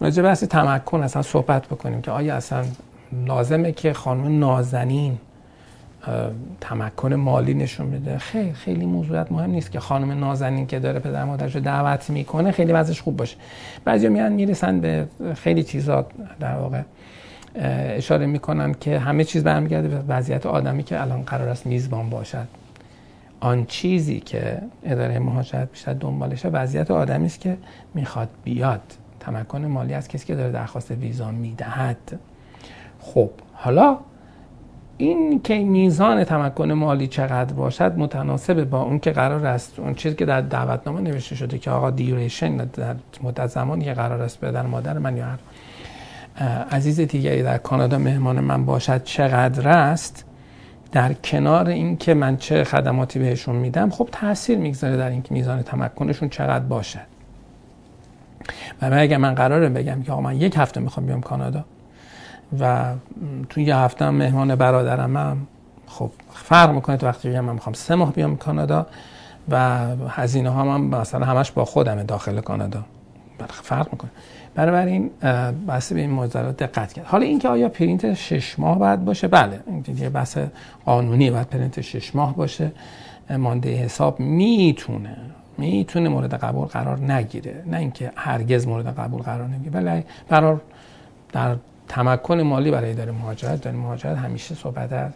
راجع 0.01 0.23
به 0.23 0.35
تمکن 0.35 1.03
اصلا 1.03 1.21
صحبت 1.21 1.65
بکنیم 1.65 2.01
که 2.01 2.11
آیا 2.11 2.35
اصلا 2.35 2.65
لازمه 3.25 3.71
که 3.71 3.93
خانم 3.93 4.39
نازنین 4.39 5.17
تمکن 6.61 7.13
مالی 7.13 7.53
نشون 7.53 7.91
بده 7.91 8.17
خیلی 8.17 8.53
خیلی 8.53 8.85
موضوعات 8.85 9.31
مهم 9.31 9.51
نیست 9.51 9.71
که 9.71 9.79
خانم 9.79 10.11
نازنین 10.11 10.67
که 10.67 10.79
داره 10.79 10.99
پدر 10.99 11.23
مادرش 11.23 11.55
رو 11.55 11.61
دعوت 11.61 12.09
می‌کنه 12.09 12.51
خیلی 12.51 12.71
وضعش 12.71 13.01
خوب 13.01 13.17
باشه. 13.17 13.37
بعضی 13.85 14.09
میان 14.09 14.31
می‌رسن 14.31 14.79
به 14.79 15.07
خیلی 15.35 15.63
چیزا 15.63 16.05
در 16.39 16.55
واقع 16.55 16.81
اشاره 17.55 18.25
می‌کنن 18.25 18.73
که 18.73 18.99
همه 18.99 19.23
چیز 19.23 19.43
برمیگرده 19.43 19.87
به 19.87 19.99
وضعیت 20.07 20.45
آدمی 20.45 20.83
که 20.83 21.01
الان 21.01 21.21
قرار 21.21 21.49
است 21.49 21.67
میزبان 21.67 22.09
باشد. 22.09 22.47
آن 23.39 23.65
چیزی 23.65 24.19
که 24.19 24.61
اداره 24.83 25.19
مهاجرت 25.19 25.71
بیشتر 25.71 25.93
دنبالشه 25.93 26.49
وضعیت 26.49 26.91
آدمی 26.91 27.25
است 27.25 27.39
که 27.39 27.57
می‌خواد 27.93 28.29
بیاد. 28.43 28.81
تمکن 29.19 29.65
مالی 29.65 29.93
از 29.93 30.07
کسی 30.07 30.25
که 30.25 30.35
داره 30.35 30.51
درخواست 30.51 30.91
ویزا 30.91 31.31
می‌دهد. 31.31 32.19
خب 32.99 33.29
حالا 33.53 33.97
این 34.97 35.41
که 35.41 35.57
میزان 35.57 36.23
تمکن 36.23 36.71
مالی 36.71 37.07
چقدر 37.07 37.53
باشد 37.53 37.97
متناسب 37.97 38.63
با 38.63 38.81
اون 38.81 38.99
که 38.99 39.11
قرار 39.11 39.45
است 39.45 39.79
اون 39.79 39.95
چیزی 39.95 40.15
که 40.15 40.25
در 40.25 40.41
دعوتنامه 40.41 41.01
نوشته 41.01 41.35
شده 41.35 41.57
که 41.57 41.71
آقا 41.71 41.91
دیوریشن 41.91 42.57
در 42.57 42.95
مدت 43.23 43.47
زمانی 43.47 43.85
که 43.85 43.93
قرار 43.93 44.21
است 44.21 44.41
در 44.41 44.65
مادر 44.65 44.97
من 44.97 45.17
یا 45.17 45.25
هر 45.25 45.39
عزیز 46.71 46.99
دیگری 46.99 47.43
در 47.43 47.57
کانادا 47.57 47.97
مهمان 47.97 48.39
من 48.39 48.65
باشد 48.65 49.03
چقدر 49.03 49.69
است 49.69 50.25
در 50.91 51.13
کنار 51.13 51.69
این 51.69 51.97
که 51.97 52.13
من 52.13 52.37
چه 52.37 52.63
خدماتی 52.63 53.19
بهشون 53.19 53.55
میدم 53.55 53.89
خب 53.89 54.09
تاثیر 54.11 54.57
می‌گذاره 54.57 54.97
در 54.97 55.09
اینکه 55.09 55.33
میزان 55.33 55.61
تمکنشون 55.61 56.29
چقدر 56.29 56.65
باشد. 56.65 56.99
و 58.81 58.89
اگر 58.91 59.17
من 59.17 59.35
قراره 59.35 59.69
بگم 59.69 60.03
که 60.03 60.11
آقا 60.11 60.21
من 60.21 60.35
یک 60.35 60.57
هفته 60.57 60.79
می‌خوام 60.79 61.05
بیام 61.05 61.21
کانادا 61.21 61.65
و 62.59 62.93
تو 63.49 63.61
یه 63.61 63.75
هفته 63.75 64.09
مهمان 64.09 64.55
برادرم 64.55 65.17
هم 65.17 65.47
خب 65.87 66.11
فرق 66.33 66.71
می‌کنه. 66.71 66.97
تو 66.97 67.07
وقتی 67.07 67.39
من 67.39 67.53
می‌خوام 67.53 67.73
سه 67.73 67.95
ماه 67.95 68.13
بیام 68.13 68.37
کانادا 68.37 68.87
و 69.49 69.87
هزینه 70.09 70.49
ها 70.49 70.73
هم 70.73 70.81
مثلا 70.81 71.25
همش 71.25 71.51
با 71.51 71.65
خودمه 71.65 72.03
داخل 72.03 72.41
کانادا. 72.41 72.83
فرق 73.49 73.87
می‌کنه. 73.91 74.11
برای 74.55 74.91
این 74.91 75.09
بحث 75.67 75.93
به 75.93 75.99
این 75.99 76.09
موضوعات 76.09 76.57
دقت 76.57 76.93
کرد. 76.93 77.05
حالا 77.05 77.25
اینکه 77.25 77.49
آیا 77.49 77.69
پرینت 77.69 78.13
شش 78.13 78.59
ماه 78.59 78.79
بعد 78.79 79.05
باشه؟ 79.05 79.27
بله. 79.27 79.59
یه 79.97 80.09
بحث 80.09 80.37
قانونی 80.85 81.31
باید 81.31 81.47
پرینت 81.47 81.81
شش 81.81 82.15
ماه 82.15 82.35
باشه. 82.35 82.71
مانده 83.37 83.75
حساب 83.75 84.19
می‌تونه 84.19 85.17
می‌تونه 85.57 86.09
مورد 86.09 86.33
قبول 86.33 86.67
قرار 86.67 86.99
نگیره. 86.99 87.63
نه 87.65 87.77
اینکه 87.77 88.11
هرگز 88.15 88.67
مورد 88.67 88.99
قبول 88.99 89.21
قرار 89.21 89.47
نگیره. 89.47 89.81
ولی 89.81 90.03
قرار 90.29 90.61
در 91.33 91.55
تمکن 91.87 92.41
مالی 92.41 92.71
برای 92.71 92.93
داره 92.93 93.11
مهاجرت 93.11 93.61
داره 93.61 93.77
مهاجرت 93.77 94.17
همیشه 94.17 94.55
صحبت 94.55 94.93
از 94.93 95.11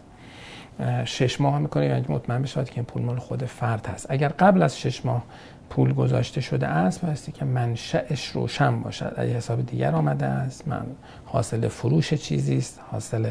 شش 1.04 1.40
ماه 1.40 1.58
می‌کنه 1.58 1.86
یعنی 1.86 2.04
مطمئن 2.08 2.42
بشید 2.42 2.64
که 2.64 2.76
این 2.76 2.84
پول 2.84 3.02
مال 3.02 3.18
خود 3.18 3.44
فرد 3.44 3.86
هست. 3.86 4.06
اگر 4.10 4.28
قبل 4.28 4.62
از 4.62 4.80
شش 4.80 5.04
ماه 5.04 5.22
پول 5.70 5.92
گذاشته 5.92 6.40
شده 6.40 6.66
است 6.66 7.04
بایستی 7.04 7.32
که 7.32 7.44
منشأش 7.44 8.28
روشن 8.28 8.80
باشد. 8.80 9.14
اگه 9.16 9.32
حساب 9.32 9.66
دیگر 9.66 9.94
آمده 9.94 10.26
است 10.26 10.68
من 10.68 10.86
حاصل 11.24 11.68
فروش 11.68 12.14
چیزی 12.14 12.56
است 12.56 12.80
حاصل 12.90 13.30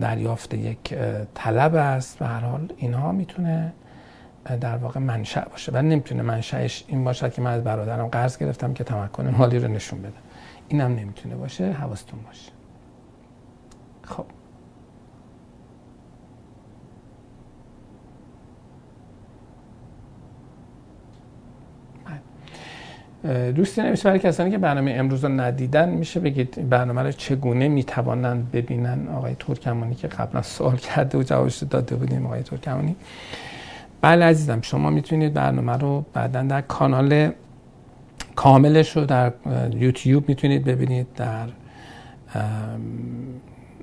دریافت 0.00 0.54
یک 0.54 0.94
طلب 1.34 1.74
است. 1.74 2.18
به 2.18 2.26
هر 2.26 2.40
حال 2.40 2.72
اینها 2.76 3.12
می‌تونه 3.12 3.72
در 4.60 4.76
واقع 4.76 5.00
منشأ 5.00 5.44
باشه. 5.50 5.72
و 5.72 5.82
نمی‌تونه 5.82 6.22
منشأش 6.22 6.84
این 6.88 7.04
باشد 7.04 7.32
که 7.32 7.42
من 7.42 7.50
از 7.50 7.64
برادرم 7.64 8.06
قرض 8.06 8.38
گرفتم 8.38 8.72
که 8.72 8.84
تمکن 8.84 9.34
مالی 9.38 9.58
رو 9.58 9.68
نشون 9.68 10.02
بده. 10.02 10.21
اینم 10.72 10.94
نمی‌تونه 10.94 11.34
باشه 11.34 11.72
حواستون 11.72 12.20
باشه. 12.26 12.52
خب. 14.02 14.24
دوستی 23.52 23.82
نمیشه 23.82 24.04
برای 24.04 24.18
کسانی 24.18 24.50
که 24.50 24.58
برنامه 24.58 24.90
امروز 24.90 25.24
رو 25.24 25.40
ندیدن 25.40 25.88
میشه 25.88 26.20
بگید 26.20 26.68
برنامه 26.68 27.02
رو 27.02 27.12
چگونه 27.12 27.68
می‌توانند 27.68 28.50
ببینن؟ 28.50 29.08
آقای 29.08 29.34
ترکمانی 29.38 29.94
که 29.94 30.08
قبلا 30.08 30.42
سوال 30.42 30.76
کرده 30.76 31.18
و 31.18 31.22
جوابش 31.22 31.62
داده 31.62 31.96
بودیم 31.96 32.26
آقای 32.26 32.42
ترکمانی. 32.42 32.96
بله 34.00 34.24
عزیزم 34.24 34.60
شما 34.60 34.90
می‌تونید 34.90 35.34
برنامه 35.34 35.72
رو 35.72 36.04
بعدا 36.12 36.42
در 36.42 36.60
کانال 36.60 37.32
کاملش 38.36 38.96
رو 38.96 39.04
در 39.04 39.32
یوتیوب 39.74 40.28
می‌تونید 40.28 40.64
ببینید 40.64 41.06
در 41.16 41.48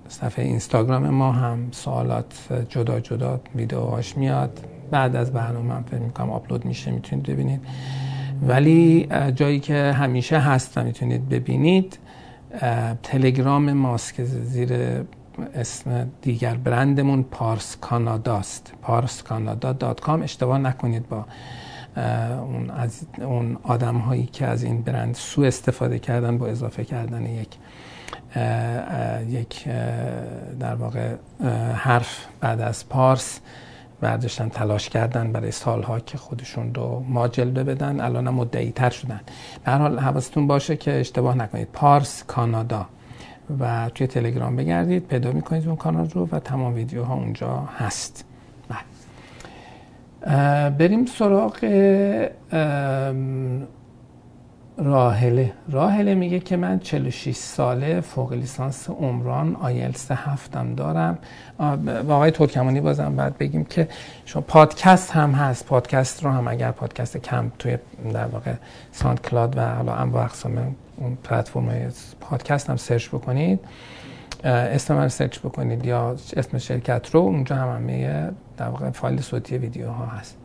صفحه 0.08 0.45
اینستاگرام 0.45 1.10
ما 1.10 1.32
هم 1.32 1.68
سوالات 1.72 2.66
جدا 2.70 3.00
جدا 3.00 3.39
ویدیوهاش 3.56 4.18
میاد. 4.18 4.60
بعد 4.91 5.16
از 5.16 5.34
برنامه 5.34 5.74
هم 5.74 5.84
فکر 5.84 6.00
می‌کنم 6.00 6.30
آپلود 6.30 6.66
میشه 6.66 6.91
می‌تونید 6.91 7.26
ببینید. 7.26 7.62
ولی 8.47 9.08
جایی 9.36 9.60
که 9.60 9.93
همیشه 9.93 10.39
هست 10.39 10.78
می‌تونید 10.78 11.30
ببینید 11.30 12.00
تلگرام 13.04 13.74
ماست 13.74 14.14
که 14.14 14.24
زیر 14.24 14.70
اسم 15.56 16.08
دیگر 16.22 16.56
برندمون 16.56 17.24
پارس 17.24 17.78
کاناداست. 17.82 18.74
پارس 18.82 19.24
کانادا 19.24 19.74
دات 19.74 20.00
کام. 20.00 20.22
اشتباه 20.22 20.58
نکنید 20.58 21.10
با 21.10 21.26
اون 21.98 22.70
از 22.70 23.02
اون 23.18 23.58
آدم 23.64 23.98
هایی 23.98 24.26
که 24.26 24.46
از 24.46 24.64
این 24.64 24.82
برند 24.82 25.16
سو 25.16 25.42
استفاده 25.42 26.00
کردن 26.00 26.38
با 26.38 26.48
اضافه 26.48 26.84
کردن 26.84 27.26
یک 27.26 27.58
یک 29.30 29.68
در 30.60 30.76
واقع 30.76 31.16
حرف 31.74 32.26
بعد 32.42 32.62
از 32.62 32.90
پارس 32.90 33.40
برداشتن 34.02 34.50
تلاش 34.50 34.90
کردن 34.90 35.32
برای 35.32 35.52
سالها 35.52 36.00
که 36.00 36.18
خودشون 36.18 36.74
رو 36.74 37.04
ما 37.08 37.28
جلوه 37.28 37.64
بدن 37.64 38.00
الان 38.00 38.28
هم 38.28 38.34
مدعی 38.34 38.72
تر 38.72 38.90
شدن. 38.90 39.22
به 39.66 39.72
هر 39.72 39.78
حال 39.78 40.00
حواستون 40.00 40.48
باشه 40.48 40.78
که 40.78 41.00
اشتباه 41.00 41.38
نکنید. 41.38 41.68
پارس 41.74 42.24
کانادا. 42.24 42.86
و 43.60 43.90
توی 43.96 44.08
تلگرام 44.08 44.56
بگردید. 44.56 45.08
پیدا 45.08 45.32
می‌کنید 45.32 45.68
اون 45.68 45.76
کانال 45.76 46.10
رو 46.10 46.28
و 46.32 46.40
تمام 46.40 46.74
ویدیوها 46.74 47.14
اونجا 47.14 47.70
هست. 47.78 48.26
بریم 50.78 51.06
سراغ 51.06 51.58
راهله 54.78 55.54
راهله 55.70 56.16
میگه 56.16 56.40
که 56.40 56.58
من 56.58 56.80
46 56.80 57.36
ساله 57.36 58.02
فوق 58.02 58.34
لیسانس 58.34 58.90
عمران 58.90 59.56
آیلتس 59.56 60.12
هفتم 60.12 60.76
دارم. 60.76 61.18
با 62.08 62.16
آقای 62.16 62.32
ترکمانی 62.32 62.82
بازم 62.82 63.16
بعد 63.16 63.38
بگیم 63.38 63.66
که 63.66 63.88
شما 64.26 64.42
پادکست 64.42 65.12
هم 65.12 65.32
هست. 65.32 65.66
پادکست 65.66 66.24
رو 66.24 66.32
هم 66.32 66.48
اگر 66.48 66.72
پادکست 66.72 67.18
کم 67.18 67.52
توی 67.60 67.78
در 68.14 68.26
واقع 68.26 68.54
SoundCloud 68.92 69.58
و 69.58 69.76
حالا 69.76 69.94
انواع 69.94 70.24
اقسام 70.24 70.76
اون 70.98 71.18
پلتفرم 71.24 71.92
پادکست 72.22 72.70
هم 72.70 72.76
سرچ 72.76 73.08
بکنید. 73.08 73.60
اسم 74.44 74.96
من 74.96 75.08
سرچ 75.08 75.40
بکنید 75.40 75.86
یا 75.86 76.16
اسم 76.38 76.58
شرکت 76.58 77.10
رو. 77.10 77.20
اونجا 77.20 77.56
هم 77.56 77.76
همه 77.76 78.30
در 78.60 78.70
واقع 78.70 78.89
فایل 78.89 79.22
صوتی 79.22 79.57
ویدیو 79.57 79.89
ها 79.89 80.05
هست. 80.05 80.38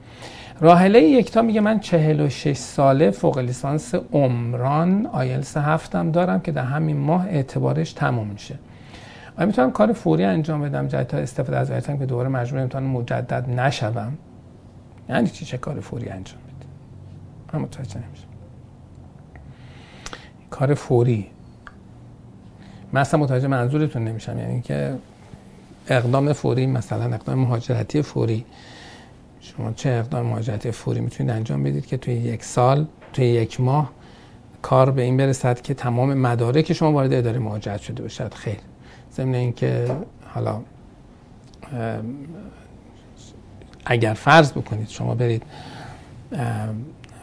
راهله 0.60 1.02
یکتا 1.02 1.42
میگه 1.42 1.60
من 1.60 1.80
46 1.80 2.56
ساله 2.56 3.10
فوق 3.10 3.38
لیسانس 3.38 3.94
عمران 3.94 5.06
آیلس 5.06 5.56
هفتم 5.56 6.10
دارم 6.10 6.40
که 6.40 6.52
در 6.52 6.64
همین 6.64 6.96
ماه 6.96 7.26
اعتبارش 7.26 7.92
تموم 7.92 8.26
میشه. 8.26 8.58
آیا 9.36 9.46
می‌تونم 9.46 9.70
کار 9.70 9.92
فوری 9.92 10.24
انجام 10.24 10.62
بدم 10.62 10.88
تا 10.88 11.18
استفاده 11.18 11.58
از 11.58 11.70
آیلتم 11.70 11.98
که 11.98 12.06
دوباره 12.06 12.28
مجبور 12.28 12.60
امتحان 12.60 12.84
مجدد 12.84 13.50
نشوم. 13.60 14.12
یعنی 15.08 15.28
چی؟ 15.28 15.44
چه 15.44 15.58
کار 15.58 15.80
فوری 15.80 16.08
انجام 16.08 16.38
بدم 16.38 16.68
من 17.52 17.64
متوجه 17.64 17.96
نمیشم. 17.96 18.28
کار 20.50 20.74
فوری. 20.74 21.26
من 22.92 23.00
اصلا 23.00 23.20
متوجه 23.20 23.48
منظورتون 23.48 24.04
نمیشم 24.04 24.38
یعنی 24.38 24.60
که 24.60 24.94
اقدام 25.88 26.32
فوری 26.32 26.66
مثلا 26.66 27.14
اقدام 27.14 27.38
مهاجرتی 27.38 28.02
فوری. 28.02 28.44
شما 29.40 29.72
چه 29.72 29.90
اقدام 29.90 30.26
مهاجرتی 30.26 30.70
فوری 30.70 31.00
می‌تونید 31.00 31.32
انجام 31.32 31.62
بدید 31.62 31.86
که 31.86 31.96
توی 31.96 32.14
یک 32.14 32.44
سال 32.44 32.86
توی 33.12 33.24
یک 33.26 33.60
ماه 33.60 33.90
کار 34.62 34.90
به 34.90 35.02
این 35.02 35.16
برسد 35.16 35.60
که 35.60 35.74
تمام 35.74 36.14
مدارک 36.14 36.72
شما 36.72 36.92
وارد 36.92 37.12
اداره 37.12 37.38
مهاجرت 37.38 37.80
شده 37.80 38.02
باشد. 38.02 38.34
خیر. 38.34 38.56
ضمن 39.12 39.34
اینکه 39.34 39.96
حالا 40.34 40.60
اگر 43.84 44.14
فرض 44.14 44.52
بکنید 44.52 44.88
شما 44.88 45.14
برید 45.14 45.42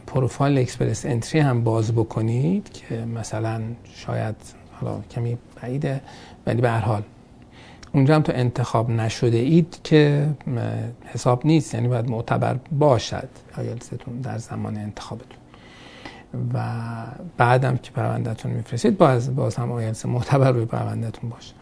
پروفایل 0.07 0.57
اکسپرس 0.57 1.05
انتری 1.05 1.39
هم 1.39 1.63
باز 1.63 1.91
بکنید 1.91 2.71
که 2.73 3.05
مثلا 3.05 3.61
شاید 3.95 4.35
حالا 4.71 5.01
کمی 5.11 5.37
بعیده 5.61 6.01
ولی 6.45 6.61
به 6.61 6.69
هر 6.69 6.79
حال 6.79 7.03
اونجا 7.93 8.15
هم 8.15 8.21
تو 8.21 8.31
انتخاب 8.35 8.89
نشده 8.89 9.37
اید 9.37 9.79
که 9.83 10.29
حساب 11.05 11.45
نیست 11.45 11.73
یعنی 11.73 11.87
باید 11.87 12.09
معتبر 12.09 12.57
باشد 12.71 13.29
آیلتستون 13.57 14.21
در 14.21 14.37
زمان 14.37 14.77
انتخابتون. 14.77 15.37
و 16.53 16.63
بعدم 17.37 17.77
که 17.77 17.91
پروندهتون 17.91 18.51
میفرستید 18.51 18.97
باز, 18.97 19.35
باز 19.35 19.55
هم 19.55 19.71
آیلتس 19.71 20.05
معتبر 20.05 20.51
روی 20.51 20.65
پروندهتون 20.65 21.29
باشه. 21.29 21.53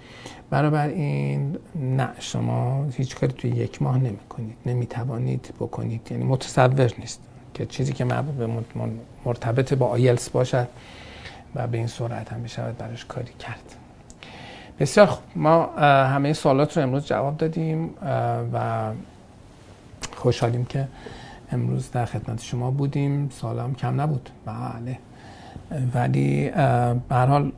برابر 0.50 0.88
این 0.88 1.58
نه 1.76 2.10
شما 2.20 2.86
هیچ 2.94 3.16
کاری 3.16 3.34
توی 3.34 3.52
یک 3.52 3.82
ماه 3.82 3.98
نمی 3.98 4.20
کنید 4.30 4.56
نمی 4.66 4.86
توانید 4.86 5.54
بکنید. 5.60 6.08
یعنی 6.12 6.24
متصور 6.24 6.92
نیست 7.00 7.22
که 7.54 7.66
چیزی 7.66 7.94
که 7.94 8.06
مرتبط 9.26 9.74
با 9.74 9.88
آیلتس 9.88 10.30
باشد 10.30 10.68
و 11.56 11.68
به 11.68 11.78
این 11.78 11.88
سرعت 11.88 12.34
هم 12.34 12.44
بشود 12.44 12.78
براش 12.78 13.06
کاری 13.06 13.34
کرد. 13.40 13.76
بسیار 14.80 15.06
خوب. 15.08 15.24
ما 15.36 15.66
همه 16.06 16.34
سوالات 16.34 16.78
رو 16.78 16.84
امروز 16.84 17.06
جواب 17.06 17.38
دادیم 17.38 17.90
و 18.54 18.90
خوشحالیم 20.16 20.66
که 20.66 20.88
امروز 21.52 21.92
در 21.92 22.06
خدمت 22.06 22.42
شما 22.42 22.72
بودیم. 22.72 23.30
سوال 23.30 23.60
هم 23.60 23.76
کم 23.76 24.02
نبود. 24.02 24.30
بله. 24.46 24.98
ولی 25.94 26.50
به 27.10 27.16
حال 27.16 27.52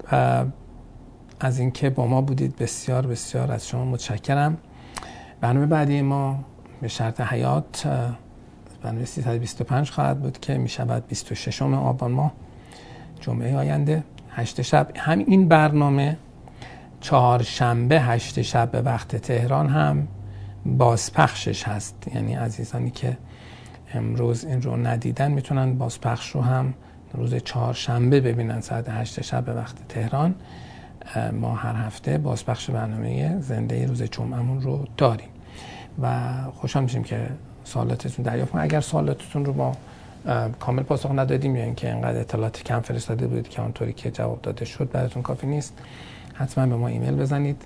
از 1.40 1.60
اینکه 1.60 1.90
با 1.90 2.08
ما 2.08 2.22
بودید 2.22 2.56
بسیار 2.56 3.08
بسیار 3.08 3.52
از 3.52 3.68
شما 3.68 3.86
متشکرم. 3.86 4.58
برنامه 5.42 5.66
بعدی 5.66 6.02
ما 6.02 6.40
به 6.82 6.88
شرط 6.88 7.22
حیات 7.22 7.88
برنامه 8.84 9.06
325 9.06 9.90
خواهد 9.92 10.20
بود 10.20 10.40
که 10.40 10.58
می 10.58 10.70
شود 10.70 11.08
26 11.08 11.62
آبان 11.62 12.12
ماه 12.12 12.32
جمعه 13.20 13.58
آینده 13.58 14.04
هشت 14.30 14.62
شب. 14.62 14.92
همین 14.96 15.48
برنامه 15.48 16.18
چهارشنبه 17.02 18.02
هشت 18.02 18.42
شب 18.42 18.72
به 18.72 18.82
وقت 18.82 19.16
تهران 19.16 19.70
هم 19.70 20.08
بازپخشش 20.66 21.64
هست. 21.68 22.08
یعنی 22.16 22.34
عزیزانی 22.34 22.92
که 22.92 23.18
امروز 23.94 24.46
این 24.46 24.62
رو 24.62 24.78
ندیدن 24.78 25.32
می‌تونن 25.32 25.78
بازپخش 25.78 26.30
رو 26.30 26.42
هم 26.42 26.74
روز 27.14 27.36
چهارشنبه 27.36 28.22
ببینن. 28.22 28.62
ساعت 28.62 28.90
هشت 28.90 29.22
شب 29.22 29.46
به 29.46 29.54
وقت 29.54 29.76
تهران 29.90 30.36
ما 31.34 31.56
هر 31.56 31.76
هفته 31.76 32.18
بازپخش 32.18 32.70
برنامه 32.70 33.40
زنده 33.42 33.86
روز 33.86 34.04
جمعمون 34.04 34.62
رو 34.62 34.88
داریم. 34.98 35.30
و 36.02 36.34
خوشحال 36.56 36.84
میشیم 36.84 37.04
که 37.04 37.28
سوالاتتون 37.64 38.26
دریافت 38.26 38.56
اگر 38.56 38.82
سوالاتتون 38.82 39.46
رو 39.46 39.54
ما 39.54 39.78
کامل 40.60 40.84
پاسخ 40.84 41.12
ندادیم 41.12 41.56
یا 41.56 41.64
اینکه 41.64 41.94
اینقدر 41.94 42.20
اطلاعات 42.20 42.64
کم 42.64 42.80
فرستاده 42.80 43.28
بودید 43.28 43.50
که 43.50 43.62
اونطوری 43.62 43.94
که 43.94 44.12
جواب 44.12 44.42
داده 44.42 44.66
شد 44.66 44.92
براتون 44.92 45.24
کافی 45.24 45.48
نیست 45.48 45.74
حتما 46.34 46.66
به 46.66 46.76
ما 46.76 46.88
ایمیل 46.88 47.16
بزنید. 47.16 47.62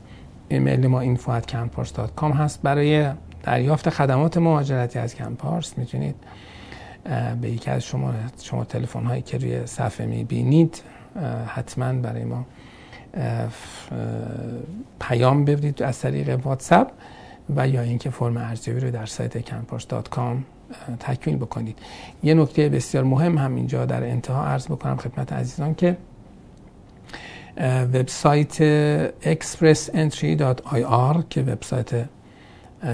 ایمیل 0.49 0.87
ما 0.87 1.15
info@campars.com 1.15 2.23
هست. 2.23 2.61
برای 2.61 3.11
دریافت 3.43 3.89
خدمات 3.89 4.37
مهاجرتی 4.37 4.99
از 4.99 5.15
کمپارس 5.15 5.77
می‌تونید 5.77 6.15
به 7.41 7.49
یکی 7.49 7.71
از 7.71 7.83
شما 7.83 8.13
شما 8.41 8.63
تلفن 8.63 9.05
هایی 9.05 9.21
که 9.21 9.37
روی 9.37 9.65
صفحه 9.65 10.05
می‌بینید 10.05 10.81
حتما 11.47 11.93
برای 11.93 12.23
ما 12.23 12.45
پیام 14.99 15.45
ببرید 15.45 15.83
از 15.83 15.99
طریق 15.99 16.45
واتساپ 16.45 16.91
و 17.55 17.67
یا 17.67 17.81
اینکه 17.81 18.09
فرم 18.09 18.37
ارزیابی 18.37 18.79
رو 18.79 18.91
در 18.91 19.05
سایت 19.05 19.49
campars.com 19.49 20.35
تکمیل 20.99 21.37
بکنید. 21.37 21.79
یه 22.23 22.33
نکته 22.33 22.69
بسیار 22.69 23.03
مهم 23.03 23.37
هم 23.37 23.55
اینجا 23.55 23.85
در 23.85 24.03
انتها 24.03 24.45
عرض 24.45 24.67
بکنم 24.67 24.97
خدمت 24.97 25.33
عزیزان 25.33 25.75
که 25.75 25.97
وبسایت 27.93 28.53
expressentry.ir 29.21 31.23
که 31.29 31.41
وبسایت 31.41 32.05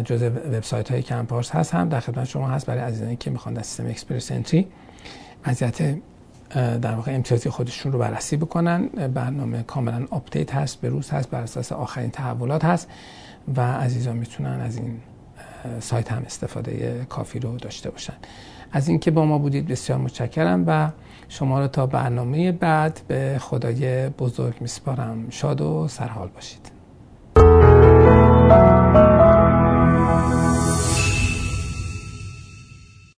جزء 0.04 0.30
وبسایت 0.30 0.92
های 0.92 1.02
کمپارس 1.02 1.52
هست 1.52 1.74
هم 1.74 1.90
در 1.90 2.00
خدمت 2.00 2.28
شما 2.28 2.48
هست 2.48 2.66
برای 2.66 2.84
عزیزانی 2.84 3.16
که 3.16 3.30
می‌خوان 3.30 3.54
در 3.54 3.62
سیستم 3.62 3.88
اکسپرس 3.88 4.32
انتری 4.32 4.68
وضعیت 5.48 5.98
در 6.82 6.96
واقع 6.96 7.16
امتیازی 7.16 7.50
خودشون 7.50 7.92
رو 7.92 8.00
بررسی 8.00 8.38
بکنن. 8.38 8.88
برنامه 8.88 9.64
کاملا 9.64 10.08
update 10.10 10.56
هست 10.56 10.82
به 10.82 10.90
روز 10.90 11.10
هست 11.10 11.30
بر 11.30 11.42
اساس 11.42 11.72
آخرین 11.72 12.12
تحولات 12.12 12.66
هست 12.66 12.88
و 13.56 13.62
عزیزان 13.62 14.18
می‌تونن 14.18 14.62
از 14.62 14.78
این 14.78 15.00
سایت 15.80 16.12
هم 16.12 16.24
استفاده 16.26 17.06
کافی 17.10 17.40
رو 17.40 17.58
داشته 17.58 17.90
باشن. 17.90 18.14
از 18.72 18.88
اینکه 18.88 19.12
با 19.12 19.26
ما 19.26 19.38
بودید 19.38 19.68
بسیار 19.68 20.00
متشکرم 20.00 20.64
و 20.68 20.90
شما 21.32 21.60
را 21.60 21.68
تا 21.68 21.86
برنامه 21.86 22.52
بعد 22.52 23.02
به 23.08 23.38
خدای 23.40 24.10
بزرگ 24.10 24.54
میسپارم. 24.62 25.30
شاد 25.30 25.62
و 25.62 25.88
سرحال 25.88 26.28
باشید. 26.28 26.72